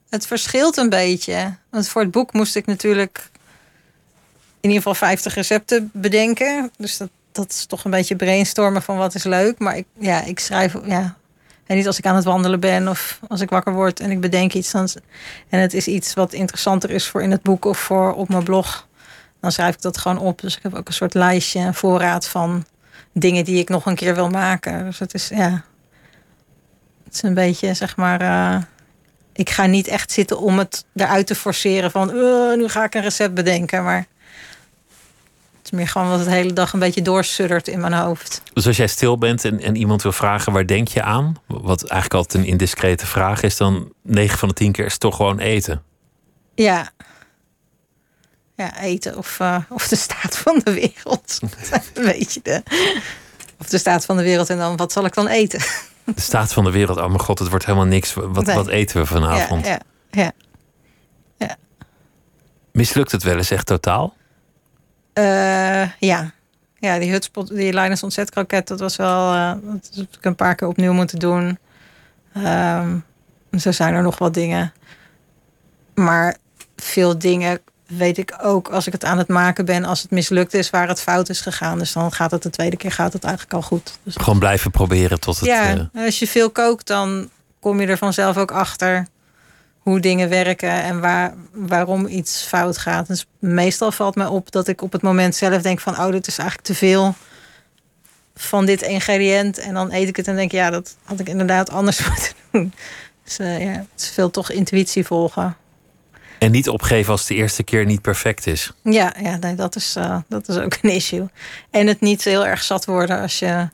het 0.09 0.27
verschilt 0.27 0.77
een 0.77 0.89
beetje. 0.89 1.57
Want 1.69 1.87
voor 1.87 2.01
het 2.01 2.11
boek 2.11 2.33
moest 2.33 2.55
ik 2.55 2.65
natuurlijk 2.65 3.31
in 4.61 4.69
ieder 4.69 4.77
geval 4.77 4.95
50 4.95 5.33
recepten 5.35 5.89
bedenken. 5.93 6.71
Dus 6.77 6.97
dat, 6.97 7.09
dat 7.31 7.49
is 7.51 7.65
toch 7.65 7.83
een 7.83 7.91
beetje 7.91 8.15
brainstormen 8.15 8.81
van 8.81 8.97
wat 8.97 9.15
is 9.15 9.23
leuk. 9.23 9.59
Maar 9.59 9.77
ik, 9.77 9.85
ja, 9.99 10.23
ik 10.23 10.39
schrijf, 10.39 10.75
ja. 10.85 11.15
En 11.65 11.77
niet 11.77 11.87
als 11.87 11.97
ik 11.97 12.05
aan 12.05 12.15
het 12.15 12.23
wandelen 12.23 12.59
ben 12.59 12.87
of 12.87 13.19
als 13.27 13.41
ik 13.41 13.49
wakker 13.49 13.73
word 13.73 13.99
en 13.99 14.11
ik 14.11 14.19
bedenk 14.21 14.53
iets. 14.53 14.71
Dan, 14.71 14.89
en 15.49 15.59
het 15.59 15.73
is 15.73 15.87
iets 15.87 16.13
wat 16.13 16.33
interessanter 16.33 16.89
is 16.89 17.07
voor 17.07 17.21
in 17.21 17.31
het 17.31 17.41
boek 17.41 17.65
of 17.65 17.77
voor 17.77 18.13
op 18.13 18.29
mijn 18.29 18.43
blog. 18.43 18.87
Dan 19.41 19.51
schrijf 19.51 19.75
ik 19.75 19.81
dat 19.81 19.97
gewoon 19.97 20.17
op. 20.17 20.41
Dus 20.41 20.55
ik 20.57 20.63
heb 20.63 20.73
ook 20.75 20.87
een 20.87 20.93
soort 20.93 21.13
lijstje, 21.13 21.59
een 21.59 21.73
voorraad 21.73 22.27
van 22.27 22.65
dingen 23.13 23.45
die 23.45 23.59
ik 23.59 23.69
nog 23.69 23.85
een 23.85 23.95
keer 23.95 24.15
wil 24.15 24.29
maken. 24.29 24.83
Dus 24.85 24.99
het 24.99 25.13
is, 25.13 25.27
ja. 25.27 25.63
Het 27.03 27.13
is 27.13 27.21
een 27.21 27.33
beetje, 27.33 27.73
zeg 27.73 27.95
maar. 27.95 28.21
eh, 28.21 28.61
ik 29.33 29.49
ga 29.49 29.65
niet 29.65 29.87
echt 29.87 30.11
zitten 30.11 30.39
om 30.39 30.57
het 30.57 30.85
eruit 30.95 31.27
te 31.27 31.35
forceren 31.35 31.91
van. 31.91 32.09
"Eh, 32.09 32.57
nu 32.57 32.67
ga 32.67 32.83
ik 32.83 32.95
een 32.95 33.01
recept 33.01 33.33
bedenken. 33.33 33.83
Maar 33.83 34.05
het 35.63 35.71
is 35.71 35.77
meer 35.77 35.87
gewoon 35.87 36.09
wat 36.09 36.19
het 36.19 36.27
hele 36.27 36.53
dag 36.53 36.73
een 36.73 36.79
beetje 36.79 37.01
doorsuddert 37.01 37.67
in 37.67 37.79
mijn 37.79 37.93
hoofd. 37.93 38.41
Dus 38.53 38.67
als 38.67 38.77
jij 38.77 38.87
stil 38.87 39.17
bent 39.17 39.45
en, 39.45 39.59
en 39.59 39.75
iemand 39.75 40.01
wil 40.01 40.11
vragen 40.11 40.53
waar 40.53 40.65
denk 40.67 40.87
je 40.87 41.03
aan, 41.03 41.35
wat 41.47 41.83
eigenlijk 41.83 42.13
altijd 42.13 42.43
een 42.43 42.49
indiscrete 42.49 43.05
vraag 43.05 43.41
is, 43.41 43.57
dan 43.57 43.93
9 44.01 44.37
van 44.37 44.47
de 44.47 44.53
10 44.53 44.71
keer 44.71 44.85
is 44.85 44.97
toch 44.97 45.15
gewoon 45.15 45.39
eten. 45.39 45.83
Ja. 46.55 46.89
Ja, 48.55 48.79
eten 48.79 49.17
of, 49.17 49.39
eh, 49.39 49.57
of 49.69 49.87
de 49.87 49.95
staat 49.95 50.37
van 50.37 50.61
de 50.63 50.73
wereld. 50.73 51.39
een 51.93 52.05
beetje 52.05 52.39
de. 52.43 52.63
Of 53.59 53.67
de 53.69 53.77
staat 53.77 54.05
van 54.05 54.17
de 54.17 54.23
wereld 54.23 54.49
en 54.49 54.57
dan 54.57 54.77
wat 54.77 54.91
zal 54.91 55.05
ik 55.05 55.13
dan 55.13 55.27
eten? 55.27 55.59
De 56.03 56.21
staat 56.21 56.53
van 56.53 56.63
de 56.63 56.71
wereld, 56.71 56.97
oh 56.97 57.07
mijn 57.07 57.19
god, 57.19 57.39
het 57.39 57.49
wordt 57.49 57.65
helemaal 57.65 57.87
niks. 57.87 58.13
Wat, 58.13 58.45
Nee. 58.45 58.55
wat 58.55 58.67
eten 58.67 58.99
we 59.01 59.05
vanavond? 59.05 59.65
Ja, 59.65 59.79
ja, 60.11 60.31
ja. 61.37 61.55
Mislukt 62.71 63.11
het 63.11 63.23
wel 63.23 63.35
eens 63.37 63.51
echt 63.51 63.65
totaal? 63.65 64.13
Eh, 65.21 65.89
ja. 65.99 66.31
Ja, 66.79 66.99
die 66.99 67.11
hutspot, 67.11 67.47
die 67.47 67.73
Linus 67.73 68.03
ontzetkroket, 68.03 68.67
dat 68.67 68.79
was 68.79 68.95
wel... 68.95 69.33
eh, 69.33 69.53
dat 69.63 69.89
heb 69.95 70.15
ik 70.17 70.25
een 70.25 70.35
paar 70.35 70.55
keer 70.55 70.67
opnieuw 70.67 70.93
moeten 70.93 71.19
doen. 71.19 71.57
Ehm, 72.33 72.97
zo 73.57 73.71
zijn 73.71 73.93
er 73.93 74.01
nog 74.03 74.17
wat 74.17 74.33
dingen. 74.33 74.73
Maar 75.95 76.37
veel 76.75 77.19
dingen 77.19 77.59
weet 77.87 78.17
ik 78.17 78.37
ook 78.41 78.69
als 78.69 78.87
ik 78.87 78.93
het 78.93 79.05
aan 79.05 79.17
het 79.17 79.27
maken 79.27 79.65
ben... 79.65 79.85
als 79.85 80.01
het 80.01 80.11
mislukt 80.11 80.53
is, 80.53 80.69
waar 80.69 80.87
het 80.87 81.01
fout 81.01 81.29
is 81.29 81.41
gegaan. 81.41 81.77
Dus 81.79 81.93
dan 81.93 82.11
gaat 82.11 82.31
het 82.31 82.43
de 82.43 82.49
tweede 82.49 82.77
keer 82.77 82.91
gaat 82.91 83.13
het 83.13 83.23
eigenlijk 83.23 83.53
al 83.53 83.61
goed. 83.61 83.97
Dus 84.03 84.15
Gewoon 84.15 84.39
blijven 84.39 84.71
proberen 84.71 85.19
tot 85.19 85.35
het. 85.35 85.45
ja, 85.45 85.89
eh, 85.93 86.05
als 86.05 86.19
je 86.19 86.27
veel 86.27 86.49
kookt, 86.49 86.87
dan 86.87 87.29
kom 87.59 87.81
je 87.81 87.87
er 87.87 87.97
vanzelf 87.97 88.37
ook 88.37 88.51
achter 88.51 89.07
hoe 89.81 89.99
dingen 89.99 90.29
werken 90.29 90.83
en 90.83 90.99
waar, 90.99 91.33
waarom 91.51 92.07
iets 92.07 92.43
fout 92.43 92.77
gaat. 92.77 93.07
Dus 93.07 93.25
meestal 93.39 93.91
valt 93.91 94.15
mij 94.15 94.25
op 94.25 94.51
dat 94.51 94.67
ik 94.67 94.81
op 94.81 94.91
het 94.91 95.01
moment 95.01 95.35
zelf 95.35 95.61
denk 95.61 95.79
van, 95.79 95.93
oh, 95.93 96.11
dit 96.11 96.27
is 96.27 96.37
eigenlijk 96.37 96.67
te 96.67 96.75
veel 96.75 97.15
van 98.35 98.65
dit 98.65 98.81
ingrediënt. 98.81 99.57
En 99.57 99.73
dan 99.73 99.91
eet 99.91 100.07
ik 100.07 100.15
het 100.15 100.27
en 100.27 100.35
denk, 100.35 100.51
ja, 100.51 100.69
dat 100.69 100.95
had 101.03 101.19
ik 101.19 101.29
inderdaad 101.29 101.69
anders 101.69 102.03
moeten 102.07 102.33
doen. 102.51 102.73
Dus 103.23 103.39
eh, 103.39 103.63
ja, 103.63 103.71
het 103.71 104.01
is 104.01 104.09
veel 104.09 104.31
toch 104.31 104.51
intuïtie 104.51 105.05
volgen. 105.05 105.55
En 106.39 106.51
niet 106.51 106.69
opgeven 106.69 107.11
als 107.11 107.25
de 107.25 107.35
eerste 107.35 107.63
keer 107.63 107.85
niet 107.85 108.01
perfect 108.01 108.47
is. 108.47 108.71
Ja, 108.83 109.13
ja 109.21 109.37
nee, 109.37 109.55
dat, 109.55 109.75
is, 109.75 109.95
eh, 109.95 110.17
dat 110.27 110.47
is 110.47 110.57
ook 110.57 110.77
een 110.81 110.89
issue. 110.89 111.27
En 111.69 111.87
het 111.87 111.99
niet 111.99 112.23
heel 112.23 112.45
erg 112.45 112.63
zat 112.63 112.85
worden 112.85 113.21
als 113.21 113.39
je 113.39 113.69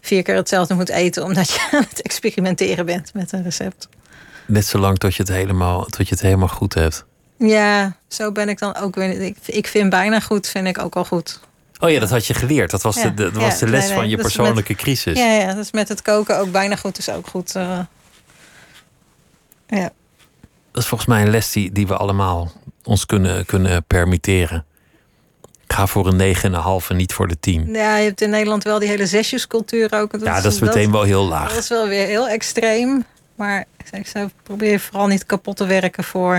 vier 0.00 0.22
keer 0.22 0.34
hetzelfde 0.34 0.74
moet 0.74 0.88
eten, 0.88 1.24
omdat 1.24 1.50
je 1.50 1.68
aan 1.72 1.86
het 1.88 2.02
experimenteren 2.02 2.86
bent 2.86 3.14
met 3.14 3.32
een 3.32 3.42
recept. 3.42 3.88
Net 4.48 4.66
zolang 4.66 4.98
tot 4.98 5.14
je 5.14 5.22
het 5.22 5.32
helemaal, 5.32 5.84
tot 5.84 6.08
je 6.08 6.14
het 6.14 6.22
helemaal 6.22 6.48
goed 6.48 6.74
hebt. 6.74 7.04
Ja, 7.38 7.96
zo 8.08 8.32
ben 8.32 8.48
ik 8.48 8.58
dan 8.58 8.76
ook 8.76 8.94
weer. 8.94 9.20
Ik, 9.20 9.36
ik 9.46 9.66
vind 9.66 9.90
bijna 9.90 10.20
goed, 10.20 10.46
vind 10.48 10.66
ik 10.66 10.78
ook 10.78 10.96
al 10.96 11.04
goed. 11.04 11.40
Oh 11.80 11.90
ja, 11.90 12.00
dat 12.00 12.10
had 12.10 12.26
je 12.26 12.34
geleerd. 12.34 12.70
Dat 12.70 12.82
was 12.82 12.96
Ja, 12.96 13.02
de, 13.02 13.14
de, 13.14 13.22
dat 13.22 13.34
ja, 13.34 13.40
was 13.40 13.58
de 13.58 13.68
les 13.68 13.80
nee, 13.80 13.88
nee, 13.88 13.98
van 13.98 14.08
je 14.08 14.16
dat 14.16 14.26
is 14.26 14.34
persoonlijke 14.34 14.74
crisis. 14.74 15.18
Ja, 15.18 15.32
ja, 15.32 15.54
dus 15.54 15.72
met 15.72 15.88
het 15.88 16.02
koken 16.02 16.38
ook 16.38 16.50
bijna 16.52 16.76
goed 16.76 16.98
is 16.98 17.08
ook 17.10 17.26
goed. 17.26 17.54
eh. 17.56 17.78
ja. 19.66 19.90
Dat 20.72 20.82
is 20.82 20.88
volgens 20.88 21.08
mij 21.08 21.22
een 21.22 21.30
les 21.30 21.52
die, 21.52 21.72
die 21.72 21.86
we 21.86 21.96
allemaal 21.96 22.52
ons 22.84 23.06
kunnen, 23.06 23.46
kunnen 23.46 23.84
permitteren. 23.84 24.64
Ga 25.66 25.86
voor 25.86 26.06
een 26.06 26.36
9,5 26.36 26.88
en 26.88 26.96
niet 26.96 27.12
voor 27.12 27.28
de 27.28 27.40
10. 27.40 27.68
ja, 27.72 27.96
je 27.96 28.04
hebt 28.04 28.20
in 28.20 28.30
Nederland 28.30 28.64
wel 28.64 28.78
die 28.78 28.88
hele 28.88 29.06
zesjescultuur 29.06 29.92
ook. 29.92 30.10
Dat 30.12 30.22
Ja, 30.22 30.40
dat 30.40 30.52
is 30.52 30.60
meteen 30.60 30.92
wel 30.92 31.02
heel 31.02 31.24
laag. 31.24 31.48
Dat 31.52 31.62
is 31.62 31.68
wel 31.68 31.88
weer 31.88 32.06
heel 32.06 32.28
extreem. 32.28 33.04
Maar 33.34 33.64
ik 33.92 34.06
zou 34.06 34.28
probeer 34.42 34.80
vooral 34.80 35.06
niet 35.06 35.26
kapot 35.26 35.56
te 35.56 35.66
werken 35.66 36.04
voor 36.04 36.34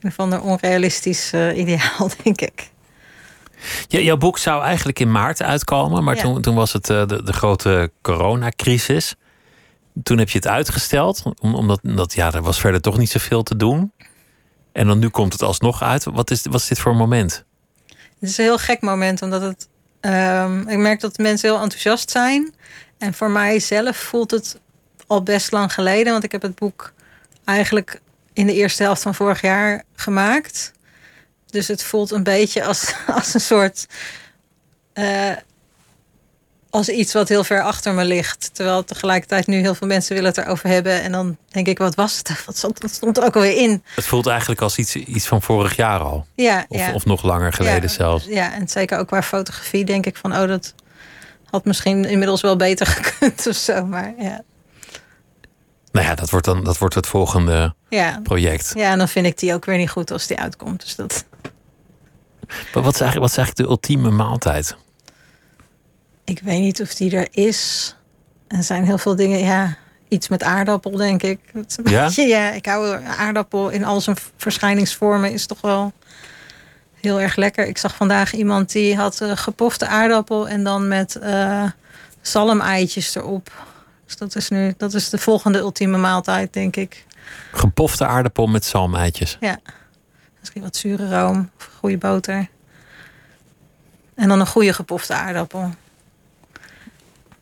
een 0.00 0.08
of 0.08 0.18
ander 0.18 0.40
onrealistisch 0.40 1.32
eh, 1.32 1.56
ideaal, 1.58 2.10
denk 2.24 2.40
ik. 2.40 2.70
Ja, 3.88 3.98
jouw 3.98 4.16
boek 4.16 4.38
zou 4.38 4.62
eigenlijk 4.62 4.98
in 5.00 5.10
maart 5.12 5.42
uitkomen, 5.42 6.04
maar 6.04 6.16
Ja. 6.16 6.22
toen, 6.22 6.42
toen 6.42 6.54
was 6.54 6.72
het 6.72 6.90
eh, 6.90 7.06
de, 7.06 7.22
de 7.22 7.32
grote 7.32 7.90
coronacrisis. 8.02 9.14
Toen 10.02 10.18
heb 10.18 10.28
je 10.30 10.38
het 10.38 10.46
uitgesteld, 10.46 11.22
om- 11.40 11.54
omdat, 11.54 11.80
omdat 11.82 12.14
ja, 12.14 12.32
er 12.32 12.42
was 12.42 12.60
verder 12.60 12.80
toch 12.80 12.98
niet 12.98 13.10
zoveel 13.10 13.42
te 13.42 13.56
doen. 13.56 13.92
En 14.72 14.86
dan 14.86 14.98
nu 14.98 15.08
komt 15.08 15.32
het 15.32 15.42
alsnog 15.42 15.82
uit. 15.82 16.04
Wat 16.04 16.30
is, 16.30 16.42
wat 16.50 16.60
is 16.60 16.66
dit 16.66 16.78
voor 16.78 16.92
een 16.92 16.98
moment? 16.98 17.44
Het 18.20 18.28
is 18.28 18.38
een 18.38 18.44
heel 18.44 18.58
gek 18.58 18.80
moment, 18.80 19.22
omdat 19.22 19.42
het. 19.42 19.68
ehm, 20.00 20.68
ik 20.68 20.78
merk 20.78 21.00
dat 21.00 21.18
mensen 21.18 21.50
heel 21.50 21.60
enthousiast 21.60 22.10
zijn. 22.10 22.54
En 22.98 23.14
voor 23.14 23.30
mij 23.30 23.58
zelf 23.60 23.96
voelt 23.96 24.30
het 24.30 24.60
al 25.10 25.22
best 25.22 25.52
lang 25.52 25.72
geleden, 25.74 26.12
want 26.12 26.24
ik 26.24 26.32
heb 26.32 26.42
het 26.42 26.54
boek 26.54 26.92
eigenlijk 27.44 28.00
in 28.32 28.46
de 28.46 28.54
eerste 28.54 28.82
helft 28.82 29.02
van 29.02 29.14
vorig 29.14 29.40
jaar 29.40 29.82
gemaakt. 29.94 30.72
Dus 31.46 31.68
het 31.68 31.82
voelt 31.82 32.10
een 32.10 32.22
beetje 32.22 32.64
als, 32.64 32.94
als 33.18 33.34
een 33.34 33.40
soort. 33.40 33.86
eh, 34.92 35.30
als 36.70 36.88
iets 36.88 37.12
wat 37.12 37.28
heel 37.28 37.44
ver 37.44 37.62
achter 37.62 37.94
me 37.94 38.04
ligt. 38.04 38.50
Terwijl 38.54 38.84
tegelijkertijd 38.84 39.46
nu 39.46 39.60
heel 39.60 39.74
veel 39.74 39.86
mensen 39.86 40.14
willen 40.14 40.28
het 40.30 40.38
erover 40.38 40.68
hebben. 40.68 41.02
En 41.02 41.12
dan 41.12 41.36
denk 41.48 41.66
ik, 41.66 41.78
wat 41.78 41.94
was 41.94 42.16
het? 42.18 42.44
Wat 42.46 42.56
stond, 42.56 42.78
wat 42.82 42.90
stond 42.90 43.16
er 43.16 43.24
ook 43.24 43.34
alweer 43.34 43.56
in? 43.56 43.82
Het 43.94 44.04
voelt 44.04 44.26
eigenlijk 44.26 44.60
als 44.60 44.78
iets, 44.78 44.96
iets 44.96 45.26
van 45.26 45.42
vorig 45.42 45.76
jaar 45.76 46.00
al. 46.00 46.26
Ja, 46.34 46.64
Of, 46.68 46.78
ja. 46.78 46.92
of 46.92 47.04
nog 47.04 47.22
langer 47.22 47.52
geleden 47.52 47.82
ja, 47.82 47.88
zelfs. 47.88 48.24
Ja, 48.24 48.52
en 48.52 48.68
zeker 48.68 48.98
ook 48.98 49.06
qua 49.06 49.22
fotografie 49.22 49.84
denk 49.84 50.06
ik 50.06 50.16
van... 50.16 50.32
oh, 50.36 50.48
dat 50.48 50.74
had 51.50 51.64
misschien 51.64 52.04
inmiddels 52.04 52.40
wel 52.40 52.56
beter 52.56 52.86
gekund 52.96 53.46
of 53.46 53.56
zo. 53.56 53.86
Maar 53.86 54.14
ja, 54.18 54.42
Nou 55.92 56.06
ja, 56.06 56.14
dat 56.14 56.30
wordt 56.30 56.46
dan 56.46 56.64
dat 56.64 56.78
wordt 56.78 56.94
het 56.94 57.06
volgende 57.06 57.74
ja. 57.88 58.20
project. 58.22 58.72
ja 58.74 58.90
en 58.90 58.98
dan 58.98 59.08
vind 59.08 59.26
ik 59.26 59.38
die 59.38 59.54
ook 59.54 59.64
weer 59.64 59.76
niet 59.76 59.90
goed 59.90 60.10
als 60.10 60.26
die 60.26 60.38
uitkomt. 60.38 60.80
Dus 60.80 60.96
dat... 60.96 61.24
Maar 62.46 62.82
wat 62.82 62.94
is 62.94 63.00
eigenlijk, 63.00 63.18
wat 63.18 63.30
is 63.30 63.36
eigenlijk 63.36 63.56
de 63.56 63.74
ultieme 63.74 64.10
maaltijd? 64.10 64.76
Ik 66.24 66.40
weet 66.42 66.60
niet 66.60 66.80
of 66.80 66.94
die 66.94 67.16
er 67.16 67.28
is. 67.30 67.94
Er 68.48 68.62
zijn 68.62 68.84
heel 68.84 68.98
veel 68.98 69.16
dingen, 69.16 69.38
ja, 69.38 69.76
iets 70.08 70.28
met 70.28 70.42
aardappel, 70.42 70.90
denk 70.90 71.22
ik. 71.22 71.38
Ja? 71.84 72.04
beetje, 72.04 72.26
ja, 72.26 72.50
ik 72.50 72.66
hou 72.66 73.04
aardappel 73.04 73.68
in 73.68 73.84
al 73.84 74.00
zijn 74.00 74.16
verschijningsvormen 74.36 75.32
is 75.32 75.46
toch 75.46 75.60
wel 75.60 75.92
heel 77.00 77.20
erg 77.20 77.36
lekker. 77.36 77.66
Ik 77.66 77.78
zag 77.78 77.94
vandaag 77.94 78.32
iemand 78.32 78.72
die 78.72 78.96
had 78.96 79.20
eh, 79.20 79.30
gepofte 79.34 79.86
aardappel 79.86 80.48
en 80.48 80.64
dan 80.64 80.88
met 80.88 81.16
eh 81.16 81.64
zalmeitjes 82.20 83.14
erop. 83.14 83.50
Dus 84.10 84.18
dat 84.18 84.36
is 84.36 84.48
nu, 84.48 84.74
dat 84.76 84.94
is 84.94 85.08
de 85.08 85.18
volgende 85.18 85.58
ultieme 85.58 85.96
maaltijd, 85.96 86.52
denk 86.52 86.76
ik. 86.76 87.04
Gepofte 87.52 88.06
aardappel 88.06 88.46
met 88.46 88.64
zalmeitjes. 88.64 89.36
Ja. 89.40 89.58
Misschien 90.38 90.62
wat 90.62 90.76
zure 90.76 91.08
room 91.08 91.50
of 91.58 91.70
goede 91.78 91.98
boter. 91.98 92.48
En 94.14 94.28
dan 94.28 94.40
een 94.40 94.46
goede 94.46 94.72
gepofte 94.72 95.14
aardappel. 95.14 95.74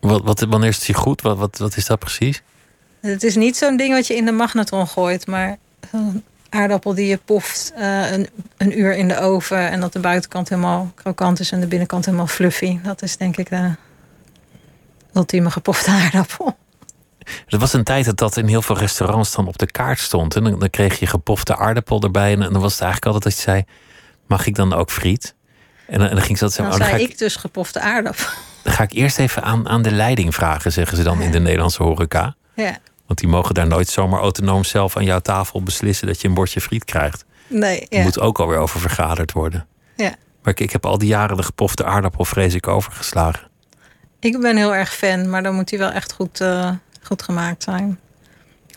Wat, 0.01 0.23
wat, 0.23 0.41
wanneer 0.41 0.69
is 0.69 0.79
die 0.79 0.95
goed? 0.95 1.23
Wat, 1.23 1.39
wat, 1.39 1.59
wat 1.59 1.77
is 1.77 1.87
dat 1.87 1.99
precies? 1.99 2.43
Het 3.01 3.23
is 3.23 3.37
niet 3.37 3.57
zo'n 3.57 3.77
ding 3.77 3.95
wat 3.95 4.07
je 4.07 4.17
in 4.17 4.25
de 4.25 4.33
magnetron 4.33 4.87
gooit, 4.87 5.27
maar 5.27 5.59
een 5.91 6.25
aardappel 6.49 6.95
die 6.95 7.07
je 7.07 7.19
poft 7.25 7.73
eh, 7.75 8.13
een, 8.13 8.29
een 8.57 8.79
uur 8.79 8.97
in 8.97 9.09
de 9.09 9.19
oven 9.19 9.71
en 9.71 9.81
dat 9.81 9.93
de 9.93 10.01
buitenkant 10.01 10.49
helemaal 10.49 10.93
krokant 10.95 11.41
is 11.41 11.53
en 11.53 11.61
de 11.61 11.67
binnenkant 11.67 12.05
helemaal 12.05 12.27
fluffy. 12.27 12.79
Dat 12.83 13.03
is 13.03 13.17
denk 13.17 13.37
ik 13.37 13.49
de 13.49 13.75
ultieme 15.19 15.51
gepofte 15.51 15.91
aardappel. 15.91 16.57
Er 17.49 17.59
was 17.59 17.73
een 17.73 17.85
tijd 17.85 18.05
dat 18.05 18.17
dat 18.17 18.37
in 18.37 18.47
heel 18.47 18.63
veel 18.63 18.77
restaurants 18.79 19.33
dan 19.33 19.47
op 19.47 19.59
de 19.59 19.71
kaart 19.71 19.99
stond. 19.99 20.37
En 20.37 20.45
dan, 20.45 20.59
dan 20.59 20.71
kreeg 20.71 20.99
je 20.99 21.07
gepofte 21.07 21.57
aardappel 21.57 22.01
erbij. 22.03 22.33
En 22.33 22.39
dan 22.41 22.61
was 22.61 22.73
het 22.73 22.83
eigenlijk 22.83 23.15
altijd 23.15 23.25
dat 23.25 23.45
je 23.45 23.51
zei: 23.51 23.65
Mag 24.27 24.47
ik 24.47 24.55
dan 24.55 24.73
ook 24.73 24.91
friet? 24.91 25.35
En 25.87 25.99
dan, 25.99 26.09
en 26.09 26.15
dan 26.15 26.25
ging 26.25 26.39
ze 26.39 26.45
dat 26.45 26.55
Dan 26.57 26.65
zeggen: 26.67 26.75
oh, 26.75 26.81
dan, 26.81 26.89
zei 26.89 27.03
ik 27.03 27.11
ik, 27.13 27.19
dus 27.19 27.37
gepofte 27.37 27.81
aardappel. 27.81 28.27
dan 28.63 28.73
ga 28.73 28.83
ik 28.83 28.93
eerst 28.93 29.19
even 29.19 29.43
aan, 29.43 29.69
aan 29.69 29.83
de 29.83 29.91
leiding 29.91 30.35
vragen, 30.35 30.73
zeggen 30.73 30.97
ze 30.97 31.03
dan 31.03 31.21
in 31.21 31.31
de 31.31 31.39
Nederlandse 31.41 31.83
horeca. 31.83 32.35
Ja, 32.55 32.79
Want 33.07 33.19
die 33.19 33.29
mogen 33.29 33.55
daar 33.55 33.67
nooit 33.67 33.89
zomaar 33.89 34.21
autonoom 34.21 34.65
zelf 34.65 34.97
aan 34.97 35.05
jouw 35.05 35.21
tafel 35.21 35.63
beslissen 35.63 36.07
dat 36.07 36.21
je 36.21 36.29
een 36.29 36.35
bordje 36.35 36.61
friet 36.61 36.85
krijgt. 36.85 37.25
nee, 37.47 37.87
Er 37.89 38.03
moet 38.03 38.21
ook 38.21 38.39
alweer 38.41 38.59
over 38.59 38.81
vergaderd 38.81 39.33
worden. 39.33 39.67
ja. 39.97 40.15
Maar 40.43 40.53
ik, 40.53 40.61
ik 40.61 40.73
heb 40.73 40.87
al 40.87 40.99
die 40.99 41.09
jaren 41.09 41.37
de 41.37 41.43
gepofte 41.43 41.85
aardappel 41.85 42.25
vrees 42.25 42.55
ik 42.55 42.69
overgeslagen. 42.69 43.48
Ik 44.21 44.41
ben 44.41 44.57
heel 44.57 44.75
erg 44.75 44.95
fan, 44.95 45.31
maar 45.31 45.43
dan 45.43 45.55
moet 45.55 45.69
die 45.69 45.79
wel 45.79 45.91
echt 45.91 46.13
goed, 46.13 46.41
eh, 46.41 46.71
goed 47.03 47.23
gemaakt 47.23 47.63
zijn. 47.63 47.99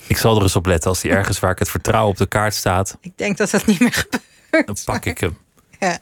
Ik 0.08 0.18
zal 0.18 0.36
er 0.36 0.42
eens 0.42 0.56
op 0.56 0.66
letten 0.66 0.90
als 0.90 1.02
die 1.02 1.12
ergens 1.12 1.40
waar 1.40 1.52
ik 1.52 1.60
het 1.60 1.70
vertrouwen 1.70 2.12
op 2.12 2.18
de 2.18 2.26
kaart 2.26 2.54
staat, 2.54 2.98
Ik 3.02 3.12
denk 3.16 3.38
dat 3.38 3.50
dat 3.52 3.66
niet 3.66 3.80
meer 3.80 3.94
gebeurt. 3.94 4.68
dan 4.68 4.78
pak 4.86 5.06
ik 5.06 5.20
hem. 5.20 5.38
Ja. 5.80 5.98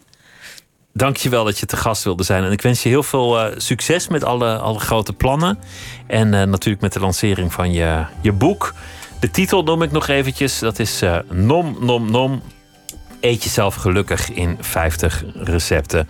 Dank 0.93 1.17
je 1.17 1.29
wel 1.29 1.43
dat 1.43 1.59
je 1.59 1.65
te 1.65 1.77
gast 1.77 2.03
wilde 2.03 2.23
zijn. 2.23 2.43
En 2.43 2.51
ik 2.51 2.61
wens 2.61 2.83
je 2.83 2.89
heel 2.89 3.03
veel 3.03 3.39
eh, 3.39 3.59
succes 3.59 4.07
met 4.07 4.23
alle, 4.23 4.57
alle 4.57 4.79
grote 4.79 5.13
plannen. 5.13 5.59
En 6.07 6.33
eh, 6.33 6.43
natuurlijk 6.43 6.81
met 6.81 6.93
de 6.93 6.99
lancering 6.99 7.53
van 7.53 7.71
je, 7.71 8.05
je 8.21 8.31
boek. 8.31 8.73
De 9.19 9.31
titel 9.31 9.63
noem 9.63 9.81
ik 9.81 9.91
nog 9.91 10.07
eventjes. 10.07 10.59
Dat 10.59 10.79
is 10.79 11.01
Nom 11.29 11.77
Nom 11.79 12.11
Nom. 12.11 12.41
Eet 13.21 13.43
jezelf 13.43 13.75
gelukkig 13.75 14.31
in 14.31 14.57
50 14.59 15.23
recepten. 15.33 16.07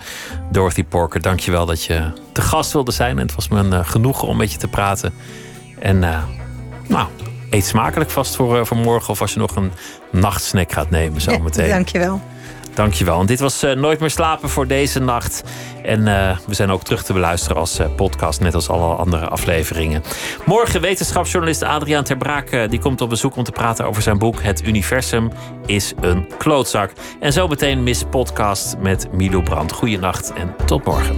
Dorothy 0.52 0.84
Porker, 0.84 1.22
dank 1.22 1.40
je 1.40 1.52
wel 1.52 1.66
dat 1.66 1.84
je 1.84 2.12
te 2.32 2.42
gast 2.42 2.74
wilde 2.74 2.92
zijn. 2.92 3.20
En 3.20 3.26
het 3.26 3.36
was 3.36 3.48
me 3.48 3.60
een 3.60 3.74
eh, 3.74 3.80
genoegen 3.88 4.28
om 4.28 4.38
met 4.38 4.52
je 4.52 4.58
te 4.58 4.68
praten. 4.68 5.14
En 5.80 6.04
eh, 6.04 6.24
nou, 6.88 7.08
eet 7.50 7.66
smakelijk 7.66 8.10
vast 8.10 8.36
voor, 8.36 8.60
eh, 8.60 8.66
voor 8.66 8.78
morgen. 8.78 9.10
Of 9.10 9.22
als 9.22 9.34
je 9.34 9.40
nog 9.40 9.56
een 9.56 9.72
nachtsnack 10.12 10.72
gaat 10.72 10.90
nemen 10.90 11.22
zometeen. 11.22 11.68
Ja, 11.68 11.74
dankjewel. 11.80 12.22
Dankjewel. 12.74 13.20
En 13.20 13.26
dit 13.26 13.40
was 13.40 13.64
eh, 13.64 13.76
Nooit 13.76 14.00
meer 14.00 14.10
slapen 14.10 14.50
voor 14.50 14.68
deze 14.68 15.00
nacht. 15.00 15.44
En 15.84 16.08
eh, 16.08 16.38
we 16.48 16.54
zijn 16.54 16.72
ook 16.72 16.84
terug 16.84 17.04
te 17.04 17.14
beluisteren 17.14 17.58
als 17.58 17.80
eh, 17.80 17.88
podcast, 17.96 18.40
net 18.40 18.56
als 18.56 18.70
alle 18.70 18.96
andere 18.96 19.28
afleveringen. 19.28 20.04
Morgen 20.46 20.82
wetenschapsjournalist 20.82 21.64
Adriaan 21.64 22.04
Ter 22.04 22.18
Braak, 22.18 22.50
eh, 22.50 22.70
die 22.70 22.80
komt 22.80 23.02
op 23.02 23.10
bezoek 23.10 23.36
om 23.36 23.44
te 23.44 23.52
praten 23.52 23.86
over 23.86 24.02
zijn 24.02 24.18
boek 24.18 24.42
Het 24.42 24.68
Universum 24.68 25.32
is 25.66 25.94
een 26.02 26.28
klootzak. 26.38 26.92
En 27.20 27.34
zo 27.34 27.48
meteen 27.48 27.84
Miss 27.84 28.04
Podcast 28.10 28.78
met 28.80 29.08
Milo 29.12 29.42
Brand. 29.42 29.72
Goeienacht 29.72 30.34
en 30.34 30.56
tot 30.66 30.86
morgen. 30.86 31.18